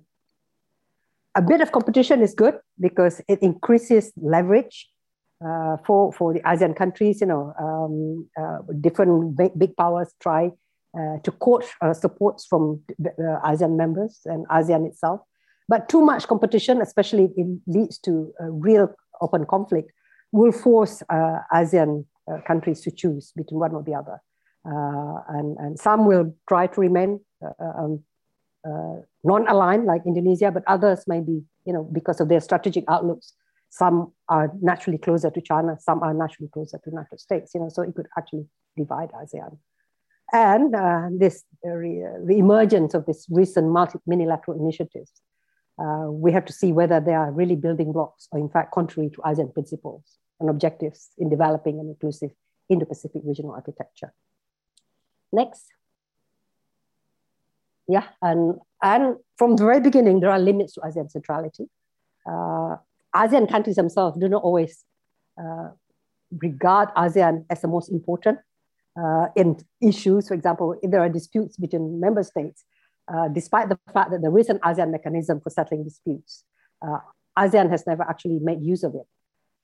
a 1.34 1.42
bit 1.42 1.60
of 1.60 1.72
competition 1.72 2.22
is 2.22 2.34
good 2.34 2.58
because 2.78 3.20
it 3.28 3.40
increases 3.42 4.12
leverage 4.16 4.88
uh, 5.44 5.76
for 5.86 6.12
for 6.12 6.34
the 6.34 6.40
ASEAN 6.40 6.76
countries. 6.76 7.20
You 7.20 7.28
know, 7.28 7.54
um, 7.58 8.28
uh, 8.40 8.58
different 8.80 9.36
big, 9.36 9.58
big, 9.58 9.76
powers 9.76 10.12
try 10.20 10.50
uh, 10.98 11.18
to 11.22 11.30
court 11.30 11.64
uh, 11.80 11.94
supports 11.94 12.46
from 12.46 12.82
the 12.98 13.10
ASEAN 13.44 13.76
members 13.76 14.20
and 14.24 14.46
ASEAN 14.48 14.86
itself. 14.86 15.20
But 15.72 15.88
too 15.88 16.02
much 16.10 16.22
competition, 16.32 16.82
especially 16.82 17.24
if 17.30 17.32
it 17.36 17.48
leads 17.76 17.96
to 18.06 18.12
real 18.40 18.86
open 19.20 19.42
conflict, 19.54 19.88
will 20.32 20.52
force 20.52 21.02
uh, 21.08 21.38
ASEAN 21.52 22.04
uh, 22.30 22.38
countries 22.46 22.80
to 22.82 22.90
choose 22.90 23.32
between 23.36 23.60
one 23.60 23.74
or 23.78 23.82
the 23.82 23.94
other. 23.94 24.18
Uh, 24.64 25.18
and, 25.36 25.56
and 25.58 25.78
some 25.78 26.06
will 26.06 26.34
try 26.48 26.66
to 26.66 26.80
remain 26.80 27.20
um, 27.60 28.02
non-aligned 29.24 29.86
like 29.86 30.02
Indonesia, 30.06 30.50
but 30.50 30.62
others 30.66 31.04
may 31.06 31.20
be, 31.20 31.42
you 31.64 31.72
know, 31.72 31.84
because 31.98 32.20
of 32.20 32.28
their 32.28 32.40
strategic 32.40 32.84
outlooks, 32.88 33.32
some 33.70 34.12
are 34.28 34.52
naturally 34.60 34.98
closer 34.98 35.30
to 35.30 35.40
China, 35.40 35.76
some 35.80 36.02
are 36.02 36.12
naturally 36.12 36.50
closer 36.52 36.76
to 36.78 36.90
the 36.90 36.90
United 36.90 37.18
States, 37.20 37.52
you 37.54 37.60
know, 37.60 37.68
so 37.68 37.82
it 37.82 37.94
could 37.94 38.08
actually 38.18 38.46
divide 38.76 39.10
ASEAN. 39.12 39.56
And 40.32 40.74
uh, 40.74 41.08
this 41.12 41.44
uh, 41.66 41.74
the 42.30 42.36
emergence 42.38 42.94
of 42.94 43.06
this 43.06 43.26
recent 43.30 43.68
multi 43.68 43.98
minilateral 44.06 44.60
initiatives, 44.60 45.10
uh, 45.80 46.10
we 46.10 46.30
have 46.32 46.44
to 46.44 46.52
see 46.52 46.72
whether 46.72 47.00
they 47.00 47.14
are 47.14 47.30
really 47.32 47.56
building 47.56 47.92
blocks 47.92 48.28
or 48.32 48.38
in 48.38 48.48
fact 48.48 48.72
contrary 48.72 49.10
to 49.10 49.20
ASEAN 49.22 49.52
principles 49.52 50.18
and 50.38 50.50
objectives 50.50 51.10
in 51.18 51.30
developing 51.30 51.80
an 51.80 51.88
inclusive 51.88 52.30
Indo-Pacific 52.68 53.22
regional 53.24 53.52
architecture. 53.52 54.12
Next. 55.32 55.64
Yeah, 57.88 58.06
and, 58.22 58.56
and 58.82 59.16
from 59.36 59.56
the 59.56 59.64
very 59.64 59.80
beginning, 59.80 60.20
there 60.20 60.30
are 60.30 60.38
limits 60.38 60.74
to 60.74 60.80
ASEAN 60.80 61.10
centrality. 61.10 61.68
Uh, 62.26 62.76
ASEAN 63.14 63.50
countries 63.50 63.76
themselves 63.76 64.18
do 64.18 64.28
not 64.28 64.42
always 64.42 64.84
uh, 65.42 65.70
regard 66.38 66.90
ASEAN 66.96 67.44
as 67.50 67.62
the 67.62 67.68
most 67.68 67.90
important 67.90 68.38
uh, 69.00 69.26
in 69.34 69.56
issues. 69.82 70.28
For 70.28 70.34
example, 70.34 70.78
if 70.82 70.90
there 70.90 71.00
are 71.00 71.08
disputes 71.08 71.56
between 71.56 72.00
member 72.00 72.22
states, 72.22 72.64
uh, 73.12 73.28
despite 73.28 73.68
the 73.68 73.78
fact 73.92 74.10
that 74.10 74.22
there 74.22 74.36
is 74.38 74.48
an 74.48 74.58
ASEAN 74.60 74.90
mechanism 74.90 75.40
for 75.40 75.50
settling 75.50 75.84
disputes, 75.84 76.44
uh, 76.82 76.98
ASEAN 77.38 77.70
has 77.70 77.86
never 77.86 78.02
actually 78.02 78.38
made 78.40 78.62
use 78.62 78.82
of 78.82 78.94
it 78.94 79.06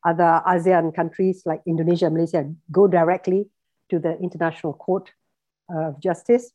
other 0.06 0.40
ASEAN 0.46 0.94
countries 0.94 1.42
like 1.44 1.60
Indonesia, 1.66 2.08
Malaysia 2.08 2.48
go 2.70 2.86
directly 2.86 3.46
to 3.90 3.98
the 3.98 4.16
International 4.18 4.72
Court 4.72 5.10
of 5.68 6.00
Justice, 6.00 6.52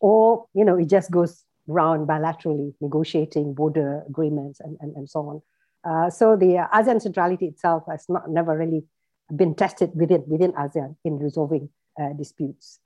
or 0.00 0.46
you 0.54 0.64
know 0.64 0.78
it 0.78 0.88
just 0.88 1.10
goes 1.10 1.44
round 1.66 2.08
bilaterally 2.08 2.74
negotiating 2.80 3.54
border 3.54 4.02
agreements 4.08 4.60
and, 4.60 4.76
and, 4.80 4.96
and 4.96 5.10
so 5.10 5.20
on. 5.20 5.42
Uh, 5.84 6.10
so 6.10 6.36
the 6.36 6.66
ASEAN 6.72 7.02
centrality 7.02 7.46
itself 7.46 7.82
has 7.90 8.06
not 8.08 8.30
never 8.30 8.56
really 8.56 8.84
been 9.34 9.54
tested 9.54 9.90
within, 9.94 10.22
within 10.26 10.52
ASEAN 10.52 10.96
in 11.04 11.18
resolving 11.18 11.68
uh, 12.00 12.12
disputes. 12.12 12.78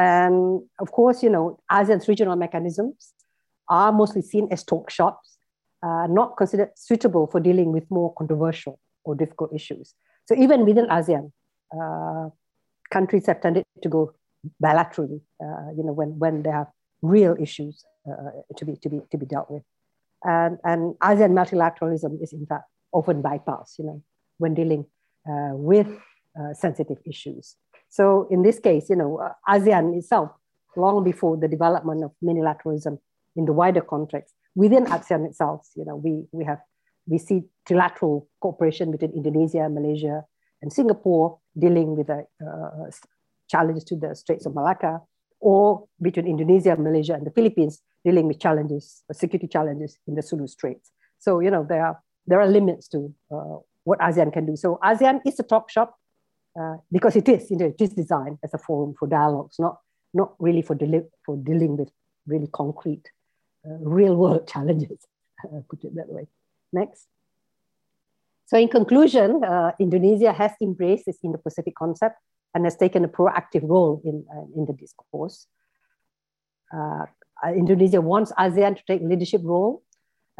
And 0.00 0.62
of 0.78 0.88
course, 0.92 1.22
you 1.22 1.30
know, 1.34 1.60
ASEAN's 1.70 2.08
regional 2.08 2.36
mechanisms 2.36 3.12
are 3.68 3.92
mostly 3.92 4.22
seen 4.22 4.48
as 4.50 4.64
talk 4.64 4.90
shops, 4.90 5.36
uh, 5.82 6.06
not 6.08 6.38
considered 6.38 6.70
suitable 6.74 7.26
for 7.26 7.38
dealing 7.38 7.70
with 7.76 7.84
more 7.90 8.14
controversial 8.14 8.78
or 9.04 9.14
difficult 9.14 9.52
issues. 9.52 9.94
So 10.26 10.34
even 10.44 10.64
within 10.64 10.86
ASEAN, 10.86 11.32
uh, 11.78 12.30
countries 12.90 13.26
have 13.26 13.40
tended 13.42 13.64
to 13.82 13.88
go 13.88 14.14
bilaterally, 14.64 15.20
uh, 15.44 15.68
you 15.76 15.84
know, 15.84 15.92
when, 15.92 16.18
when 16.18 16.42
they 16.44 16.50
have 16.50 16.68
real 17.02 17.36
issues 17.38 17.84
uh, 18.10 18.30
to, 18.56 18.64
be, 18.64 18.76
to, 18.76 18.88
be, 18.88 19.00
to 19.10 19.18
be 19.18 19.26
dealt 19.26 19.50
with. 19.50 19.64
And, 20.24 20.58
and 20.64 20.94
ASEAN 21.00 21.32
multilateralism 21.32 22.22
is 22.22 22.32
in 22.32 22.46
fact 22.46 22.64
often 22.92 23.22
bypassed, 23.22 23.78
you 23.78 23.84
know, 23.84 24.02
when 24.38 24.54
dealing 24.54 24.86
uh, 25.28 25.52
with 25.52 25.88
uh, 26.40 26.54
sensitive 26.54 26.98
issues. 27.04 27.56
So 27.90 28.28
in 28.30 28.42
this 28.42 28.58
case, 28.58 28.88
you 28.88 28.96
know, 28.96 29.18
uh, 29.18 29.32
ASEAN 29.48 29.96
itself, 29.98 30.30
long 30.76 31.04
before 31.04 31.36
the 31.36 31.48
development 31.48 32.04
of 32.04 32.12
multilateralism 32.24 32.98
in 33.36 33.44
the 33.44 33.52
wider 33.52 33.80
context, 33.80 34.34
within 34.54 34.86
ASEAN 34.86 35.26
itself, 35.26 35.68
you 35.76 35.84
know, 35.84 35.96
we, 35.96 36.24
we 36.32 36.44
have 36.44 36.58
we 37.06 37.18
see 37.18 37.42
trilateral 37.68 38.26
cooperation 38.40 38.92
between 38.92 39.12
Indonesia, 39.12 39.68
Malaysia, 39.68 40.24
and 40.62 40.72
Singapore 40.72 41.38
dealing 41.58 41.96
with 41.96 42.06
the 42.06 42.24
uh, 42.46 42.90
challenges 43.48 43.84
to 43.84 43.96
the 43.96 44.14
Straits 44.14 44.46
of 44.46 44.54
Malacca, 44.54 45.00
or 45.40 45.88
between 46.00 46.26
Indonesia, 46.26 46.76
Malaysia, 46.76 47.14
and 47.14 47.26
the 47.26 47.30
Philippines 47.32 47.82
dealing 48.04 48.28
with 48.28 48.38
challenges, 48.38 49.02
uh, 49.10 49.14
security 49.14 49.48
challenges 49.48 49.98
in 50.06 50.14
the 50.14 50.22
Sulu 50.22 50.46
Straits. 50.46 50.92
So 51.18 51.40
you 51.40 51.50
know 51.50 51.66
there 51.68 51.84
are 51.84 51.98
there 52.26 52.40
are 52.40 52.46
limits 52.46 52.86
to 52.88 53.12
uh, 53.32 53.56
what 53.84 53.98
ASEAN 53.98 54.32
can 54.32 54.46
do. 54.46 54.54
So 54.56 54.78
ASEAN 54.84 55.20
is 55.26 55.40
a 55.40 55.42
talk 55.42 55.70
shop 55.70 55.96
uh, 56.58 56.76
because 56.90 57.16
it 57.16 57.28
is, 57.28 57.50
you 57.50 57.56
know, 57.56 57.66
it 57.66 57.80
is 57.80 57.90
designed 57.90 58.38
as 58.42 58.54
a 58.54 58.58
forum 58.58 58.94
for 58.98 59.06
dialogues, 59.08 59.56
not 59.58 59.78
not 60.12 60.34
really 60.38 60.62
for 60.62 60.74
deli- 60.74 61.08
for 61.24 61.36
dealing 61.36 61.76
with 61.76 61.90
really 62.26 62.48
concrete, 62.48 63.08
uh, 63.66 63.78
real 63.80 64.16
world 64.16 64.46
challenges. 64.54 65.06
put 65.68 65.84
it 65.84 65.94
that 65.94 66.08
way. 66.08 66.26
Next. 66.72 67.06
So 68.46 68.58
in 68.58 68.68
conclusion, 68.68 69.44
uh, 69.44 69.72
Indonesia 69.78 70.32
has 70.32 70.52
embraced 70.60 71.06
this 71.06 71.18
Indo-Pacific 71.22 71.74
concept 71.76 72.16
and 72.52 72.64
has 72.64 72.76
taken 72.76 73.04
a 73.04 73.08
proactive 73.08 73.62
role 73.62 74.02
in, 74.04 74.24
uh, 74.28 74.46
in 74.56 74.66
the 74.66 74.72
discourse. 74.72 75.46
Uh, 76.74 77.06
Indonesia 77.54 78.00
wants 78.00 78.32
ASEAN 78.32 78.76
to 78.76 78.82
take 78.88 79.02
a 79.02 79.04
leadership 79.04 79.42
role 79.44 79.82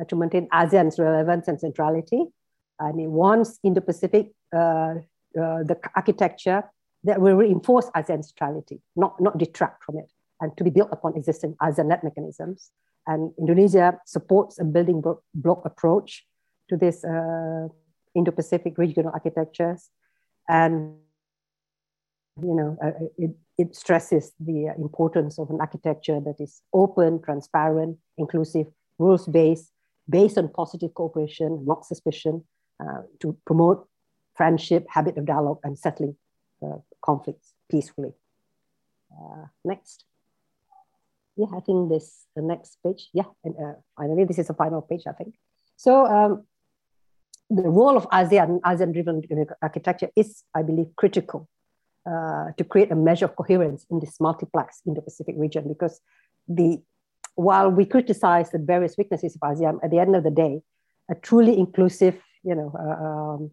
uh, 0.01 0.05
to 0.05 0.17
maintain 0.17 0.49
ASEAN's 0.49 0.99
relevance 0.99 1.47
and 1.47 1.61
centrality. 1.61 2.25
And 2.81 3.01
it 3.01 3.07
wants 3.07 3.59
Indo-Pacific, 3.63 4.33
uh, 4.53 4.95
uh, 5.39 5.63
the 5.65 5.79
architecture 5.97 6.65
that 7.05 7.21
will 7.21 7.35
reinforce 7.35 7.87
ASEAN 7.97 8.25
centrality, 8.25 8.81
not, 8.97 9.21
not 9.21 9.39
detract 9.39 9.85
from 9.85 9.99
it, 9.99 10.13
and 10.41 10.57
to 10.57 10.65
be 10.65 10.71
built 10.71 10.89
upon 10.93 11.17
existing 11.17 11.57
ASEAN-led 11.63 12.03
mechanisms. 12.03 12.71
And 13.07 13.33
Indonesia 13.39 13.99
supports 14.05 14.59
a 14.59 14.65
building 14.65 15.03
block 15.35 15.63
approach 15.65 16.27
to 16.69 16.77
this 16.77 17.05
uh, 17.05 17.69
Indo-Pacific 18.15 18.77
regional 18.77 19.13
architectures. 19.13 19.89
And, 20.49 20.97
you 22.43 22.55
know, 22.55 22.77
uh, 22.83 22.93
it, 23.17 23.31
it 23.57 23.75
stresses 23.75 24.33
the 24.39 24.73
importance 24.77 25.39
of 25.39 25.51
an 25.51 25.61
architecture 25.61 26.21
that 26.21 26.37
is 26.41 26.63
open, 26.73 27.23
transparent, 27.23 27.99
inclusive, 28.19 28.67
rules-based, 28.99 29.73
based 30.09 30.37
on 30.37 30.49
positive 30.49 30.93
cooperation, 30.95 31.65
not 31.67 31.87
suspicion, 31.87 32.45
uh, 32.83 33.03
to 33.21 33.37
promote 33.47 33.87
friendship, 34.35 34.87
habit 34.89 35.17
of 35.19 35.27
dialogue, 35.27 35.59
and 35.65 35.79
settling 35.79 36.17
uh, 36.63 36.79
conflicts 37.03 37.55
peacefully. 37.71 38.13
Uh, 39.13 39.47
next 39.65 40.05
yeah, 41.41 41.47
I 41.57 41.61
think 41.61 41.89
this 41.89 42.27
the 42.37 42.43
next 42.43 42.79
page. 42.85 43.09
Yeah, 43.13 43.29
and 43.45 43.55
uh, 43.57 43.75
finally, 43.97 44.25
this 44.25 44.39
is 44.39 44.49
the 44.49 44.55
final 44.55 44.83
page, 44.83 45.05
I 45.07 45.13
think. 45.13 45.35
So 45.77 46.07
um, 46.07 46.45
the 47.49 47.63
role 47.63 47.97
of 47.97 48.07
ASEAN, 48.11 48.61
ASEAN-driven 48.61 49.47
architecture 49.63 50.11
is, 50.17 50.45
I 50.55 50.63
believe, 50.63 50.89
critical 50.97 51.49
uh, 52.07 52.53
to 52.59 52.65
create 52.65 52.91
a 52.93 52.95
measure 52.95 53.25
of 53.25 53.37
coherence 53.37 53.87
in 53.91 54.01
this 54.01 54.21
multiplex 54.21 54.83
Indo-Pacific 54.87 55.35
region 55.39 55.67
because 55.69 56.01
the 56.47 56.83
while 57.37 57.71
we 57.71 57.87
criticize 57.87 58.51
the 58.51 58.59
various 58.59 58.99
weaknesses 58.99 59.37
of 59.37 59.41
ASEAN, 59.41 59.79
at 59.83 59.91
the 59.91 59.99
end 59.99 60.15
of 60.15 60.25
the 60.25 60.31
day, 60.31 60.61
a 61.11 61.15
truly 61.15 61.59
inclusive, 61.59 62.21
you 62.43 62.55
know, 62.55 62.71
uh, 62.79 63.05
um, 63.05 63.51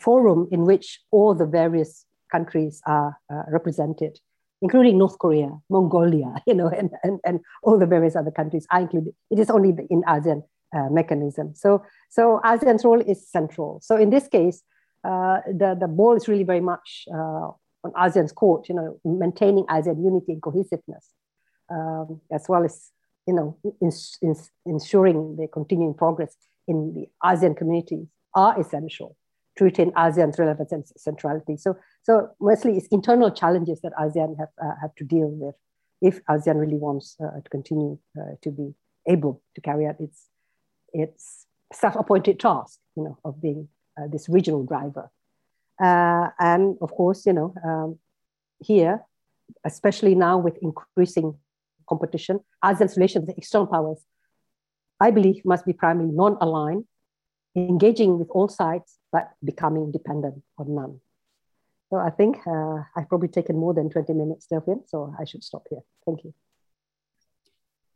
forum 0.00 0.48
in 0.50 0.64
which 0.64 1.00
all 1.10 1.34
the 1.34 1.46
various 1.46 2.04
countries 2.30 2.80
are 2.86 3.16
uh, 3.32 3.42
represented 3.48 4.18
including 4.62 4.98
North 4.98 5.18
Korea, 5.18 5.50
Mongolia, 5.68 6.34
you 6.46 6.54
know, 6.54 6.68
and, 6.68 6.90
and, 7.02 7.20
and 7.24 7.40
all 7.62 7.78
the 7.78 7.86
various 7.86 8.16
other 8.16 8.30
countries 8.30 8.66
are 8.70 8.80
included. 8.80 9.14
It 9.30 9.38
is 9.38 9.50
only 9.50 9.74
in 9.90 10.02
ASEAN 10.02 10.42
uh, 10.76 10.88
mechanism. 10.90 11.54
So, 11.54 11.84
so 12.10 12.40
ASEAN's 12.44 12.84
role 12.84 13.00
is 13.00 13.28
central. 13.28 13.80
So 13.82 13.96
in 13.96 14.10
this 14.10 14.28
case, 14.28 14.62
uh, 15.04 15.38
the, 15.46 15.76
the 15.78 15.88
ball 15.88 16.16
is 16.16 16.26
really 16.26 16.44
very 16.44 16.60
much 16.60 17.04
uh, 17.12 17.50
on 17.84 17.92
ASEAN's 17.96 18.32
court, 18.32 18.68
you 18.68 18.74
know, 18.74 18.98
maintaining 19.04 19.64
ASEAN 19.66 20.02
unity 20.02 20.32
and 20.32 20.42
cohesiveness, 20.42 21.10
um, 21.70 22.20
as 22.32 22.46
well 22.48 22.64
as, 22.64 22.90
you 23.26 23.34
know, 23.34 23.56
ins- 23.80 24.18
ins- 24.22 24.50
ensuring 24.64 25.36
the 25.36 25.48
continuing 25.48 25.94
progress 25.94 26.34
in 26.66 26.94
the 26.94 27.06
ASEAN 27.24 27.56
communities 27.56 28.06
are 28.34 28.58
essential 28.60 29.16
to 29.56 29.64
retain 29.64 29.90
ASEAN's 29.92 30.38
relevance 30.38 30.72
and 30.72 30.84
centrality. 30.96 31.56
So, 31.56 31.76
so 32.02 32.28
mostly 32.40 32.76
it's 32.76 32.86
internal 32.88 33.30
challenges 33.30 33.80
that 33.80 33.92
ASEAN 33.98 34.38
have, 34.38 34.48
uh, 34.62 34.74
have 34.80 34.94
to 34.96 35.04
deal 35.04 35.28
with 35.28 35.54
if 36.02 36.22
ASEAN 36.26 36.60
really 36.60 36.76
wants 36.76 37.16
uh, 37.20 37.40
to 37.40 37.50
continue 37.50 37.98
uh, 38.18 38.34
to 38.42 38.50
be 38.50 38.74
able 39.08 39.42
to 39.54 39.60
carry 39.60 39.86
out 39.86 39.96
its, 39.98 40.26
its 40.92 41.46
self-appointed 41.72 42.38
task, 42.38 42.78
you 42.96 43.04
know, 43.04 43.18
of 43.24 43.40
being 43.40 43.68
uh, 43.98 44.06
this 44.12 44.28
regional 44.28 44.64
driver. 44.64 45.10
Uh, 45.82 46.28
and 46.38 46.76
of 46.80 46.90
course, 46.92 47.24
you 47.24 47.32
know, 47.32 47.54
um, 47.64 47.98
here, 48.60 49.00
especially 49.64 50.14
now 50.14 50.36
with 50.36 50.58
increasing 50.60 51.34
competition, 51.88 52.40
ASEAN's 52.62 52.96
relations 52.96 53.26
with 53.26 53.38
external 53.38 53.66
powers, 53.66 54.04
I 55.00 55.10
believe 55.10 55.44
must 55.44 55.64
be 55.64 55.72
primarily 55.72 56.12
non-aligned 56.12 56.84
engaging 57.56 58.18
with 58.18 58.28
all 58.30 58.48
sides, 58.48 58.98
but 59.10 59.30
becoming 59.44 59.90
dependent 59.90 60.42
on 60.58 60.74
none. 60.74 61.00
So 61.90 61.96
I 61.96 62.10
think 62.10 62.38
uh, 62.46 62.82
I've 62.96 63.08
probably 63.08 63.28
taken 63.28 63.56
more 63.56 63.72
than 63.72 63.90
20 63.90 64.12
minutes, 64.12 64.46
Delphine, 64.46 64.82
so 64.86 65.14
I 65.18 65.24
should 65.24 65.44
stop 65.44 65.66
here. 65.70 65.80
Thank 66.04 66.24
you. 66.24 66.34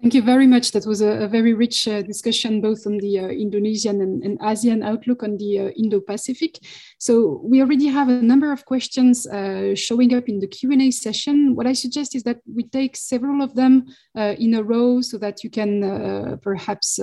Thank 0.02 0.14
you 0.14 0.22
very 0.22 0.46
much. 0.46 0.72
That 0.72 0.86
was 0.86 1.02
a, 1.02 1.24
a 1.24 1.28
very 1.28 1.52
rich 1.52 1.86
uh, 1.86 2.00
discussion, 2.00 2.62
both 2.62 2.86
on 2.86 2.96
the 2.96 3.18
uh, 3.18 3.28
Indonesian 3.28 4.00
and, 4.00 4.22
and, 4.22 4.40
ASEAN 4.40 4.82
outlook 4.82 5.22
on 5.22 5.36
the 5.36 5.58
uh, 5.58 5.68
Indo-Pacific. 5.76 6.58
So 6.96 7.42
we 7.44 7.60
already 7.60 7.86
have 7.88 8.08
a 8.08 8.22
number 8.22 8.50
of 8.50 8.64
questions 8.64 9.26
uh, 9.26 9.74
showing 9.74 10.14
up 10.14 10.26
in 10.26 10.40
the 10.40 10.46
Q&A 10.46 10.90
session. 10.90 11.54
What 11.54 11.66
I 11.66 11.74
suggest 11.74 12.14
is 12.14 12.22
that 12.22 12.38
we 12.50 12.62
take 12.62 12.96
several 12.96 13.42
of 13.42 13.54
them 13.54 13.88
uh, 14.16 14.36
in 14.38 14.54
a 14.54 14.62
row 14.62 15.02
so 15.02 15.18
that 15.18 15.44
you 15.44 15.50
can 15.50 15.84
uh, 15.84 16.36
perhaps 16.40 16.98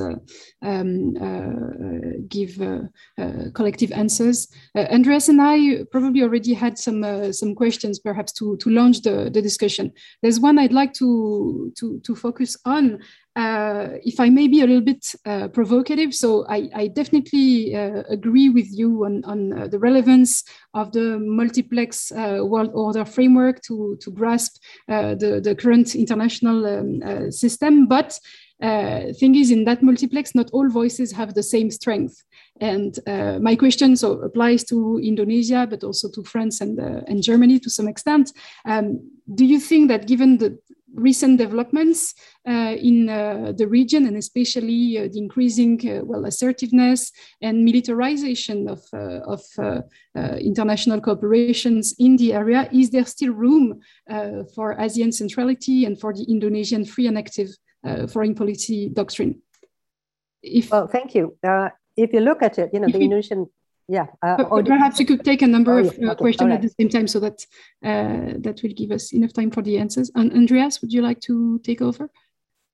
um, 0.63 1.13
give 2.27 2.57
collective 3.53 3.91
answers. 3.91 4.47
Andreas 4.75 5.29
and 5.29 5.39
I 5.39 5.83
probably 5.91 6.23
already 6.23 6.55
had 6.55 6.79
some 6.79 7.31
some 7.31 7.53
questions, 7.53 7.99
perhaps 7.99 8.31
to, 8.33 8.57
to 8.57 8.69
launch 8.71 9.01
the, 9.01 9.29
the 9.31 9.41
discussion. 9.41 9.91
There's 10.23 10.39
one 10.39 10.57
I'd 10.57 10.73
like 10.73 10.93
to, 10.93 11.71
to, 11.77 11.99
to 12.03 12.15
focus 12.15 12.57
on 12.65 12.86
uh, 13.37 13.99
if 14.03 14.19
I 14.19 14.29
may 14.29 14.47
be 14.47 14.61
a 14.61 14.65
little 14.65 14.81
bit 14.81 15.13
uh, 15.25 15.47
provocative, 15.49 16.15
so 16.15 16.45
I, 16.49 16.69
I 16.73 16.87
definitely 16.87 17.75
uh, 17.75 18.01
agree 18.09 18.49
with 18.49 18.67
you 18.71 19.05
on, 19.05 19.23
on 19.25 19.53
uh, 19.53 19.67
the 19.67 19.77
relevance 19.77 20.43
of 20.73 20.91
the 20.91 21.19
multiplex 21.19 22.11
uh, 22.11 22.39
world 22.41 22.71
order 22.73 23.05
framework 23.05 23.61
to, 23.67 23.95
to 24.01 24.11
grasp 24.11 24.57
uh, 24.89 25.13
the, 25.13 25.39
the 25.39 25.53
current 25.53 25.93
international 25.95 26.65
um, 26.65 27.31
system. 27.31 27.85
But 27.87 28.19
thing 28.59 29.35
is, 29.35 29.51
in 29.51 29.65
that 29.65 29.83
multiplex, 29.83 30.33
not 30.33 30.49
all 30.51 30.67
voices 30.67 31.11
have 31.11 31.35
the 31.35 31.43
same 31.43 31.69
strength. 31.69 32.23
And 32.59 32.97
my 33.39 33.55
question 33.55 33.95
so 33.95 34.13
applies 34.13 34.63
to 34.63 34.99
Indonesia, 35.03 35.67
but 35.69 35.83
also 35.83 36.09
to 36.09 36.23
France 36.23 36.59
and, 36.61 36.79
and 36.79 37.21
Germany 37.21 37.59
to 37.59 37.69
some 37.69 37.87
extent. 37.87 38.31
Um, 38.65 39.11
do 39.35 39.45
you 39.45 39.59
think 39.59 39.89
that 39.89 40.07
given 40.07 40.39
the 40.39 40.57
recent 40.97 41.37
developments 41.37 42.15
uh, 42.47 42.75
in 42.77 43.07
uh, 43.07 43.53
the 43.55 43.67
region 43.67 44.07
and 44.07 44.17
especially 44.17 44.97
uh, 44.97 45.07
the 45.11 45.19
increasing 45.19 45.79
uh, 45.89 46.03
well 46.03 46.25
assertiveness 46.25 47.11
and 47.41 47.63
militarization 47.63 48.67
of, 48.67 48.81
uh, 48.93 49.19
of 49.33 49.41
uh, 49.59 49.81
international 50.39 50.99
cooperations 50.99 51.93
in 51.99 52.17
the 52.17 52.33
area, 52.33 52.67
is 52.73 52.89
there 52.89 53.05
still 53.05 53.33
room 53.33 53.79
for 54.55 54.75
ASEAN 54.77 55.13
centrality 55.13 55.85
and 55.85 55.99
for 55.99 56.13
the 56.13 56.23
Indonesian 56.23 56.83
free 56.83 57.07
and 57.07 57.17
active 57.17 57.49
foreign 58.11 58.33
policy 58.33 58.89
doctrine? 58.89 59.41
If, 60.41 60.71
well, 60.71 60.87
thank 60.87 61.13
you. 61.13 61.37
if 61.95 62.13
you 62.13 62.19
look 62.19 62.41
at 62.41 62.57
it, 62.57 62.71
you 62.73 62.79
know, 62.79 62.87
the 62.87 62.99
Indonesian 63.01 63.47
yeah. 63.87 64.07
Uh, 64.21 64.43
perhaps 64.63 64.99
you 64.99 65.05
could 65.05 65.23
take 65.23 65.41
a 65.41 65.47
number 65.47 65.73
oh, 65.73 65.79
of 65.79 65.87
uh, 65.87 66.11
okay. 66.11 66.15
questions 66.15 66.49
right. 66.49 66.55
at 66.55 66.61
the 66.61 66.69
same 66.69 66.89
time 66.89 67.07
so 67.07 67.19
that 67.19 67.45
uh, 67.83 68.33
that 68.39 68.59
will 68.63 68.73
give 68.73 68.91
us 68.91 69.13
enough 69.13 69.33
time 69.33 69.51
for 69.51 69.61
the 69.61 69.77
answers. 69.77 70.11
And 70.15 70.31
Andreas, 70.33 70.81
would 70.81 70.91
you 70.91 71.01
like 71.01 71.21
to 71.21 71.59
take 71.59 71.81
over? 71.81 72.09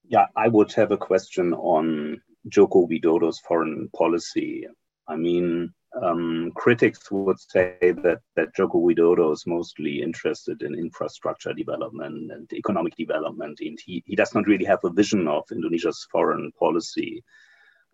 Yeah, 0.04 0.26
I 0.36 0.48
would 0.48 0.74
have 0.74 0.92
a 0.92 0.98
question 0.98 1.54
on 1.54 2.22
Joko 2.48 2.88
Widodo's 2.88 3.40
foreign 3.40 3.90
policy. 3.96 4.68
I 5.08 5.16
mean, 5.16 5.74
um, 6.02 6.52
critics 6.56 7.12
would 7.12 7.40
say 7.40 7.78
that, 7.82 8.20
that 8.36 8.56
Joko 8.56 8.80
Widodo 8.80 9.32
is 9.32 9.46
mostly 9.46 10.02
interested 10.02 10.62
in 10.62 10.74
infrastructure 10.74 11.54
development 11.54 12.32
and 12.32 12.52
economic 12.54 12.96
development, 12.96 13.60
and 13.62 13.78
he, 13.86 14.04
he 14.06 14.16
does 14.16 14.34
not 14.34 14.48
really 14.48 14.66
have 14.66 14.80
a 14.84 14.90
vision 14.90 15.28
of 15.28 15.44
Indonesia's 15.52 16.08
foreign 16.12 16.52
policy. 16.60 17.24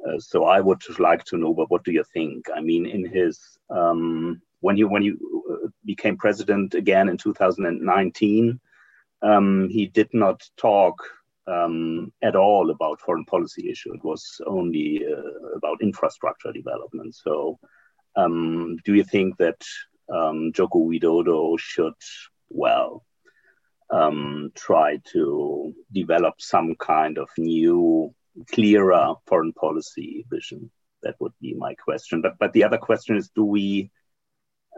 Uh, 0.08 0.20
so 0.20 0.46
I 0.46 0.60
would 0.62 0.82
like 1.00 1.24
to 1.26 1.38
know, 1.38 1.54
but 1.54 1.70
what 1.70 1.84
do 1.84 1.92
you 1.92 2.04
think? 2.14 2.46
I 2.56 2.62
mean, 2.62 2.86
in 2.86 3.06
his 3.06 3.40
um, 3.70 4.42
when 4.62 4.78
he 4.78 4.84
when 4.84 5.02
he 5.02 5.12
uh, 5.12 5.68
became 5.86 6.18
president 6.18 6.74
again 6.74 7.10
in 7.10 7.18
2019, 7.18 8.60
um, 9.22 9.70
he 9.70 9.88
did 9.88 10.10
not 10.14 10.42
talk 10.58 10.96
um, 11.48 12.12
at 12.22 12.36
all 12.36 12.70
about 12.70 13.02
foreign 13.02 13.26
policy 13.26 13.70
issue. 13.70 13.94
It 13.94 14.04
was 14.04 14.40
only 14.46 15.04
uh, 15.06 15.58
about 15.58 15.82
infrastructure 15.82 16.52
development. 16.52 17.16
So, 17.16 17.60
um, 18.16 18.78
do 18.86 18.94
you 18.94 19.04
think 19.04 19.38
that 19.38 19.62
um, 20.14 20.52
Joko 20.54 20.80
Widodo 20.80 21.58
should, 21.60 21.94
well, 22.50 23.04
um, 23.90 24.52
try 24.56 25.00
to 25.14 25.74
develop 25.92 26.36
some 26.40 26.76
kind 26.76 27.18
of 27.18 27.30
new 27.38 28.14
clearer 28.52 29.16
foreign 29.28 29.54
policy 29.54 30.26
vision? 30.30 30.72
That 31.04 31.16
would 31.20 31.34
be 31.42 31.54
my 31.54 31.76
question. 31.76 32.22
But 32.22 32.38
but 32.40 32.54
the 32.54 32.64
other 32.64 32.78
question 32.78 33.16
is, 33.16 33.30
do 33.30 33.46
we 33.46 33.92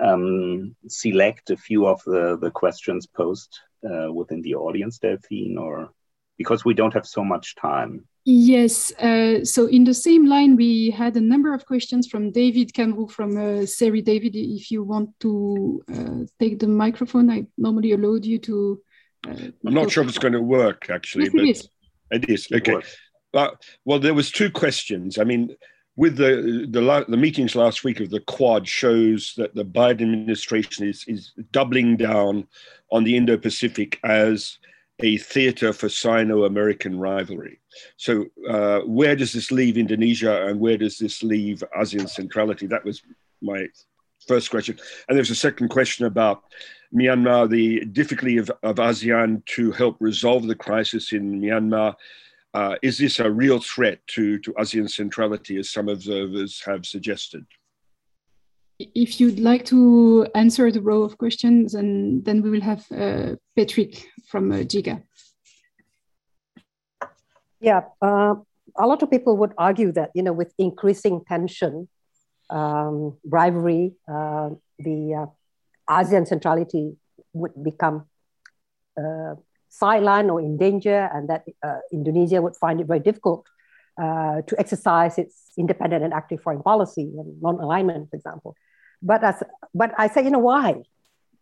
um, 0.01 0.75
select 0.87 1.49
a 1.49 1.57
few 1.57 1.87
of 1.87 2.01
the, 2.05 2.37
the 2.37 2.51
questions 2.51 3.07
posed 3.07 3.59
uh, 3.89 4.11
within 4.11 4.41
the 4.41 4.55
audience, 4.55 4.99
Delphine, 4.99 5.57
or 5.57 5.91
because 6.37 6.65
we 6.65 6.73
don't 6.73 6.93
have 6.93 7.05
so 7.05 7.23
much 7.23 7.55
time? 7.55 8.07
Yes. 8.23 8.91
Uh, 8.93 9.43
so 9.43 9.65
in 9.65 9.83
the 9.83 9.93
same 9.93 10.25
line, 10.27 10.55
we 10.55 10.91
had 10.91 11.15
a 11.15 11.21
number 11.21 11.53
of 11.53 11.65
questions 11.65 12.07
from 12.07 12.31
David 12.31 12.71
Camroux 12.73 13.09
from 13.09 13.35
uh, 13.35 13.65
CERI. 13.65 14.03
David, 14.03 14.35
if 14.35 14.69
you 14.69 14.83
want 14.83 15.09
to 15.21 15.83
uh, 15.91 16.25
take 16.39 16.59
the 16.59 16.67
microphone, 16.67 17.29
I 17.31 17.47
normally 17.57 17.93
allowed 17.93 18.25
you 18.25 18.37
to. 18.39 18.81
Uh, 19.27 19.35
I'm 19.65 19.73
not 19.73 19.91
sure 19.91 20.03
if 20.03 20.09
it's 20.09 20.19
going 20.19 20.33
to 20.33 20.41
work, 20.41 20.89
actually. 20.89 21.25
Yes, 21.25 21.33
it 21.33 21.49
is. 21.49 21.69
It 22.11 22.29
is. 22.29 22.47
Okay. 22.51 22.73
It 22.73 22.85
uh, 23.33 23.51
well, 23.85 23.99
there 23.99 24.13
was 24.13 24.31
two 24.31 24.51
questions. 24.51 25.17
I 25.17 25.23
mean, 25.23 25.55
with 25.95 26.15
the, 26.15 26.67
the 26.69 27.05
the 27.07 27.17
meetings 27.17 27.55
last 27.55 27.83
week 27.83 27.99
of 27.99 28.09
the 28.09 28.21
Quad 28.21 28.67
shows 28.67 29.33
that 29.37 29.53
the 29.55 29.65
Biden 29.65 30.13
administration 30.13 30.87
is 30.87 31.05
is 31.07 31.31
doubling 31.51 31.97
down 31.97 32.47
on 32.91 33.03
the 33.03 33.15
Indo-Pacific 33.15 33.99
as 34.03 34.57
a 35.03 35.17
theater 35.17 35.73
for 35.73 35.89
Sino-American 35.89 36.99
rivalry. 36.99 37.59
So, 37.97 38.25
uh, 38.47 38.81
where 38.81 39.15
does 39.15 39.33
this 39.33 39.51
leave 39.51 39.77
Indonesia, 39.77 40.47
and 40.47 40.59
where 40.59 40.77
does 40.77 40.97
this 40.97 41.23
leave 41.23 41.63
ASEAN 41.77 42.09
centrality? 42.09 42.67
That 42.67 42.85
was 42.85 43.01
my 43.41 43.67
first 44.27 44.49
question. 44.49 44.77
And 45.07 45.17
there's 45.17 45.31
a 45.31 45.35
second 45.35 45.69
question 45.69 46.05
about 46.05 46.43
Myanmar, 46.93 47.49
the 47.49 47.85
difficulty 47.85 48.37
of, 48.37 48.51
of 48.63 48.75
ASEAN 48.75 49.43
to 49.45 49.71
help 49.71 49.97
resolve 49.99 50.47
the 50.47 50.55
crisis 50.55 51.13
in 51.13 51.41
Myanmar 51.41 51.95
uh, 52.53 52.75
is 52.81 52.97
this 52.97 53.19
a 53.19 53.31
real 53.31 53.59
threat 53.59 53.99
to, 54.07 54.37
to 54.39 54.53
ASEAN 54.53 54.89
centrality, 54.89 55.57
as 55.57 55.69
some 55.71 55.87
observers 55.89 56.61
have 56.65 56.85
suggested? 56.85 57.45
If 58.79 59.19
you'd 59.19 59.39
like 59.39 59.65
to 59.65 60.27
answer 60.35 60.71
the 60.71 60.81
row 60.81 61.03
of 61.03 61.17
questions, 61.17 61.75
and 61.75 62.25
then 62.25 62.41
we 62.41 62.49
will 62.49 62.61
have 62.61 62.85
uh, 62.91 63.35
Patrick 63.55 64.07
from 64.27 64.51
uh, 64.51 64.57
GIGA. 64.57 65.03
Yeah, 67.59 67.81
uh, 68.01 68.35
a 68.77 68.87
lot 68.87 69.03
of 69.03 69.11
people 69.11 69.37
would 69.37 69.53
argue 69.57 69.91
that 69.91 70.09
you 70.15 70.23
know 70.23 70.33
with 70.33 70.51
increasing 70.57 71.21
tension, 71.27 71.87
um, 72.49 73.17
rivalry, 73.23 73.93
uh, 74.11 74.49
the 74.79 75.13
uh, 75.13 75.93
ASEAN 75.93 76.27
centrality 76.27 76.95
would 77.33 77.63
become 77.63 78.05
uh, 78.97 79.35
sidelined 79.71 80.31
or 80.31 80.41
in 80.41 80.57
danger, 80.57 81.09
and 81.13 81.29
that 81.29 81.45
uh, 81.63 81.79
Indonesia 81.91 82.41
would 82.41 82.55
find 82.55 82.81
it 82.81 82.87
very 82.87 82.99
difficult 82.99 83.47
uh, 84.01 84.41
to 84.47 84.59
exercise 84.59 85.17
its 85.17 85.51
independent 85.57 86.03
and 86.03 86.13
active 86.13 86.41
foreign 86.41 86.61
policy 86.61 87.11
and 87.17 87.41
non-alignment, 87.41 88.09
for 88.09 88.15
example. 88.15 88.55
But 89.01 89.23
as 89.23 89.43
but 89.73 89.93
I 89.97 90.07
say, 90.07 90.23
you 90.23 90.29
know 90.29 90.39
why? 90.39 90.83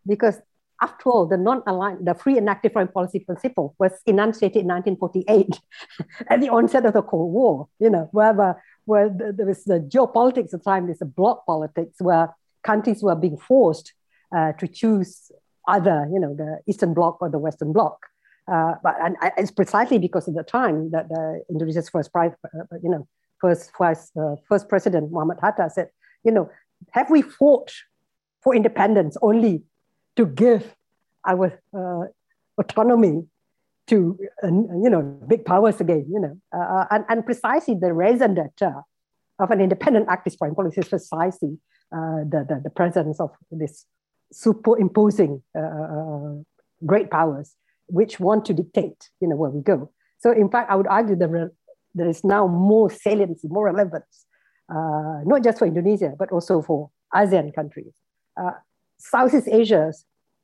Because 0.06 0.40
after 0.82 1.10
all, 1.10 1.26
the 1.26 1.36
non-aligned, 1.36 2.06
the 2.06 2.14
free 2.14 2.38
and 2.38 2.48
active 2.48 2.72
foreign 2.72 2.88
policy 2.88 3.20
principle 3.20 3.74
was 3.78 3.92
enunciated 4.06 4.62
in 4.62 4.68
1948 4.68 5.60
at 6.28 6.40
the 6.40 6.48
onset 6.48 6.86
of 6.86 6.94
the 6.94 7.02
Cold 7.02 7.32
War. 7.32 7.68
You 7.78 7.90
know, 7.90 8.08
where 8.12 8.56
where 8.86 9.08
there 9.08 9.46
was 9.46 9.64
the 9.64 9.78
geopolitics 9.78 10.46
at 10.46 10.50
the 10.50 10.58
time, 10.58 10.86
there's 10.86 11.02
a 11.02 11.06
bloc 11.06 11.44
politics 11.46 11.96
where 12.00 12.34
countries 12.62 13.02
were 13.02 13.14
being 13.14 13.36
forced 13.36 13.92
uh, 14.34 14.52
to 14.52 14.66
choose 14.66 15.30
either, 15.68 16.08
you 16.12 16.18
know, 16.18 16.34
the 16.34 16.60
Eastern 16.66 16.94
Bloc 16.94 17.18
or 17.20 17.28
the 17.28 17.38
Western 17.38 17.72
Bloc. 17.72 18.06
Uh, 18.50 18.74
but 18.82 18.96
and 19.00 19.16
it's 19.36 19.52
precisely 19.52 19.98
because 19.98 20.26
of 20.26 20.34
the 20.34 20.42
time 20.42 20.90
that 20.90 21.08
the 21.08 21.40
Indonesia's 21.48 21.88
first, 21.88 22.10
uh, 22.16 22.30
you 22.82 22.90
know, 22.90 23.06
first 23.40 23.70
first, 23.76 24.10
uh, 24.16 24.34
first 24.48 24.68
president 24.68 25.12
Muhammad 25.12 25.38
Hatta 25.40 25.70
said, 25.70 25.88
you 26.24 26.32
know, 26.32 26.50
have 26.90 27.08
we 27.10 27.22
fought 27.22 27.72
for 28.42 28.54
independence 28.54 29.16
only 29.22 29.62
to 30.16 30.26
give 30.26 30.74
our 31.24 31.60
uh, 31.72 32.06
autonomy 32.58 33.24
to 33.86 34.18
you 34.42 34.90
know 34.90 35.02
big 35.28 35.44
powers 35.44 35.80
again? 35.80 36.06
You 36.10 36.20
know, 36.20 36.36
uh, 36.52 36.86
and 36.90 37.04
and 37.08 37.24
precisely 37.24 37.76
the 37.76 37.92
raison 37.92 38.34
d'être 38.34 38.82
of 39.38 39.50
an 39.52 39.60
independent 39.60 40.06
active 40.08 40.34
foreign 40.36 40.56
policy 40.56 40.80
is 40.80 40.88
precisely 40.88 41.56
the, 41.92 42.44
the, 42.48 42.60
the 42.64 42.70
presence 42.70 43.20
of 43.20 43.30
this 43.50 43.86
superimposing 44.32 45.42
great 46.84 47.10
powers 47.10 47.54
which 47.90 48.20
want 48.20 48.44
to 48.46 48.54
dictate, 48.54 49.10
you 49.20 49.28
know, 49.28 49.36
where 49.36 49.50
we 49.50 49.62
go. 49.62 49.90
So 50.18 50.30
in 50.32 50.48
fact, 50.50 50.70
I 50.70 50.76
would 50.76 50.86
argue 50.86 51.16
that 51.16 51.50
there 51.94 52.08
is 52.08 52.22
now 52.24 52.46
more 52.46 52.90
saliency, 52.90 53.48
more 53.48 53.66
relevance, 53.66 54.26
uh, 54.68 55.20
not 55.24 55.42
just 55.42 55.58
for 55.58 55.66
Indonesia, 55.66 56.14
but 56.18 56.30
also 56.30 56.62
for 56.62 56.90
ASEAN 57.14 57.54
countries. 57.54 57.94
Uh, 58.40 58.52
Southeast 58.98 59.48
Asia 59.50 59.92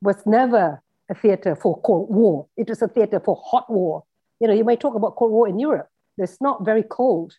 was 0.01 0.17
never 0.25 0.81
a 1.09 1.15
theater 1.15 1.55
for 1.55 1.79
Cold 1.81 2.09
War. 2.13 2.47
It 2.57 2.67
was 2.69 2.81
a 2.81 2.87
theater 2.87 3.21
for 3.23 3.41
hot 3.43 3.69
war. 3.69 4.03
You 4.39 4.47
know, 4.47 4.53
you 4.53 4.65
may 4.65 4.75
talk 4.75 4.95
about 4.95 5.15
Cold 5.15 5.31
War 5.31 5.47
in 5.47 5.59
Europe. 5.59 5.87
It's 6.17 6.41
not 6.41 6.65
very 6.65 6.83
cold 6.83 7.33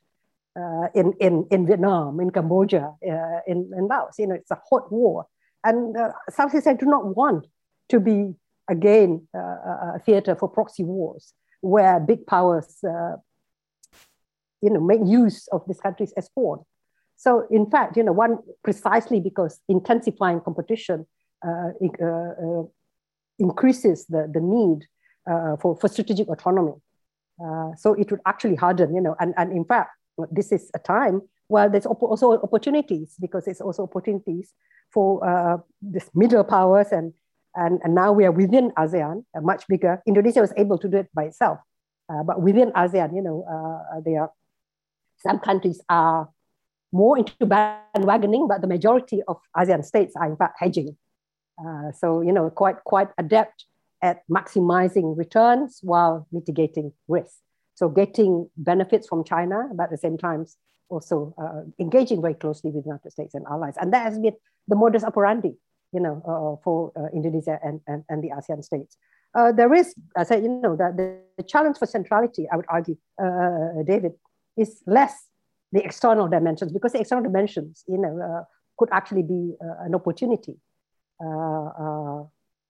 uh, 0.57 0.89
in, 0.95 1.13
in, 1.21 1.47
in 1.51 1.67
Vietnam, 1.67 2.21
in 2.21 2.31
Cambodia, 2.31 2.95
uh, 3.03 3.41
in, 3.47 3.71
in 3.77 3.89
Laos. 3.89 4.15
You 4.19 4.29
know, 4.29 4.35
it's 4.37 4.51
a 4.51 4.61
hot 4.71 4.91
war. 4.91 5.27
And 5.65 5.97
uh, 5.97 6.13
Southeast 6.31 6.67
Asia 6.67 6.79
do 6.79 6.87
not 6.87 7.17
want 7.17 7.47
to 7.91 8.01
be 8.01 8.35
again 8.69 9.27
uh, 9.35 9.97
a 9.97 10.01
theater 10.05 10.35
for 10.35 10.49
proxy 10.49 10.85
wars 10.85 11.33
where 11.61 11.99
big 12.01 12.27
powers 12.27 12.77
uh, 12.85 13.17
you 14.61 14.71
know 14.71 14.81
make 14.81 15.01
use 15.05 15.49
of 15.49 15.63
these 15.67 15.81
countries 15.81 16.13
as 16.17 16.29
pawn 16.35 16.63
so 17.17 17.47
in 17.51 17.69
fact 17.71 17.97
you 17.97 18.03
know 18.03 18.13
one 18.13 18.39
precisely 18.63 19.21
because 19.21 19.61
intensifying 19.69 20.41
competition 20.41 21.07
uh, 21.47 21.71
uh, 22.03 22.07
uh 22.07 22.63
increases 23.41 24.05
the, 24.07 24.29
the 24.33 24.41
need 24.41 24.85
uh, 25.31 25.57
for, 25.59 25.77
for 25.77 25.87
strategic 25.87 26.27
autonomy. 26.27 26.73
So 27.77 27.95
it 27.95 28.11
would 28.11 28.21
actually 28.27 28.57
harden 28.57 28.95
you 28.95 29.01
know 29.01 29.15
and, 29.21 29.33
and 29.37 29.53
in 29.53 29.65
fact 29.65 29.91
this 30.33 30.51
is 30.51 30.71
a 30.75 30.81
time 30.81 31.23
where 31.47 31.69
there's 31.69 31.87
also 31.87 32.33
opportunities 32.43 33.15
because 33.21 33.45
there's 33.45 33.61
also 33.61 33.85
opportunities 33.85 34.53
for 34.93 35.63
these 35.81 36.11
middle 36.15 36.43
powers 36.43 36.89
and 36.91 37.13
and, 37.55 37.81
and 37.83 37.95
now 37.95 38.13
we 38.13 38.25
are 38.25 38.33
within 38.33 38.71
ASEAN, 38.73 39.25
uh, 39.37 39.41
much 39.41 39.67
bigger. 39.69 40.03
Indonesia 40.07 40.41
was 40.41 40.53
able 40.57 40.79
to 40.79 40.89
do 40.89 40.99
it 40.99 41.09
by 41.15 41.25
itself. 41.25 41.59
Uh, 42.09 42.23
but 42.23 42.41
within 42.41 42.71
ASEAN, 42.73 43.15
you 43.15 43.23
know, 43.23 43.45
uh, 43.45 44.01
there 44.05 44.23
are 44.23 44.31
some 45.19 45.39
countries 45.39 45.81
are 45.89 46.29
more 46.93 47.19
into 47.19 47.35
bandwagoning, 47.45 48.49
but 48.49 48.61
the 48.61 48.67
majority 48.67 49.23
of 49.29 49.39
ASEAN 49.57 49.85
states 49.85 50.15
are 50.17 50.27
in 50.27 50.37
fact 50.37 50.57
hedging. 50.59 50.97
Uh, 51.59 51.91
so, 51.93 52.21
you 52.21 52.33
know, 52.33 52.51
quite 52.51 52.85
quite 52.85 53.09
adept 53.19 53.67
at 54.01 54.23
maximizing 54.31 55.17
returns 55.17 55.81
while 55.83 56.27
mitigating 56.31 56.93
risk. 57.09 57.35
So 57.75 57.89
getting 57.89 58.49
benefits 58.57 59.09
from 59.09 59.25
China, 59.25 59.69
but 59.75 59.85
at 59.85 59.91
the 59.91 59.99
same 59.99 60.17
time 60.19 60.47
also 60.89 61.35
uh, 61.37 61.63
engaging 61.79 62.23
very 62.23 62.35
closely 62.35 62.71
with 62.71 62.85
the 62.85 62.89
United 62.89 63.11
States 63.11 63.35
and 63.35 63.45
allies. 63.51 63.75
And 63.81 63.93
that 63.93 64.05
has 64.05 64.19
been 64.19 64.35
the 64.69 64.77
modus 64.77 65.05
operandi, 65.05 65.57
you 65.93 66.01
know, 66.01 66.23
uh, 66.27 66.63
for 66.63 66.93
uh, 66.97 67.09
Indonesia 67.15 67.59
and, 67.63 67.81
and, 67.87 68.05
and 68.09 68.23
the 68.23 68.31
ASEAN 68.31 68.63
states. 68.63 68.97
Uh, 69.35 69.53
there 69.53 69.73
is, 69.75 69.95
I 70.17 70.25
said, 70.25 70.43
you 70.43 70.49
know, 70.49 70.77
that 70.77 70.97
the, 70.97 71.19
the, 71.37 71.43
challenge 71.43 71.77
for 71.77 71.87
centrality, 71.87 72.47
I 72.51 72.57
would 72.57 72.67
argue, 72.69 72.97
uh, 73.23 73.83
David, 73.87 74.13
is 74.57 74.83
less 74.87 75.15
the 75.73 75.85
external 75.85 76.29
dimensions 76.29 76.73
because 76.73 76.93
the 76.93 77.01
external 77.01 77.25
dimensions, 77.25 77.85
you 77.87 77.99
know, 77.99 78.19
uh, 78.19 78.45
could 78.79 78.89
actually 78.93 79.23
be 79.23 79.55
an 79.61 79.95
opportunity 79.95 80.57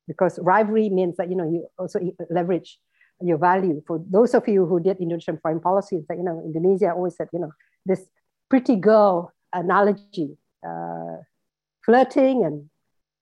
because 0.08 0.38
rivalry 0.42 0.88
means 0.88 1.16
that 1.18 1.28
you 1.30 1.36
know 1.36 1.44
you 1.44 1.68
also 1.78 2.00
leverage 2.30 2.80
your 3.20 3.38
value. 3.38 3.82
For 3.86 4.02
those 4.10 4.34
of 4.34 4.48
you 4.48 4.66
who 4.66 4.80
did 4.80 4.96
Indonesian 4.98 5.38
foreign 5.40 5.60
policy, 5.60 6.00
that 6.08 6.16
you 6.16 6.24
know 6.24 6.42
Indonesia 6.44 6.90
always 6.92 7.14
said 7.14 7.28
you 7.32 7.38
know 7.38 7.52
this 7.86 8.00
pretty 8.48 8.74
girl 8.74 9.32
analogy, 9.52 10.36
uh, 10.66 11.18
flirting 11.84 12.44
and 12.44 12.70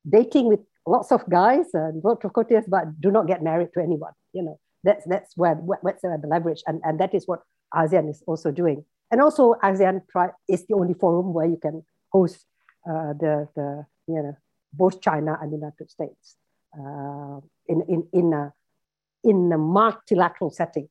dating 0.08 0.46
with 0.46 0.60
lots 0.86 1.12
of 1.12 1.28
guys 1.28 1.66
and 1.74 2.02
vote 2.02 2.22
for 2.22 2.30
courteous, 2.30 2.64
but 2.68 3.00
do 3.00 3.10
not 3.10 3.26
get 3.26 3.42
married 3.42 3.70
to 3.74 3.80
anyone. 3.82 4.12
You 4.32 4.42
know 4.44 4.60
that's 4.84 5.04
that's 5.06 5.36
where 5.36 5.54
what's 5.54 6.02
the 6.02 6.18
leverage, 6.26 6.62
and 6.66 6.80
and 6.84 7.00
that 7.00 7.14
is 7.14 7.26
what 7.26 7.40
ASEAN 7.74 8.10
is 8.10 8.22
also 8.26 8.50
doing. 8.50 8.84
And 9.10 9.20
also 9.20 9.54
ASEAN 9.62 10.02
is 10.48 10.66
the 10.66 10.74
only 10.74 10.94
forum 10.94 11.32
where 11.32 11.46
you 11.46 11.58
can 11.60 11.84
host 12.10 12.44
uh, 12.88 13.12
the 13.14 13.48
the 13.54 13.86
you 14.06 14.22
know 14.22 14.36
both 14.72 15.00
China 15.00 15.38
and 15.40 15.52
the 15.52 15.56
United 15.56 15.90
States 15.90 16.36
uh, 16.78 17.40
in, 17.68 17.82
in, 17.88 18.06
in, 18.12 18.32
a, 18.32 18.52
in 19.24 19.50
a 19.52 19.58
multilateral 19.58 20.50
setting. 20.50 20.88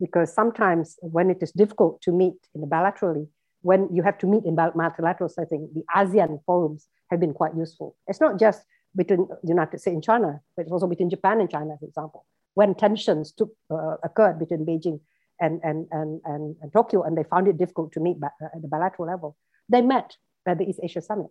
Because 0.00 0.32
sometimes 0.32 0.96
when 1.00 1.30
it 1.30 1.38
is 1.42 1.52
difficult 1.52 2.00
to 2.02 2.12
meet 2.12 2.36
in 2.54 2.62
a 2.62 2.66
bilaterally, 2.66 3.28
when 3.62 3.88
you 3.92 4.02
have 4.02 4.18
to 4.18 4.26
meet 4.26 4.44
in 4.44 4.54
multilateral 4.54 5.28
setting, 5.28 5.68
the 5.74 5.84
ASEAN 5.94 6.40
forums 6.44 6.88
have 7.10 7.20
been 7.20 7.34
quite 7.34 7.56
useful. 7.56 7.96
It's 8.06 8.20
not 8.20 8.38
just 8.38 8.62
between 8.94 9.28
the 9.28 9.48
United 9.48 9.80
States 9.80 9.94
and 9.94 10.04
China, 10.04 10.40
but 10.56 10.62
it's 10.62 10.72
also 10.72 10.86
between 10.86 11.10
Japan 11.10 11.40
and 11.40 11.50
China, 11.50 11.76
for 11.78 11.86
example. 11.86 12.24
When 12.54 12.74
tensions 12.74 13.32
took, 13.32 13.50
uh, 13.70 13.96
occurred 14.02 14.38
between 14.38 14.66
Beijing 14.66 15.00
and, 15.40 15.60
and, 15.62 15.86
and, 15.90 16.20
and, 16.24 16.56
and, 16.60 16.72
Tokyo, 16.72 17.02
and 17.02 17.16
they 17.16 17.24
found 17.24 17.48
it 17.48 17.58
difficult 17.58 17.92
to 17.92 18.00
meet 18.00 18.16
at 18.22 18.62
the 18.62 18.68
bilateral 18.68 19.08
level, 19.08 19.36
they 19.68 19.82
met 19.82 20.16
at 20.46 20.58
the 20.58 20.68
East 20.68 20.80
Asia 20.82 21.00
Summit. 21.00 21.30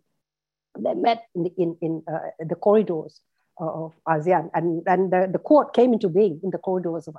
They 0.80 0.94
met 0.94 1.24
in 1.36 1.44
the, 1.44 1.54
in, 1.58 1.78
in, 1.82 2.04
uh, 2.12 2.20
the 2.40 2.56
corridors 2.56 3.22
of 3.60 3.94
ASEAN. 4.08 4.50
And, 4.54 4.84
and 4.88 5.12
the, 5.12 5.30
the 5.32 5.40
Quad 5.40 5.74
came 5.74 5.94
into 5.94 6.10
being 6.10 6.40
in 6.44 6.52
the 6.52 6.60
corridors 6.60 7.08
of 7.08 7.16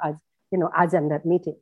you 0.50 0.58
know, 0.58 0.70
ASEAN 0.78 1.10
that 1.10 1.26
meeting. 1.26 1.56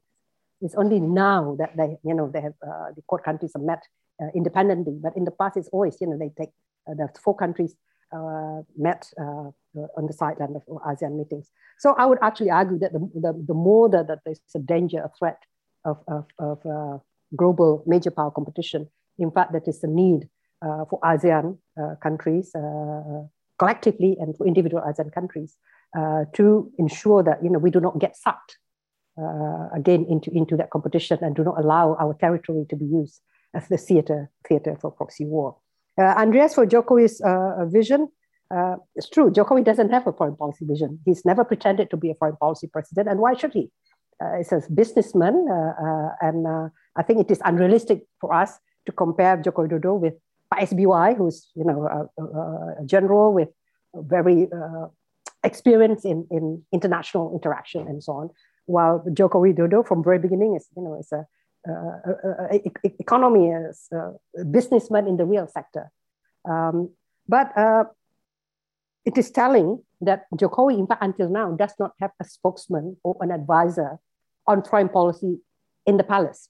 It's 0.60 0.74
only 0.74 1.00
now 1.00 1.56
that 1.58 1.76
they, 1.76 1.96
you 2.04 2.14
know, 2.14 2.30
they 2.32 2.40
have, 2.40 2.54
uh, 2.62 2.92
the 2.94 3.02
Quad 3.06 3.22
countries 3.24 3.52
have 3.54 3.62
met 3.62 3.82
uh, 4.22 4.28
independently, 4.34 4.98
but 5.02 5.16
in 5.16 5.24
the 5.24 5.30
past 5.30 5.56
it's 5.56 5.68
always, 5.68 5.96
you 6.00 6.06
know, 6.06 6.18
they 6.18 6.30
take, 6.38 6.50
uh, 6.88 6.94
the 6.94 7.08
four 7.22 7.36
countries 7.36 7.76
uh, 8.12 8.62
met 8.76 9.10
uh, 9.20 9.50
on 9.96 10.06
the 10.06 10.12
sideline 10.12 10.54
of 10.56 10.62
ASEAN 10.82 11.16
meetings. 11.16 11.50
So 11.78 11.94
I 11.98 12.06
would 12.06 12.18
actually 12.22 12.50
argue 12.50 12.78
that 12.78 12.92
the, 12.92 13.00
the, 13.14 13.44
the 13.46 13.54
more 13.54 13.88
that, 13.90 14.08
that 14.08 14.20
there's 14.24 14.40
a 14.54 14.60
danger, 14.60 15.00
a 15.00 15.10
threat 15.18 15.38
of, 15.84 15.98
of, 16.08 16.24
of 16.38 17.02
global 17.36 17.82
major 17.86 18.10
power 18.10 18.30
competition, 18.30 18.88
in 19.18 19.30
fact, 19.30 19.52
that 19.52 19.66
is 19.66 19.80
the 19.80 19.88
need 19.88 20.28
for 20.62 20.98
ASEAN 21.04 21.58
countries, 22.02 22.52
collectively 23.58 24.16
and 24.20 24.36
for 24.36 24.46
individual 24.46 24.82
ASEAN 24.82 25.12
countries 25.12 25.56
uh, 25.96 26.24
to 26.34 26.70
ensure 26.78 27.22
that 27.22 27.42
you 27.42 27.50
know 27.50 27.58
we 27.58 27.70
do 27.70 27.80
not 27.80 27.98
get 27.98 28.16
sucked 28.16 28.58
uh, 29.18 29.68
again 29.74 30.06
into, 30.08 30.30
into 30.32 30.56
that 30.56 30.70
competition 30.70 31.18
and 31.22 31.34
do 31.34 31.44
not 31.44 31.58
allow 31.58 31.96
our 32.00 32.14
territory 32.14 32.66
to 32.68 32.76
be 32.76 32.84
used 32.84 33.20
as 33.54 33.68
the 33.68 33.78
theater 33.78 34.30
theater 34.46 34.76
for 34.80 34.90
proxy 34.90 35.24
war. 35.24 35.56
Uh, 35.98 36.02
Andreas, 36.02 36.54
for 36.54 36.66
Jokowi's 36.66 37.20
uh, 37.22 37.64
vision, 37.66 38.08
uh, 38.54 38.76
it's 38.94 39.08
true. 39.08 39.30
Jokowi 39.30 39.64
doesn't 39.64 39.90
have 39.90 40.06
a 40.06 40.12
foreign 40.12 40.36
policy 40.36 40.66
vision. 40.66 41.00
He's 41.04 41.24
never 41.24 41.44
pretended 41.44 41.88
to 41.90 41.96
be 41.96 42.10
a 42.10 42.14
foreign 42.14 42.36
policy 42.36 42.68
president, 42.70 43.08
and 43.08 43.18
why 43.18 43.34
should 43.34 43.54
he? 43.54 43.70
Uh, 44.22 44.36
he's 44.36 44.52
a 44.52 44.62
businessman, 44.74 45.46
and 46.20 46.46
I 46.96 47.02
think 47.02 47.20
it 47.20 47.30
is 47.30 47.40
unrealistic 47.44 48.02
for 48.20 48.34
us 48.34 48.58
to 48.86 48.92
compare 48.92 49.36
Joko 49.36 49.66
Widodo 49.66 49.98
with 49.98 50.14
Pak 50.52 50.68
SBY, 50.68 51.16
who's 51.16 51.50
you 51.54 51.64
know 51.64 51.86
a, 51.86 52.22
a, 52.22 52.84
general 52.84 53.32
with 53.32 53.48
very 53.94 54.48
uh, 54.52 54.86
experience 55.44 56.04
in, 56.04 56.26
in 56.30 56.62
international 56.72 57.32
interaction 57.32 57.86
and 57.88 58.02
so 58.02 58.12
on, 58.12 58.30
while 58.66 59.04
Joko 59.12 59.42
Widodo 59.42 59.86
from 59.86 60.04
very 60.04 60.18
beginning 60.18 60.56
is 60.56 60.68
you 60.76 60.82
know 60.82 60.98
is 60.98 61.12
a, 61.12 61.26
a 61.68 62.60
economy 63.00 63.48
is 63.48 63.88
a 63.92 64.44
businessman 64.44 65.06
in 65.06 65.16
the 65.16 65.24
real 65.24 65.46
sector. 65.46 65.90
Um, 66.48 66.90
but 67.28 67.56
uh, 67.56 67.84
it 69.04 69.16
is 69.18 69.30
telling 69.30 69.82
that 70.00 70.26
Jokowi, 70.34 70.78
in 70.78 70.86
fact, 70.86 71.02
until 71.02 71.28
now, 71.28 71.52
does 71.52 71.74
not 71.78 71.92
have 72.00 72.10
a 72.20 72.24
spokesman 72.24 72.96
or 73.02 73.16
an 73.20 73.30
advisor 73.30 73.98
on 74.46 74.62
foreign 74.62 74.88
policy 74.88 75.38
in 75.86 75.96
the 75.96 76.04
palace. 76.04 76.48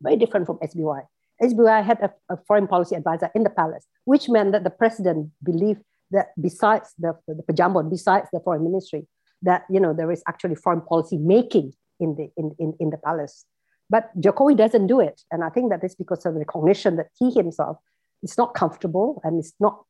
Very 0.00 0.16
different 0.16 0.46
from 0.46 0.58
SBY. 0.58 1.02
SBY 1.42 1.84
had 1.84 2.00
a, 2.00 2.12
a, 2.28 2.36
foreign 2.48 2.66
policy 2.66 2.96
advisor 2.96 3.30
in 3.34 3.42
the 3.42 3.50
palace, 3.50 3.86
which 4.04 4.28
meant 4.28 4.52
that 4.52 4.64
the 4.64 4.70
president 4.70 5.30
believed 5.42 5.82
that 6.10 6.28
besides 6.40 6.92
the, 6.98 7.14
the 7.26 7.42
Pejambon, 7.42 7.90
besides 7.90 8.28
the 8.32 8.40
foreign 8.40 8.64
ministry, 8.64 9.06
that 9.46 9.64
you 9.70 9.80
know 9.80 9.92
there 9.94 10.12
is 10.12 10.22
actually 10.28 10.56
foreign 10.56 10.82
policy 10.82 11.18
making 11.18 11.72
in 12.00 12.14
the 12.16 12.28
in, 12.36 12.54
in, 12.58 12.74
in 12.78 12.90
the 12.90 12.98
palace. 12.98 13.44
But 13.88 14.10
Jokowi 14.20 14.56
doesn't 14.56 14.88
do 14.88 15.00
it. 15.00 15.22
And 15.30 15.44
I 15.44 15.48
think 15.48 15.70
that 15.70 15.84
is 15.84 15.94
because 15.94 16.26
of 16.26 16.34
the 16.34 16.40
recognition 16.40 16.96
that 16.96 17.06
he 17.18 17.30
himself 17.30 17.78
is 18.22 18.36
not 18.36 18.54
comfortable 18.54 19.20
and 19.24 19.38
is 19.38 19.54
not 19.60 19.84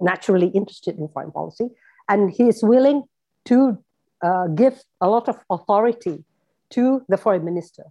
naturally 0.00 0.48
interested 0.48 0.98
in 0.98 1.08
foreign 1.08 1.30
policy. 1.30 1.68
And 2.08 2.30
he 2.30 2.48
is 2.48 2.62
willing 2.62 3.04
to 3.46 3.78
uh, 4.22 4.48
give 4.48 4.82
a 5.00 5.08
lot 5.08 5.28
of 5.28 5.38
authority 5.48 6.24
to 6.70 7.02
the 7.08 7.16
foreign 7.16 7.44
minister. 7.44 7.84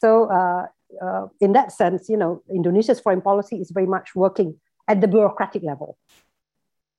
So 0.00 0.30
uh, 0.30 0.66
uh, 1.02 1.26
in 1.40 1.52
that 1.52 1.72
sense, 1.72 2.08
you 2.08 2.16
know, 2.16 2.42
Indonesia's 2.54 3.00
foreign 3.00 3.22
policy 3.22 3.56
is 3.56 3.70
very 3.70 3.86
much 3.86 4.14
working 4.14 4.60
at 4.88 5.00
the 5.00 5.08
bureaucratic 5.08 5.62
level. 5.62 5.96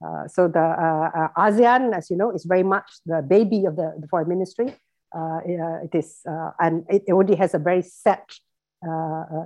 Uh, 0.05 0.27
so 0.27 0.47
the 0.47 0.59
uh, 0.59 1.09
uh 1.15 1.29
ASEAN, 1.37 1.95
as 1.95 2.09
you 2.09 2.17
know, 2.17 2.31
is 2.31 2.45
very 2.45 2.63
much 2.63 2.89
the 3.05 3.21
baby 3.21 3.65
of 3.65 3.75
the, 3.75 3.93
the 3.99 4.07
foreign 4.07 4.29
ministry. 4.29 4.75
Uh, 5.15 5.39
it 5.83 5.95
is, 5.95 6.19
uh, 6.29 6.51
and 6.59 6.85
it 6.89 7.03
already 7.09 7.35
has 7.35 7.53
a 7.53 7.59
very 7.59 7.81
set, 7.81 8.27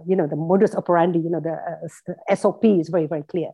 you 0.08 0.16
know, 0.16 0.28
the 0.28 0.36
modus 0.36 0.76
operandi. 0.76 1.20
You 1.20 1.30
know, 1.30 1.40
the 1.40 1.56
SOP 2.36 2.66
is 2.66 2.90
very 2.90 3.08
very 3.08 3.24
clear. 3.24 3.52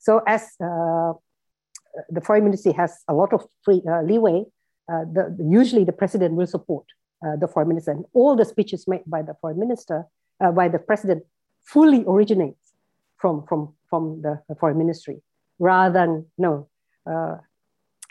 So 0.00 0.20
as 0.26 0.54
the 0.58 2.20
foreign 2.22 2.44
ministry 2.44 2.72
has 2.72 2.98
a 3.08 3.14
lot 3.14 3.32
of 3.32 3.46
free 3.64 3.80
leeway, 4.02 4.44
the, 4.88 5.34
usually 5.48 5.84
the 5.84 5.92
president 5.92 6.34
will 6.34 6.48
support 6.48 6.84
the 7.40 7.48
foreign 7.48 7.68
minister, 7.68 7.92
and 7.92 8.04
all 8.12 8.36
the 8.36 8.44
speeches 8.44 8.86
made 8.86 9.04
by 9.06 9.22
the 9.22 9.34
foreign 9.40 9.58
minister 9.58 10.04
uh, 10.42 10.50
by 10.50 10.68
the 10.68 10.78
president 10.78 11.22
fully 11.62 12.04
originates 12.06 12.72
from, 13.16 13.44
from, 13.48 13.72
from 13.88 14.20
the, 14.22 14.40
the 14.48 14.54
foreign 14.54 14.78
ministry 14.78 15.22
rather 15.58 15.92
than 15.92 16.26
you 16.36 16.42
know, 16.42 16.68
uh, 17.10 17.36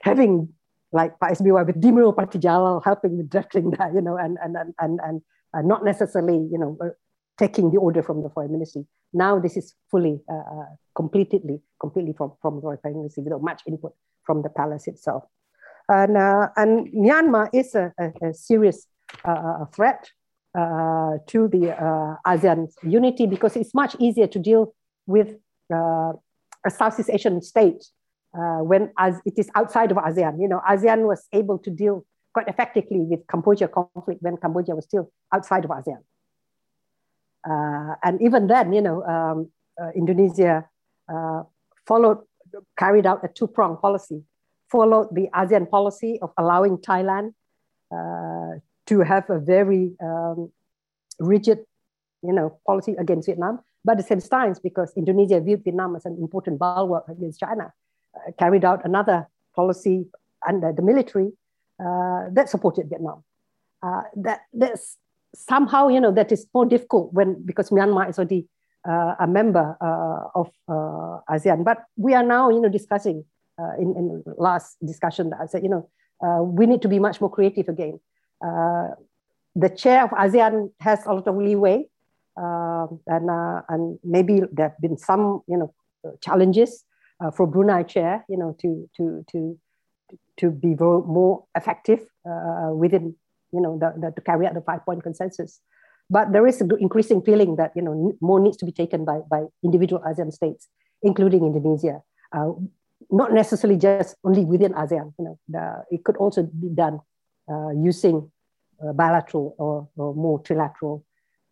having 0.02 0.50
like 0.92 1.20
Pak 1.20 1.34
SBY 1.34 1.66
with 1.66 1.82
Dino 1.82 2.12
Patti 2.12 2.38
Djalal 2.38 2.84
helping 2.84 3.18
with 3.18 3.30
drafting 3.30 3.72
that, 3.72 3.94
you 3.94 4.02
know, 4.02 4.16
and, 4.18 4.38
and, 4.44 4.56
and, 4.56 4.74
and, 4.80 5.00
and 5.04 5.22
uh, 5.54 5.62
not 5.62 5.84
necessarily, 5.84 6.48
you 6.52 6.58
know, 6.58 6.78
uh, 6.82 6.90
taking 7.38 7.72
the 7.72 7.78
order 7.78 8.04
from 8.04 8.22
the 8.22 8.30
foreign 8.30 8.52
ministry. 8.52 8.86
Now 9.12 9.40
this 9.40 9.58
is 9.58 9.74
fully, 9.90 10.22
uh, 10.30 10.36
uh 10.36 10.66
completely, 10.96 11.60
completely 11.80 12.14
from, 12.14 12.34
from 12.42 12.56
the 12.56 12.62
foreign 12.62 12.98
ministry 12.98 13.24
without 13.24 13.42
much 13.42 13.62
input 13.68 13.94
from 14.24 14.44
the 14.44 14.50
palace 14.50 14.88
itself. 14.88 15.24
And, 15.90 16.16
uh, 16.16 16.50
and 16.56 16.88
Myanmar 16.94 17.50
is 17.54 17.76
a, 17.76 17.92
a, 18.00 18.30
a 18.30 18.34
serious 18.34 18.88
threat 19.76 20.10
to 20.56 21.48
the 21.48 21.76
ASEAN 22.26 22.72
unity 22.84 23.26
because 23.26 23.56
it's 23.56 23.74
much 23.74 23.96
easier 24.00 24.28
to 24.28 24.40
deal 24.40 24.74
with 25.08 25.36
a 26.66 26.70
Southeast 26.70 27.10
Asian 27.10 27.42
state 27.42 27.84
uh, 28.34 28.60
when 28.60 28.92
as 28.98 29.22
it 29.26 29.34
is 29.38 29.50
outside 29.56 29.92
of 29.92 29.98
ASEAN. 29.98 30.42
You 30.42 30.48
know, 30.48 30.62
ASEAN 30.68 31.06
was 31.06 31.28
able 31.34 31.58
to 31.60 31.70
deal 31.70 32.06
quite 32.34 32.48
effectively 32.48 33.00
with 33.00 33.26
Cambodia 33.28 33.68
conflict 33.68 34.22
when 34.22 34.38
Cambodia 34.38 34.76
was 34.76 34.86
still 34.86 35.12
outside 35.32 35.66
of 35.66 35.72
ASEAN. 35.72 36.02
Uh, 37.48 37.96
and 38.04 38.22
even 38.22 38.48
then, 38.48 38.74
you 38.74 38.82
know, 38.82 39.04
um, 39.04 39.52
uh, 39.82 39.90
Indonesia 39.96 40.66
followed, 41.86 42.20
carried 42.78 43.06
out 43.06 43.24
a 43.24 43.28
two-pronged 43.28 43.80
policy, 43.82 44.24
followed 44.72 45.10
the 45.14 45.28
ASEAN 45.36 45.70
policy 45.70 46.20
of 46.22 46.32
allowing 46.38 46.78
Thailand 46.78 47.34
to 48.86 49.00
have 49.02 49.30
a 49.30 49.40
very 49.40 49.92
um, 50.02 50.52
rigid, 51.20 51.60
you 52.22 52.34
know, 52.34 52.60
policy 52.66 52.96
against 52.98 53.28
Vietnam. 53.28 53.60
But 53.84 53.94
at 53.94 53.98
the 53.98 54.04
same 54.04 54.22
time, 54.22 54.56
because 54.64 54.94
Indonesia 54.96 55.40
viewed 55.40 55.64
Vietnam 55.64 55.96
as 55.96 56.06
an 56.06 56.18
important 56.20 56.60
bulwark 56.60 57.08
against 57.10 57.40
China, 57.40 57.74
uh, 58.16 58.32
carried 58.40 58.64
out 58.64 58.86
another 58.86 59.28
policy 59.56 60.06
under 60.48 60.72
the 60.72 60.82
military 60.82 61.32
uh, 61.80 62.30
that 62.32 62.50
supported 62.50 62.90
Vietnam. 62.90 63.24
Uh, 63.82 64.04
that 64.16 64.42
that's 64.54 64.98
somehow, 65.36 65.90
you 65.90 66.00
know, 66.00 66.12
that 66.12 66.32
is 66.32 66.48
more 66.54 66.66
difficult 66.66 67.12
when 67.14 67.44
because 67.44 67.70
Myanmar 67.72 68.10
is 68.10 68.18
already 68.18 68.48
uh, 68.88 69.16
a 69.20 69.28
member 69.28 69.76
of 70.36 70.50
ASEAN. 71.30 71.64
But 71.64 71.84
we 71.98 72.14
are 72.14 72.24
now, 72.24 72.50
you 72.50 72.62
know, 72.62 72.70
discussing 72.70 73.26
in, 73.80 73.96
in 73.98 74.24
last 74.38 74.78
discussion 74.86 75.30
that 75.32 75.40
I 75.42 75.46
said, 75.48 75.64
you 75.64 75.70
know, 75.70 75.90
we 76.44 76.66
need 76.66 76.82
to 76.84 76.88
be 76.88 77.00
much 77.00 77.20
more 77.20 77.30
creative 77.30 77.68
again. 77.68 78.00
the 79.56 79.70
chair 79.76 80.04
of 80.04 80.12
ASEAN 80.12 80.72
has 80.80 81.06
a 81.06 81.14
lot 81.14 81.28
of 81.28 81.36
leeway 81.36 81.84
uh, 81.84 81.93
and 82.38 83.30
uh, 83.30 83.62
and 83.70 84.00
maybe 84.04 84.42
there 84.52 84.70
have 84.70 84.80
been 84.82 84.98
some 84.98 85.42
you 85.48 85.58
know 85.58 85.74
challenges 86.22 86.84
uh, 87.24 87.32
for 87.32 87.48
Brunei 87.48 87.84
chair 87.84 88.26
you 88.30 88.38
know 88.38 88.56
to 88.62 88.90
to 88.98 89.26
to 89.32 89.60
to 90.38 90.52
be 90.52 90.76
more 90.76 91.46
effective 91.56 92.00
within 92.74 93.16
you 93.52 93.62
know 93.62 93.78
the, 93.78 93.94
the, 94.00 94.12
to 94.12 94.22
carry 94.22 94.48
out 94.48 94.54
the 94.54 94.62
five 94.62 94.84
point 94.86 95.04
consensus. 95.04 95.62
But 96.10 96.34
there 96.34 96.46
is 96.46 96.60
an 96.60 96.70
increasing 96.80 97.22
feeling 97.22 97.56
that 97.56 97.72
you 97.76 97.82
know 97.82 98.14
more 98.22 98.40
needs 98.40 98.58
to 98.58 98.66
be 98.66 98.72
taken 98.72 99.06
by 99.06 99.20
by 99.30 99.46
individual 99.64 100.02
ASEAN 100.02 100.34
states, 100.34 100.68
including 101.02 101.46
Indonesia. 101.46 102.02
Uh, 102.32 102.54
not 103.12 103.32
necessarily 103.32 103.78
just 103.78 104.16
only 104.24 104.44
within 104.44 104.74
ASEAN. 104.74 105.14
You 105.20 105.26
know, 105.26 105.40
the, 105.48 105.84
it 105.92 106.04
could 106.04 106.18
also 106.18 106.44
be 106.44 106.70
done 106.70 107.00
uh, 107.50 107.70
using 107.70 108.32
uh, 108.82 108.94
bilateral 108.94 109.56
or, 109.58 109.88
or, 109.98 110.16
more 110.16 110.42
trilateral 110.42 111.02
uh, 111.02 111.04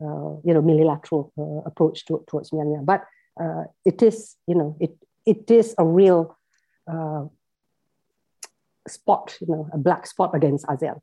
you 0.01 0.53
know, 0.53 0.61
multilateral 0.61 1.31
uh, 1.37 1.67
approach 1.69 2.05
to, 2.05 2.23
towards 2.27 2.51
Myanmar. 2.51 2.85
But 2.85 3.05
uh, 3.39 3.63
it 3.85 4.01
is, 4.01 4.35
you 4.47 4.55
know, 4.55 4.75
it, 4.79 4.91
it 5.25 5.49
is 5.49 5.75
a 5.77 5.85
real 5.85 6.37
spot, 8.87 9.37
you 9.39 9.47
know, 9.47 9.69
a 9.71 9.77
black 9.77 10.07
spot 10.07 10.35
against 10.35 10.65
ASEAN. 10.65 10.99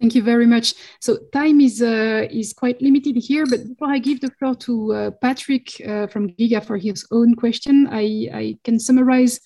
Thank 0.00 0.16
you 0.16 0.22
very 0.24 0.46
much. 0.46 0.74
So 1.00 1.18
time 1.32 1.60
is 1.60 1.80
uh, 1.80 2.26
is 2.28 2.52
quite 2.52 2.82
limited 2.82 3.16
here, 3.16 3.46
but 3.46 3.68
before 3.68 3.88
I 3.88 4.00
give 4.00 4.20
the 4.20 4.32
floor 4.32 4.56
to 4.56 4.92
uh, 4.92 5.10
Patrick 5.12 5.80
uh, 5.86 6.08
from 6.08 6.30
GIGA 6.30 6.64
for 6.64 6.76
his 6.76 7.06
own 7.12 7.36
question, 7.36 7.86
I, 7.88 8.28
I 8.34 8.58
can 8.64 8.80
summarize 8.80 9.38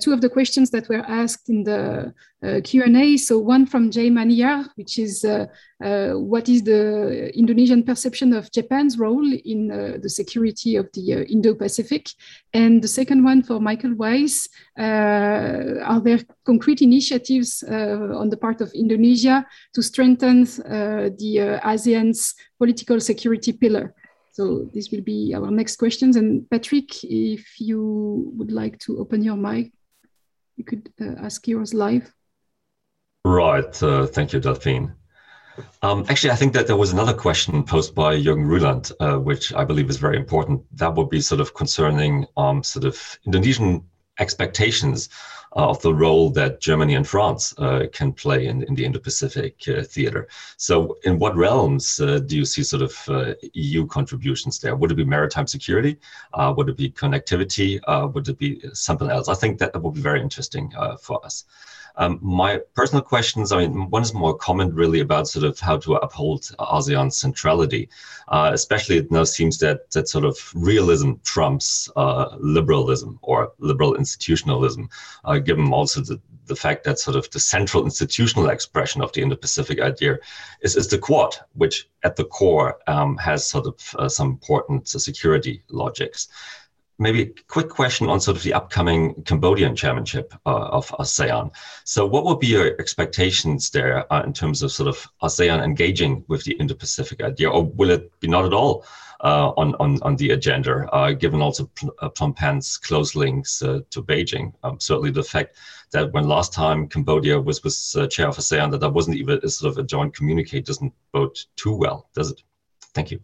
two 0.00 0.12
of 0.12 0.20
the 0.20 0.28
questions 0.28 0.70
that 0.70 0.88
were 0.88 1.04
asked 1.06 1.48
in 1.48 1.62
the 1.62 1.80
uh, 1.80 2.10
Uh, 2.42 2.58
Q&A. 2.64 3.18
So 3.18 3.38
one 3.38 3.66
from 3.66 3.90
Jay 3.90 4.08
Maniar, 4.08 4.66
which 4.76 4.98
is 4.98 5.26
uh, 5.26 5.44
uh, 5.84 6.12
what 6.12 6.48
is 6.48 6.62
the 6.62 7.30
Indonesian 7.36 7.82
perception 7.82 8.32
of 8.32 8.50
Japan's 8.50 8.98
role 8.98 9.30
in 9.44 9.70
uh, 9.70 9.98
the 10.00 10.08
security 10.08 10.76
of 10.76 10.88
the 10.94 11.16
uh, 11.16 11.18
Indo-Pacific? 11.24 12.08
And 12.54 12.80
the 12.82 12.88
second 12.88 13.24
one 13.24 13.42
for 13.42 13.60
Michael 13.60 13.94
Weiss, 13.94 14.48
are 14.78 16.00
there 16.00 16.20
concrete 16.46 16.80
initiatives 16.80 17.62
on 17.62 18.30
the 18.30 18.38
part 18.38 18.62
of 18.62 18.72
Indonesia 18.72 19.46
to 19.74 19.82
strengthen 19.82 20.44
the 20.44 21.60
ASEAN's 21.62 22.34
political 22.56 23.00
security 23.00 23.52
pillar? 23.52 23.94
So 24.32 24.70
this 24.72 24.90
will 24.90 25.02
be 25.02 25.34
our 25.34 25.50
next 25.50 25.76
questions. 25.76 26.16
And 26.16 26.48
Patrick, 26.48 27.04
if 27.04 27.60
you 27.60 28.32
would 28.38 28.50
like 28.50 28.78
to 28.78 28.98
open 28.98 29.22
your 29.22 29.36
mic, 29.36 29.72
you 30.56 30.64
could 30.64 30.90
uh, 31.00 31.16
ask 31.22 31.46
yours 31.46 31.74
live. 31.74 32.10
Right. 33.24 33.82
Uh, 33.82 34.06
thank 34.06 34.32
you, 34.32 34.40
Delphine. 34.40 34.94
Um, 35.82 36.06
actually, 36.08 36.30
I 36.30 36.36
think 36.36 36.54
that 36.54 36.66
there 36.66 36.76
was 36.76 36.92
another 36.92 37.12
question 37.12 37.62
posed 37.64 37.94
by 37.94 38.16
Jürgen 38.16 38.46
Rüland, 38.46 38.92
uh, 39.00 39.18
which 39.18 39.52
I 39.52 39.64
believe 39.64 39.90
is 39.90 39.98
very 39.98 40.16
important. 40.16 40.62
That 40.76 40.94
would 40.94 41.10
be 41.10 41.20
sort 41.20 41.40
of 41.40 41.52
concerning 41.52 42.26
um, 42.36 42.62
sort 42.62 42.86
of 42.86 43.18
Indonesian 43.26 43.84
expectations 44.18 45.10
uh, 45.56 45.68
of 45.68 45.82
the 45.82 45.92
role 45.92 46.30
that 46.30 46.60
Germany 46.60 46.94
and 46.94 47.06
France 47.06 47.52
uh, 47.58 47.86
can 47.92 48.12
play 48.12 48.46
in, 48.46 48.62
in 48.62 48.74
the 48.74 48.84
Indo-Pacific 48.84 49.62
uh, 49.68 49.82
theater. 49.82 50.28
So, 50.56 50.96
in 51.04 51.18
what 51.18 51.36
realms 51.36 52.00
uh, 52.00 52.20
do 52.20 52.36
you 52.36 52.44
see 52.44 52.62
sort 52.62 52.82
of 52.82 53.08
uh, 53.08 53.34
EU 53.52 53.86
contributions 53.86 54.60
there? 54.60 54.76
Would 54.76 54.92
it 54.92 54.96
be 54.96 55.04
maritime 55.04 55.46
security? 55.46 55.98
would 56.56 56.68
it 56.68 56.76
be 56.76 56.90
connectivity? 56.90 57.80
would 58.14 58.28
it 58.28 58.38
be 58.38 58.62
something 58.72 59.10
else? 59.10 59.28
I 59.28 59.34
think 59.34 59.58
that, 59.58 59.72
that 59.72 59.82
would 59.82 59.94
be 59.94 60.00
very 60.00 60.22
interesting 60.22 60.72
for 61.02 61.22
us. 61.24 61.44
Um, 61.96 62.18
my 62.22 62.60
personal 62.74 63.02
questions, 63.02 63.52
I 63.52 63.58
mean, 63.58 63.90
one 63.90 64.02
is 64.02 64.14
more 64.14 64.36
comment 64.36 64.74
really 64.74 65.00
about 65.00 65.28
sort 65.28 65.44
of 65.44 65.58
how 65.58 65.76
to 65.78 65.94
uphold 65.94 66.42
ASEAN 66.58 67.12
centrality. 67.12 67.88
Uh, 68.28 68.50
especially 68.52 68.98
it 68.98 69.10
now 69.10 69.24
seems 69.24 69.58
that 69.58 69.90
that 69.90 70.08
sort 70.08 70.24
of 70.24 70.36
realism 70.54 71.12
trumps 71.24 71.90
uh, 71.96 72.36
liberalism 72.38 73.18
or 73.22 73.52
liberal 73.58 73.96
institutionalism, 73.96 74.88
uh, 75.24 75.38
given 75.38 75.72
also 75.72 76.00
the, 76.00 76.20
the 76.46 76.56
fact 76.56 76.84
that 76.84 76.98
sort 76.98 77.16
of 77.16 77.28
the 77.30 77.40
central 77.40 77.84
institutional 77.84 78.48
expression 78.50 79.02
of 79.02 79.12
the 79.12 79.22
Indo-Pacific 79.22 79.80
idea 79.80 80.18
is, 80.62 80.76
is 80.76 80.88
the 80.88 80.98
Quad, 80.98 81.36
which 81.54 81.88
at 82.04 82.16
the 82.16 82.24
core 82.24 82.78
um, 82.86 83.16
has 83.16 83.46
sort 83.46 83.66
of 83.66 83.94
uh, 83.98 84.08
some 84.08 84.28
important 84.28 84.88
security 84.88 85.62
logics 85.70 86.28
maybe 87.00 87.22
a 87.22 87.32
quick 87.48 87.70
question 87.70 88.08
on 88.08 88.20
sort 88.20 88.36
of 88.36 88.42
the 88.42 88.52
upcoming 88.52 89.14
Cambodian 89.24 89.74
chairmanship 89.74 90.32
uh, 90.46 90.68
of 90.68 90.86
ASEAN. 91.00 91.50
So, 91.84 92.06
what 92.06 92.24
would 92.24 92.38
be 92.38 92.48
your 92.48 92.78
expectations 92.78 93.70
there 93.70 94.10
uh, 94.12 94.22
in 94.22 94.32
terms 94.32 94.62
of 94.62 94.70
sort 94.70 94.88
of 94.88 95.08
ASEAN 95.22 95.64
engaging 95.64 96.24
with 96.28 96.44
the 96.44 96.52
Indo-Pacific 96.52 97.22
idea, 97.22 97.50
or 97.50 97.64
will 97.64 97.90
it 97.90 98.12
be 98.20 98.28
not 98.28 98.44
at 98.44 98.52
all 98.52 98.84
uh, 99.24 99.50
on, 99.56 99.74
on 99.80 100.00
on 100.02 100.16
the 100.16 100.30
agenda, 100.30 100.88
uh, 100.92 101.12
given 101.12 101.40
also 101.40 101.68
uh, 102.00 102.10
Phnom 102.10 102.36
Penh's 102.36 102.76
close 102.76 103.16
links 103.16 103.62
uh, 103.62 103.80
to 103.90 104.02
Beijing? 104.02 104.52
Um, 104.62 104.78
certainly, 104.78 105.10
the 105.10 105.24
fact 105.24 105.56
that 105.92 106.12
when 106.12 106.28
last 106.28 106.52
time 106.52 106.86
Cambodia 106.86 107.40
was 107.40 107.64
was 107.64 107.96
chair 108.10 108.28
of 108.28 108.36
ASEAN, 108.36 108.70
that 108.70 108.80
that 108.80 108.92
wasn't 108.92 109.16
even 109.16 109.40
a 109.42 109.48
sort 109.48 109.72
of 109.72 109.78
a 109.78 109.82
joint 109.82 110.14
communique 110.14 110.60
doesn't 110.60 110.92
bode 111.12 111.38
too 111.56 111.74
well, 111.74 112.08
does 112.14 112.30
it? 112.30 112.42
Thank 112.94 113.10
you 113.10 113.20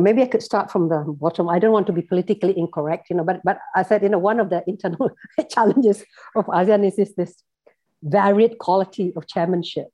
maybe 0.00 0.22
I 0.22 0.26
could 0.26 0.42
start 0.42 0.70
from 0.70 0.88
the 0.88 1.04
bottom. 1.06 1.48
I 1.48 1.58
don't 1.58 1.72
want 1.72 1.86
to 1.86 1.92
be 1.92 2.02
politically 2.02 2.56
incorrect, 2.58 3.10
you 3.10 3.16
know, 3.16 3.24
but 3.24 3.40
but 3.44 3.58
I 3.74 3.82
said, 3.82 4.02
you 4.02 4.08
know, 4.08 4.18
one 4.18 4.40
of 4.40 4.50
the 4.50 4.62
internal 4.66 5.10
challenges 5.50 6.04
of 6.34 6.46
ASEAN 6.46 6.86
is, 6.86 6.98
is 6.98 7.14
this 7.14 7.42
varied 8.02 8.58
quality 8.58 9.12
of 9.16 9.26
chairmanship, 9.28 9.88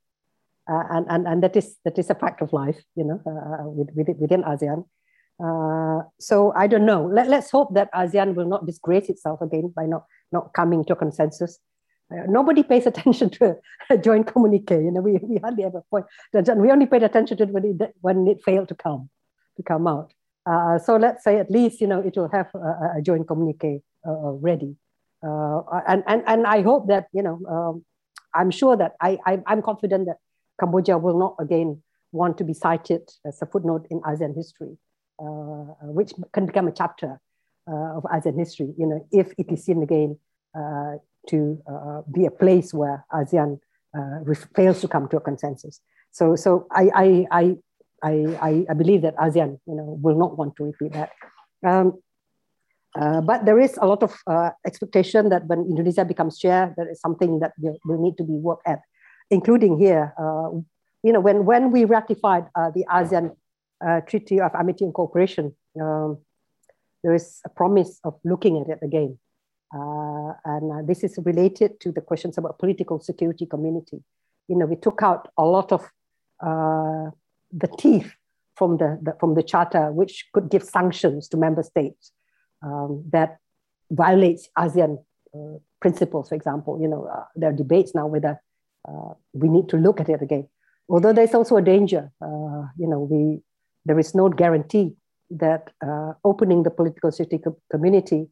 uh, 0.69 0.83
and, 0.89 1.05
and 1.09 1.27
and 1.27 1.43
that 1.43 1.55
is 1.55 1.77
that 1.85 1.97
is 1.99 2.09
a 2.09 2.15
fact 2.15 2.41
of 2.41 2.51
life, 2.51 2.81
you 2.95 3.03
know, 3.03 3.21
uh, 3.27 3.69
within, 3.69 4.17
within 4.17 4.43
ASEAN. 4.43 4.85
Uh, 5.43 6.03
so 6.19 6.51
I 6.55 6.67
don't 6.67 6.85
know. 6.85 7.05
Let, 7.05 7.27
let's 7.29 7.51
hope 7.51 7.73
that 7.75 7.91
ASEAN 7.93 8.35
will 8.35 8.47
not 8.47 8.65
disgrace 8.65 9.09
itself 9.09 9.41
again 9.41 9.71
by 9.75 9.85
not 9.85 10.05
not 10.31 10.53
coming 10.53 10.83
to 10.85 10.93
a 10.93 10.95
consensus. 10.95 11.59
Uh, 12.11 12.25
nobody 12.27 12.63
pays 12.63 12.85
attention 12.91 13.29
to 13.29 13.55
a, 13.91 13.97
joint 13.99 14.25
communique. 14.25 14.83
You 14.83 14.91
know, 14.91 15.01
we, 15.01 15.19
we 15.21 15.37
hardly 15.37 15.63
ever 15.63 15.83
point. 15.91 16.05
We 16.33 16.71
only 16.71 16.87
paid 16.87 17.03
attention 17.03 17.37
to 17.37 17.43
it 17.43 17.49
when 17.49 17.65
it, 17.65 17.95
when 18.01 18.27
it 18.27 18.43
failed 18.43 18.67
to 18.69 18.75
come 18.75 19.09
to 19.57 19.63
come 19.63 19.87
out. 19.87 20.13
Uh, 20.45 20.79
so 20.79 20.95
let's 20.95 21.23
say 21.23 21.37
at 21.37 21.51
least 21.51 21.81
you 21.81 21.87
know 21.87 21.99
it 21.99 22.15
will 22.15 22.29
have 22.29 22.49
a, 22.55 22.97
a 22.97 23.01
joint 23.01 23.27
communique 23.27 23.81
uh, 24.07 24.11
uh 24.11 24.31
ready, 24.31 24.75
uh, 25.23 25.61
and 25.87 26.03
and 26.07 26.23
and 26.25 26.47
I 26.47 26.63
hope 26.63 26.87
that 26.87 27.07
you 27.13 27.21
know 27.21 27.39
um, 27.47 27.85
I'm 28.33 28.49
sure 28.49 28.75
that 28.75 28.93
I, 28.99 29.19
I 29.25 29.39
am 29.47 29.61
confident 29.61 30.07
that 30.07 30.17
Cambodia 30.59 30.97
will 30.97 31.17
not 31.17 31.35
again 31.39 31.83
want 32.11 32.37
to 32.39 32.43
be 32.43 32.53
cited 32.53 33.07
as 33.25 33.41
a 33.41 33.45
footnote 33.45 33.85
in 33.91 34.01
ASEAN 34.01 34.35
history, 34.35 34.77
uh, 35.19 35.87
which 35.93 36.13
can 36.33 36.47
become 36.47 36.67
a 36.67 36.71
chapter 36.71 37.21
uh, 37.69 37.97
of 37.97 38.03
ASEAN 38.03 38.37
history. 38.37 38.73
You 38.77 38.87
know 38.87 39.07
if 39.11 39.33
it 39.37 39.51
is 39.51 39.63
seen 39.63 39.83
again 39.83 40.17
to 41.27 41.61
be 42.11 42.25
a 42.25 42.31
place 42.31 42.73
where 42.73 43.05
ASEAN 43.13 43.59
fails 44.55 44.81
to 44.81 44.87
come 44.87 45.07
to 45.09 45.17
a 45.17 45.21
consensus. 45.21 45.81
So 46.09 46.35
so 46.35 46.65
I 46.71 46.89
I, 46.95 47.25
I 47.31 47.57
I, 48.03 48.65
I, 48.69 48.73
believe 48.73 49.03
that 49.03 49.15
ASEAN 49.17 49.59
you 49.67 49.75
know, 49.75 49.97
will 50.01 50.17
not 50.17 50.37
want 50.37 50.55
to 50.57 50.65
repeat 50.65 50.93
that. 50.93 51.11
Um, 51.65 52.01
uh, 52.99 53.21
but 53.21 53.45
there 53.45 53.59
is 53.59 53.77
a 53.81 53.85
lot 53.85 54.03
of 54.03 54.13
uh, 54.27 54.49
expectation 54.65 55.29
that 55.29 55.45
when 55.47 55.59
Indonesia 55.59 56.03
becomes 56.03 56.37
chair, 56.37 56.73
that 56.77 56.87
is 56.87 56.99
something 56.99 57.39
that 57.39 57.53
will, 57.57 57.77
will 57.85 58.01
need 58.01 58.17
to 58.17 58.23
be 58.23 58.33
worked 58.33 58.67
at, 58.67 58.81
including 59.29 59.79
here. 59.79 60.13
Uh, 60.17 60.49
you 61.03 61.13
know, 61.13 61.19
when, 61.19 61.45
when 61.45 61.71
we 61.71 61.85
ratified 61.85 62.45
uh, 62.55 62.69
the 62.71 62.85
ASEAN 62.91 63.35
uh, 63.85 64.01
Treaty 64.01 64.41
of 64.41 64.53
Amity 64.55 64.85
and 64.85 64.93
Cooperation, 64.93 65.55
um, 65.79 66.17
there 67.03 67.13
is 67.13 67.39
a 67.45 67.49
promise 67.49 67.99
of 68.03 68.19
looking 68.25 68.59
at 68.59 68.67
it 68.67 68.79
again. 68.83 69.17
Uh, 69.73 70.33
and 70.43 70.87
this 70.87 71.03
is 71.03 71.17
related 71.23 71.79
to 71.79 71.93
the 71.93 72.01
questions 72.01 72.37
about 72.37 72.59
political 72.59 72.99
security 72.99 73.45
community. 73.45 74.03
You 74.49 74.57
know, 74.57 74.65
we 74.65 74.75
took 74.75 75.01
out 75.01 75.29
a 75.37 75.45
lot 75.45 75.71
of 75.71 75.89
the 77.51 77.67
teeth 77.77 78.13
from 78.55 78.77
the, 78.77 78.99
the, 79.01 79.15
from 79.19 79.35
the 79.35 79.43
charter, 79.43 79.91
which 79.91 80.27
could 80.33 80.49
give 80.49 80.63
sanctions 80.63 81.27
to 81.29 81.37
member 81.37 81.63
states 81.63 82.11
um, 82.63 83.03
that 83.11 83.37
violates 83.89 84.49
ASEAN 84.57 85.03
uh, 85.35 85.57
principles. 85.79 86.29
For 86.29 86.35
example, 86.35 86.79
you 86.81 86.87
know 86.87 87.05
uh, 87.05 87.25
there 87.35 87.49
are 87.49 87.53
debates 87.53 87.95
now 87.95 88.07
whether 88.07 88.41
uh, 88.87 89.13
we 89.33 89.49
need 89.49 89.69
to 89.69 89.77
look 89.77 89.99
at 89.99 90.09
it 90.09 90.21
again. 90.21 90.47
Although 90.89 91.13
there's 91.13 91.33
also 91.33 91.57
a 91.57 91.61
danger, 91.61 92.11
uh, 92.21 92.63
you 92.77 92.87
know, 92.87 92.99
we 92.99 93.41
there 93.85 93.99
is 93.99 94.13
no 94.13 94.29
guarantee 94.29 94.95
that 95.31 95.71
uh, 95.85 96.13
opening 96.23 96.63
the 96.63 96.69
political 96.69 97.11
security 97.11 97.43
community 97.71 98.27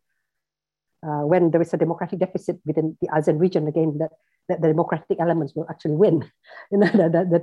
uh, 1.01 1.21
when 1.21 1.51
there 1.51 1.61
is 1.61 1.73
a 1.73 1.77
democratic 1.77 2.19
deficit 2.19 2.59
within 2.65 2.97
the 3.01 3.07
ASEAN 3.07 3.39
region 3.39 3.67
again, 3.67 3.97
that 3.99 4.11
that 4.49 4.61
the 4.61 4.67
democratic 4.67 5.19
elements 5.19 5.53
will 5.55 5.67
actually 5.69 5.95
win. 5.95 6.29
You 6.71 6.79
know, 6.79 6.87
the, 6.87 7.09
the, 7.09 7.27
the 7.31 7.39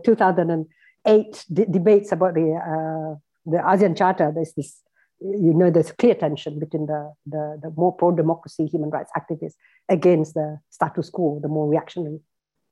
2008 1.07 1.72
debates 1.72 2.12
about 2.12 2.34
the, 2.34 2.52
uh, 2.54 3.16
the 3.46 3.59
ASEAN 3.59 3.96
Charter, 3.96 4.32
there's 4.34 4.52
this, 4.54 4.82
you 5.20 5.54
know, 5.54 5.70
there's 5.70 5.92
clear 5.92 6.14
tension 6.14 6.59
between 6.59 6.86
the, 6.86 7.12
the, 7.26 7.59
the 7.62 7.70
more 7.76 7.92
pro-democracy 7.94 8.66
human 8.66 8.90
rights 8.90 9.11
activists 9.16 9.54
against 9.88 10.34
the 10.34 10.59
status 10.70 11.11
quo, 11.11 11.38
the 11.40 11.48
more 11.48 11.68
reactionary, 11.68 12.20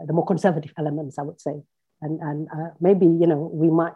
the 0.05 0.13
more 0.13 0.27
conservative 0.27 0.73
elements, 0.77 1.19
I 1.19 1.23
would 1.23 1.41
say. 1.41 1.63
And, 2.03 2.21
and 2.21 2.49
uh, 2.53 2.71
maybe, 2.81 3.07
you 3.07 3.27
know, 3.27 3.51
we 3.53 3.71
might, 3.71 3.95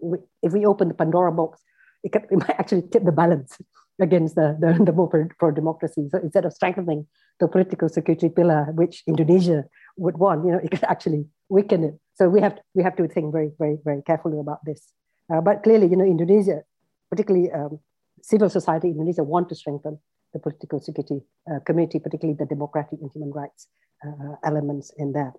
we, 0.00 0.18
if 0.42 0.52
we 0.52 0.64
open 0.64 0.88
the 0.88 0.94
Pandora 0.94 1.32
box, 1.32 1.60
it, 2.02 2.12
can, 2.12 2.22
it 2.30 2.38
might 2.38 2.58
actually 2.58 2.82
tip 2.90 3.04
the 3.04 3.12
balance 3.12 3.58
against 4.00 4.36
the, 4.36 4.56
the, 4.60 4.84
the 4.84 4.92
more 4.92 5.08
pro 5.38 5.50
democracy. 5.50 6.08
So 6.10 6.18
instead 6.18 6.44
of 6.44 6.52
strengthening 6.52 7.06
the 7.40 7.48
political 7.48 7.88
security 7.88 8.28
pillar, 8.28 8.66
which 8.72 9.02
Indonesia 9.06 9.64
would 9.96 10.18
want, 10.18 10.46
you 10.46 10.52
know, 10.52 10.60
it 10.62 10.70
could 10.70 10.84
actually 10.84 11.26
weaken 11.48 11.84
it. 11.84 11.98
So 12.16 12.28
we 12.28 12.40
have 12.40 12.56
to, 12.56 12.62
we 12.74 12.82
have 12.82 12.96
to 12.96 13.06
think 13.06 13.32
very, 13.32 13.52
very, 13.58 13.78
very 13.84 14.02
carefully 14.02 14.40
about 14.40 14.64
this. 14.64 14.92
Uh, 15.32 15.40
but 15.40 15.62
clearly, 15.62 15.86
you 15.86 15.96
know, 15.96 16.04
Indonesia, 16.04 16.62
particularly 17.10 17.52
um, 17.52 17.78
civil 18.22 18.48
society 18.48 18.88
in 18.88 18.94
Indonesia, 18.94 19.22
want 19.22 19.48
to 19.50 19.54
strengthen 19.54 19.98
the 20.32 20.38
political 20.38 20.80
security 20.80 21.20
uh, 21.50 21.60
community, 21.60 21.98
particularly 21.98 22.36
the 22.38 22.46
democratic 22.46 22.98
and 23.02 23.10
human 23.12 23.30
rights 23.32 23.68
uh, 24.06 24.34
elements 24.44 24.92
in 24.96 25.12
there. 25.12 25.32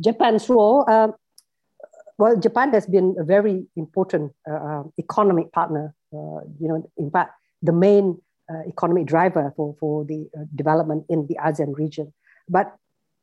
Japan's 0.00 0.48
role, 0.48 0.88
um, 0.88 1.14
well, 2.18 2.36
Japan 2.36 2.72
has 2.72 2.86
been 2.86 3.16
a 3.18 3.24
very 3.24 3.66
important 3.76 4.32
uh, 4.48 4.84
economic 4.98 5.50
partner. 5.52 5.94
Uh, 6.14 6.46
you 6.60 6.68
know, 6.68 6.88
in 6.96 7.10
fact, 7.10 7.32
the 7.62 7.72
main 7.72 8.20
uh, 8.50 8.62
economic 8.68 9.06
driver 9.06 9.52
for, 9.56 9.74
for 9.80 10.04
the 10.04 10.28
development 10.54 11.04
in 11.08 11.26
the 11.26 11.36
ASEAN 11.42 11.74
region. 11.76 12.12
But 12.48 12.76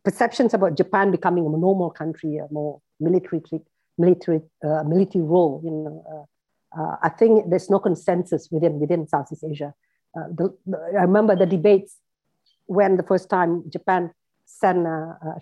perceptions 0.04 0.54
about 0.54 0.78
Japan 0.78 1.12
becoming 1.12 1.46
a 1.46 1.50
normal 1.50 1.90
country, 1.90 2.38
a 2.38 2.48
more 2.52 2.82
military, 3.00 3.42
military, 3.98 4.42
uh, 4.64 4.84
military 4.84 5.24
role, 5.24 5.62
you 5.64 5.72
know, 5.72 6.28
I 7.02 7.10
think 7.10 7.50
there's 7.50 7.70
no 7.70 7.80
consensus 7.80 8.48
within, 8.52 8.80
within 8.80 9.08
Southeast 9.08 9.44
Asia. 9.44 9.74
The, 10.14 10.56
the, 10.68 10.78
I 11.00 11.02
remember 11.02 11.36
the 11.36 11.48
debates 11.48 11.98
when 12.68 12.96
the 12.96 13.04
first 13.04 13.30
time 13.30 13.64
Japan 13.70 14.12
sent 14.46 14.86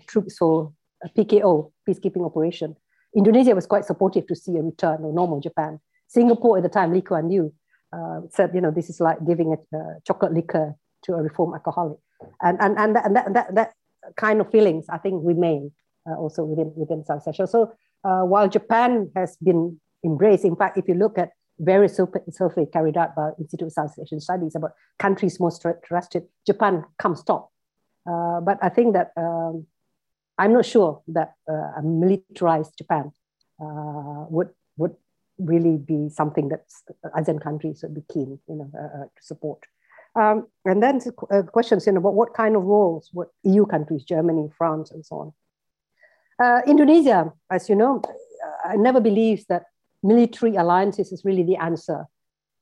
troops 0.06 0.38
for 0.38 0.72
a 1.04 1.08
PKO, 1.10 1.70
peacekeeping 1.88 2.24
operation. 2.24 2.76
Indonesia 3.16 3.54
was 3.54 3.66
quite 3.66 3.84
supportive 3.84 4.26
to 4.26 4.34
see 4.34 4.56
a 4.56 4.62
return 4.62 5.04
of 5.04 5.14
normal 5.14 5.40
Japan. 5.40 5.80
Singapore 6.08 6.58
at 6.58 6.62
the 6.62 6.68
time, 6.68 6.92
Lee 6.92 7.02
Kuan 7.02 7.30
Yew, 7.30 7.52
uh, 7.92 8.20
said, 8.30 8.50
you 8.54 8.60
know, 8.60 8.70
this 8.70 8.90
is 8.90 9.00
like 9.00 9.18
giving 9.26 9.54
a 9.54 9.76
uh, 9.76 9.94
chocolate 10.06 10.32
liquor 10.32 10.74
to 11.04 11.14
a 11.14 11.22
reformed 11.22 11.54
alcoholic. 11.54 11.98
And, 12.42 12.58
and, 12.60 12.78
and, 12.78 12.96
that, 12.96 13.06
and 13.06 13.16
that, 13.16 13.54
that 13.54 13.72
kind 14.16 14.40
of 14.40 14.50
feelings, 14.50 14.86
I 14.88 14.98
think, 14.98 15.22
remain 15.24 15.72
uh, 16.08 16.14
also 16.14 16.44
within, 16.44 16.72
within 16.76 17.04
South 17.04 17.26
Asia. 17.26 17.46
So 17.46 17.72
uh, 18.04 18.22
while 18.22 18.48
Japan 18.48 19.10
has 19.14 19.36
been 19.42 19.80
embraced, 20.04 20.44
in 20.44 20.56
fact, 20.56 20.78
if 20.78 20.88
you 20.88 20.94
look 20.94 21.18
at 21.18 21.30
various 21.58 22.00
survey 22.30 22.66
carried 22.72 22.96
out 22.96 23.16
by 23.16 23.30
Institute 23.38 23.66
of 23.66 23.72
South 23.72 23.98
Asian 24.00 24.20
Studies 24.20 24.54
about 24.54 24.72
countries 24.98 25.40
most 25.40 25.64
trusted, 25.84 26.24
Japan 26.46 26.84
comes 26.98 27.22
top. 27.24 27.50
Uh, 28.08 28.40
but 28.40 28.58
I 28.62 28.68
think 28.68 28.94
that 28.94 29.12
um, 29.16 29.66
I'm 30.38 30.52
not 30.52 30.64
sure 30.64 31.02
that 31.08 31.34
uh, 31.50 31.78
a 31.78 31.82
militarized 31.82 32.78
Japan 32.78 33.12
would 34.30 34.50
would 34.76 34.94
really 35.38 35.76
be 35.76 36.08
something 36.08 36.48
that 36.48 36.64
ASEAN 37.16 37.40
countries 37.40 37.82
would 37.82 37.94
be 37.94 38.02
keen, 38.12 38.38
you 38.48 38.56
know, 38.56 38.70
uh, 38.74 39.02
uh, 39.02 39.04
to 39.04 39.22
support. 39.22 39.60
Um, 40.18 40.48
and 40.64 40.82
then 40.82 41.00
uh, 41.30 41.42
questions, 41.42 41.86
you 41.86 41.92
know, 41.92 41.98
about 41.98 42.14
what 42.14 42.34
kind 42.34 42.56
of 42.56 42.64
roles 42.64 43.10
what 43.12 43.28
EU 43.44 43.66
countries, 43.66 44.04
Germany, 44.04 44.48
France, 44.56 44.90
and 44.90 45.04
so 45.06 45.16
on. 45.16 45.32
Uh, 46.42 46.62
Indonesia, 46.66 47.32
as 47.50 47.68
you 47.68 47.76
know, 47.76 48.02
I 48.64 48.76
never 48.76 49.00
believes 49.00 49.44
that 49.46 49.64
military 50.02 50.56
alliances 50.56 51.12
is 51.12 51.24
really 51.24 51.42
the 51.42 51.56
answer 51.56 52.06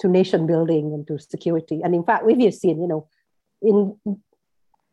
to 0.01 0.09
nation 0.09 0.47
building 0.47 0.93
and 0.93 1.07
to 1.07 1.19
security. 1.19 1.81
And 1.83 1.95
in 1.95 2.05
fact, 2.05 2.27
we've 2.27 2.53
seen, 2.53 2.81
you 2.81 2.89
know, 2.89 3.09
in 3.63 3.97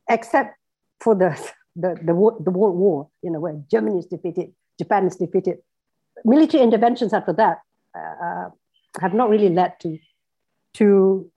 except 0.09 0.55
for 0.99 1.15
the 1.15 1.31
the 1.75 1.95
the, 1.95 2.13
the 2.45 2.51
World 2.51 2.75
War, 2.75 3.09
you 3.21 3.31
know, 3.31 3.39
where 3.39 3.61
Germany 3.69 3.99
is 3.99 4.05
defeated, 4.05 4.53
Japan 4.77 5.05
is 5.05 5.15
defeated, 5.15 5.57
military 6.23 6.63
interventions 6.63 7.13
after 7.13 7.33
that 7.33 7.59
uh, 7.97 8.49
have 9.01 9.13
not 9.13 9.29
really 9.29 9.49
led 9.49 9.79
to 9.81 9.97
to 10.75 11.31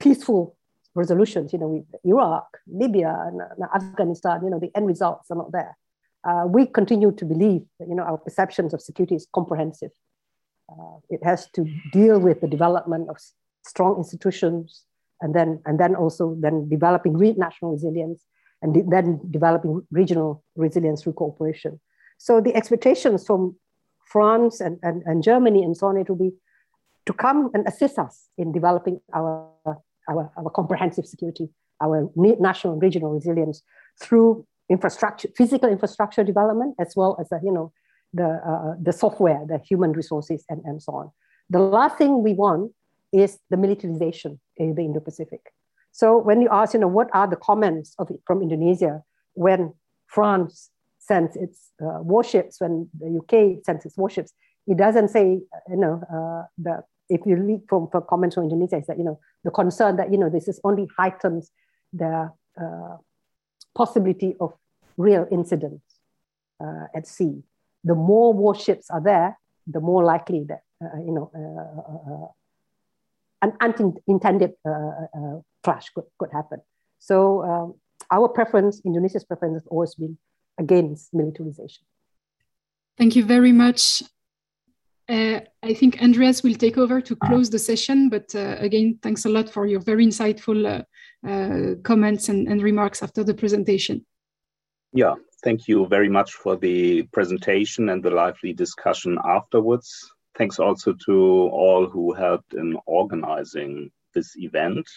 peaceful 0.00 0.56
resolutions. 0.94 1.52
You 1.52 1.60
know, 1.60 1.68
with 1.68 1.86
Iraq, 2.04 2.58
Libya, 2.66 3.16
and, 3.26 3.40
Afghanistan. 3.74 4.40
You 4.44 4.50
know, 4.50 4.58
the 4.58 4.70
end 4.74 4.86
results 4.86 5.30
are 5.30 5.36
not 5.36 5.52
there. 5.52 5.76
Uh, 6.24 6.44
we 6.46 6.66
continue 6.66 7.12
to 7.12 7.24
believe 7.24 7.62
that 7.78 7.88
you 7.88 7.94
know 7.94 8.02
our 8.02 8.18
perceptions 8.18 8.74
of 8.74 8.80
security 8.82 9.14
is 9.14 9.26
comprehensive. 9.32 9.90
Uh, 10.70 10.96
it 11.08 11.20
has 11.24 11.48
to 11.50 11.64
deal 11.92 12.18
with 12.18 12.40
the 12.40 12.48
development 12.48 13.08
of 13.08 13.16
strong 13.64 13.96
institutions, 13.96 14.84
and 15.20 15.34
then 15.34 15.60
and 15.66 15.78
then 15.78 15.94
also 15.94 16.36
then 16.40 16.68
developing 16.68 17.14
national 17.38 17.72
resilience, 17.72 18.24
and 18.62 18.74
de 18.74 18.82
then 18.82 19.20
developing 19.30 19.86
regional 19.90 20.42
resilience 20.56 21.02
through 21.02 21.14
cooperation. 21.14 21.80
So 22.18 22.40
the 22.40 22.54
expectations 22.54 23.26
from 23.26 23.56
France 24.04 24.60
and, 24.60 24.78
and, 24.82 25.02
and 25.06 25.22
Germany 25.22 25.62
and 25.62 25.74
so 25.74 25.86
on, 25.86 25.96
it 25.96 26.08
will 26.08 26.16
be 26.16 26.32
to 27.06 27.12
come 27.12 27.50
and 27.54 27.66
assist 27.66 27.98
us 27.98 28.28
in 28.36 28.52
developing 28.52 29.00
our, 29.14 29.48
our, 30.08 30.30
our 30.36 30.50
comprehensive 30.50 31.06
security, 31.06 31.48
our 31.82 32.10
national 32.16 32.74
and 32.74 32.82
regional 32.82 33.12
resilience 33.12 33.62
through 34.00 34.46
infrastructure, 34.68 35.28
physical 35.36 35.68
infrastructure 35.68 36.24
development, 36.24 36.74
as 36.78 36.94
well 36.96 37.16
as 37.20 37.28
the, 37.28 37.40
you 37.42 37.52
know, 37.52 37.72
the, 38.12 38.40
uh, 38.46 38.74
the 38.80 38.92
software, 38.92 39.44
the 39.46 39.58
human 39.58 39.92
resources, 39.92 40.44
and, 40.48 40.62
and 40.64 40.82
so 40.82 40.92
on. 40.92 41.10
The 41.48 41.58
last 41.58 41.98
thing 41.98 42.22
we 42.22 42.34
want 42.34 42.72
is 43.12 43.38
the 43.50 43.56
militarization 43.56 44.40
in 44.56 44.74
the 44.74 44.82
Indo-Pacific. 44.82 45.40
So 45.92 46.16
when 46.18 46.40
you 46.40 46.48
ask, 46.50 46.74
you 46.74 46.80
know, 46.80 46.88
what 46.88 47.08
are 47.12 47.26
the 47.26 47.36
comments 47.36 47.94
of, 47.98 48.10
from 48.24 48.42
Indonesia 48.42 49.02
when 49.34 49.74
France 50.06 50.70
sends 50.98 51.36
its 51.36 51.72
uh, 51.82 52.00
warships, 52.00 52.60
when 52.60 52.88
the 52.98 53.18
UK 53.18 53.64
sends 53.64 53.84
its 53.84 53.96
warships, 53.96 54.32
it 54.66 54.76
doesn't 54.76 55.08
say, 55.08 55.40
you 55.68 55.76
know, 55.76 56.00
uh, 56.12 56.46
that 56.58 56.84
if 57.10 57.20
you 57.26 57.36
read 57.36 57.60
from, 57.68 57.88
from 57.90 58.04
comments 58.08 58.34
from 58.34 58.44
Indonesia, 58.44 58.78
is 58.78 58.86
that, 58.86 58.98
you 58.98 59.04
know, 59.04 59.18
the 59.44 59.50
concern 59.50 59.96
that, 59.96 60.10
you 60.12 60.18
know, 60.18 60.30
this 60.30 60.48
is 60.48 60.60
only 60.64 60.88
heightens 60.96 61.50
the 61.92 62.30
uh, 62.60 62.96
possibility 63.74 64.36
of 64.40 64.54
real 64.96 65.26
incidents 65.30 65.84
uh, 66.62 66.86
at 66.94 67.06
sea. 67.06 67.42
The 67.84 67.94
more 67.94 68.32
warships 68.32 68.90
are 68.90 69.00
there, 69.00 69.38
the 69.66 69.80
more 69.80 70.04
likely 70.04 70.44
that, 70.48 70.62
uh, 70.82 70.98
you 70.98 71.12
know, 71.12 71.30
uh, 71.34 72.26
an 73.42 73.52
unintended 73.60 74.52
clash 75.64 75.88
could, 75.94 76.04
could 76.18 76.30
happen. 76.32 76.60
So 76.98 77.42
um, 77.42 77.74
our 78.10 78.28
preference, 78.28 78.82
Indonesia's 78.84 79.24
preference 79.24 79.54
has 79.54 79.66
always 79.66 79.94
been 79.94 80.18
against 80.58 81.14
militarization. 81.14 81.84
Thank 82.98 83.16
you 83.16 83.24
very 83.24 83.52
much. 83.52 84.02
Uh, 85.10 85.40
I 85.64 85.74
think 85.74 86.00
Andreas 86.00 86.44
will 86.44 86.54
take 86.54 86.78
over 86.78 87.00
to 87.00 87.16
close 87.16 87.50
the 87.50 87.58
session, 87.58 88.10
but 88.10 88.32
uh, 88.32 88.54
again, 88.60 89.00
thanks 89.02 89.24
a 89.24 89.28
lot 89.28 89.50
for 89.50 89.66
your 89.66 89.80
very 89.80 90.06
insightful 90.06 90.64
uh, 90.64 91.28
uh 91.28 91.74
comments 91.82 92.28
and, 92.28 92.46
and, 92.46 92.62
remarks 92.62 93.02
after 93.02 93.24
the 93.24 93.34
presentation. 93.34 94.06
Yeah, 94.92 95.14
thank 95.42 95.66
you 95.66 95.86
very 95.88 96.08
much 96.08 96.34
for 96.34 96.56
the 96.56 97.02
presentation 97.12 97.88
and 97.88 98.02
the 98.04 98.10
lively 98.10 98.52
discussion 98.52 99.18
afterwards. 99.24 99.90
Thanks 100.38 100.60
also 100.60 100.94
to 101.06 101.14
all 101.52 101.88
who 101.88 102.12
helped 102.12 102.54
in 102.54 102.78
organizing 102.86 103.90
this 104.14 104.36
event. 104.36 104.88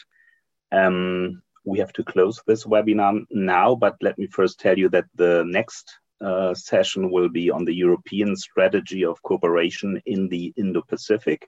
Um, 0.71 1.41
we 1.65 1.79
have 1.79 1.93
to 1.93 2.03
close 2.03 2.39
this 2.45 2.65
webinar 2.65 3.25
now, 3.31 3.73
but 3.73 3.95
let 4.01 4.19
me 4.19 4.27
first 4.27 4.59
tell 4.59 4.77
you 4.77 4.89
that 4.89 5.05
the 5.15 5.43
next 5.47 5.97
uh, 6.23 6.53
session 6.53 7.11
will 7.11 7.29
be 7.29 7.51
on 7.51 7.65
the 7.65 7.73
European 7.73 8.35
strategy 8.35 9.05
of 9.05 9.21
cooperation 9.23 10.01
in 10.05 10.29
the 10.29 10.53
Indo-Pacific. 10.57 11.47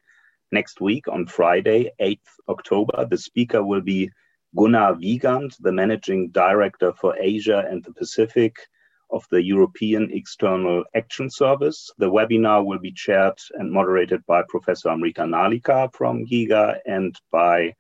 Next 0.52 0.82
week 0.82 1.08
on 1.08 1.26
Friday, 1.26 1.92
8th 2.00 2.30
October, 2.50 3.06
the 3.10 3.18
speaker 3.18 3.64
will 3.64 3.82
be 3.82 4.12
Gunnar 4.56 4.94
Wiegand, 4.94 5.56
the 5.60 5.72
managing 5.72 6.30
director 6.30 6.94
for 6.94 7.18
Asia 7.18 7.66
and 7.70 7.84
the 7.84 7.94
Pacific 7.94 8.56
of 9.12 9.26
the 9.30 9.42
European 9.42 10.10
External 10.12 10.84
Action 10.96 11.30
Service. 11.30 11.92
The 11.98 12.10
webinar 12.10 12.66
will 12.66 12.80
be 12.80 12.92
chaired 12.92 13.40
and 13.54 13.72
moderated 13.72 14.26
by 14.26 14.44
Professor 14.48 14.90
Amrita 14.90 15.22
Narlikar 15.22 15.94
from 15.94 16.26
GIGA 16.26 16.80
and 16.86 17.16
by 17.32 17.76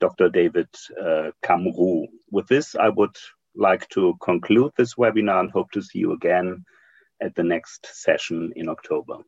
Dr. 0.00 0.28
David 0.28 0.68
uh, 1.00 1.30
Camroux. 1.42 2.06
With 2.30 2.48
this, 2.48 2.74
I 2.74 2.88
would 2.88 3.16
like 3.54 3.88
to 3.90 4.16
conclude 4.22 4.72
this 4.76 4.94
webinar 4.94 5.40
and 5.40 5.50
hope 5.50 5.70
to 5.72 5.82
see 5.82 5.98
you 5.98 6.12
again 6.12 6.64
at 7.20 7.34
the 7.34 7.42
next 7.42 7.86
session 7.92 8.52
in 8.56 8.68
October. 8.68 9.18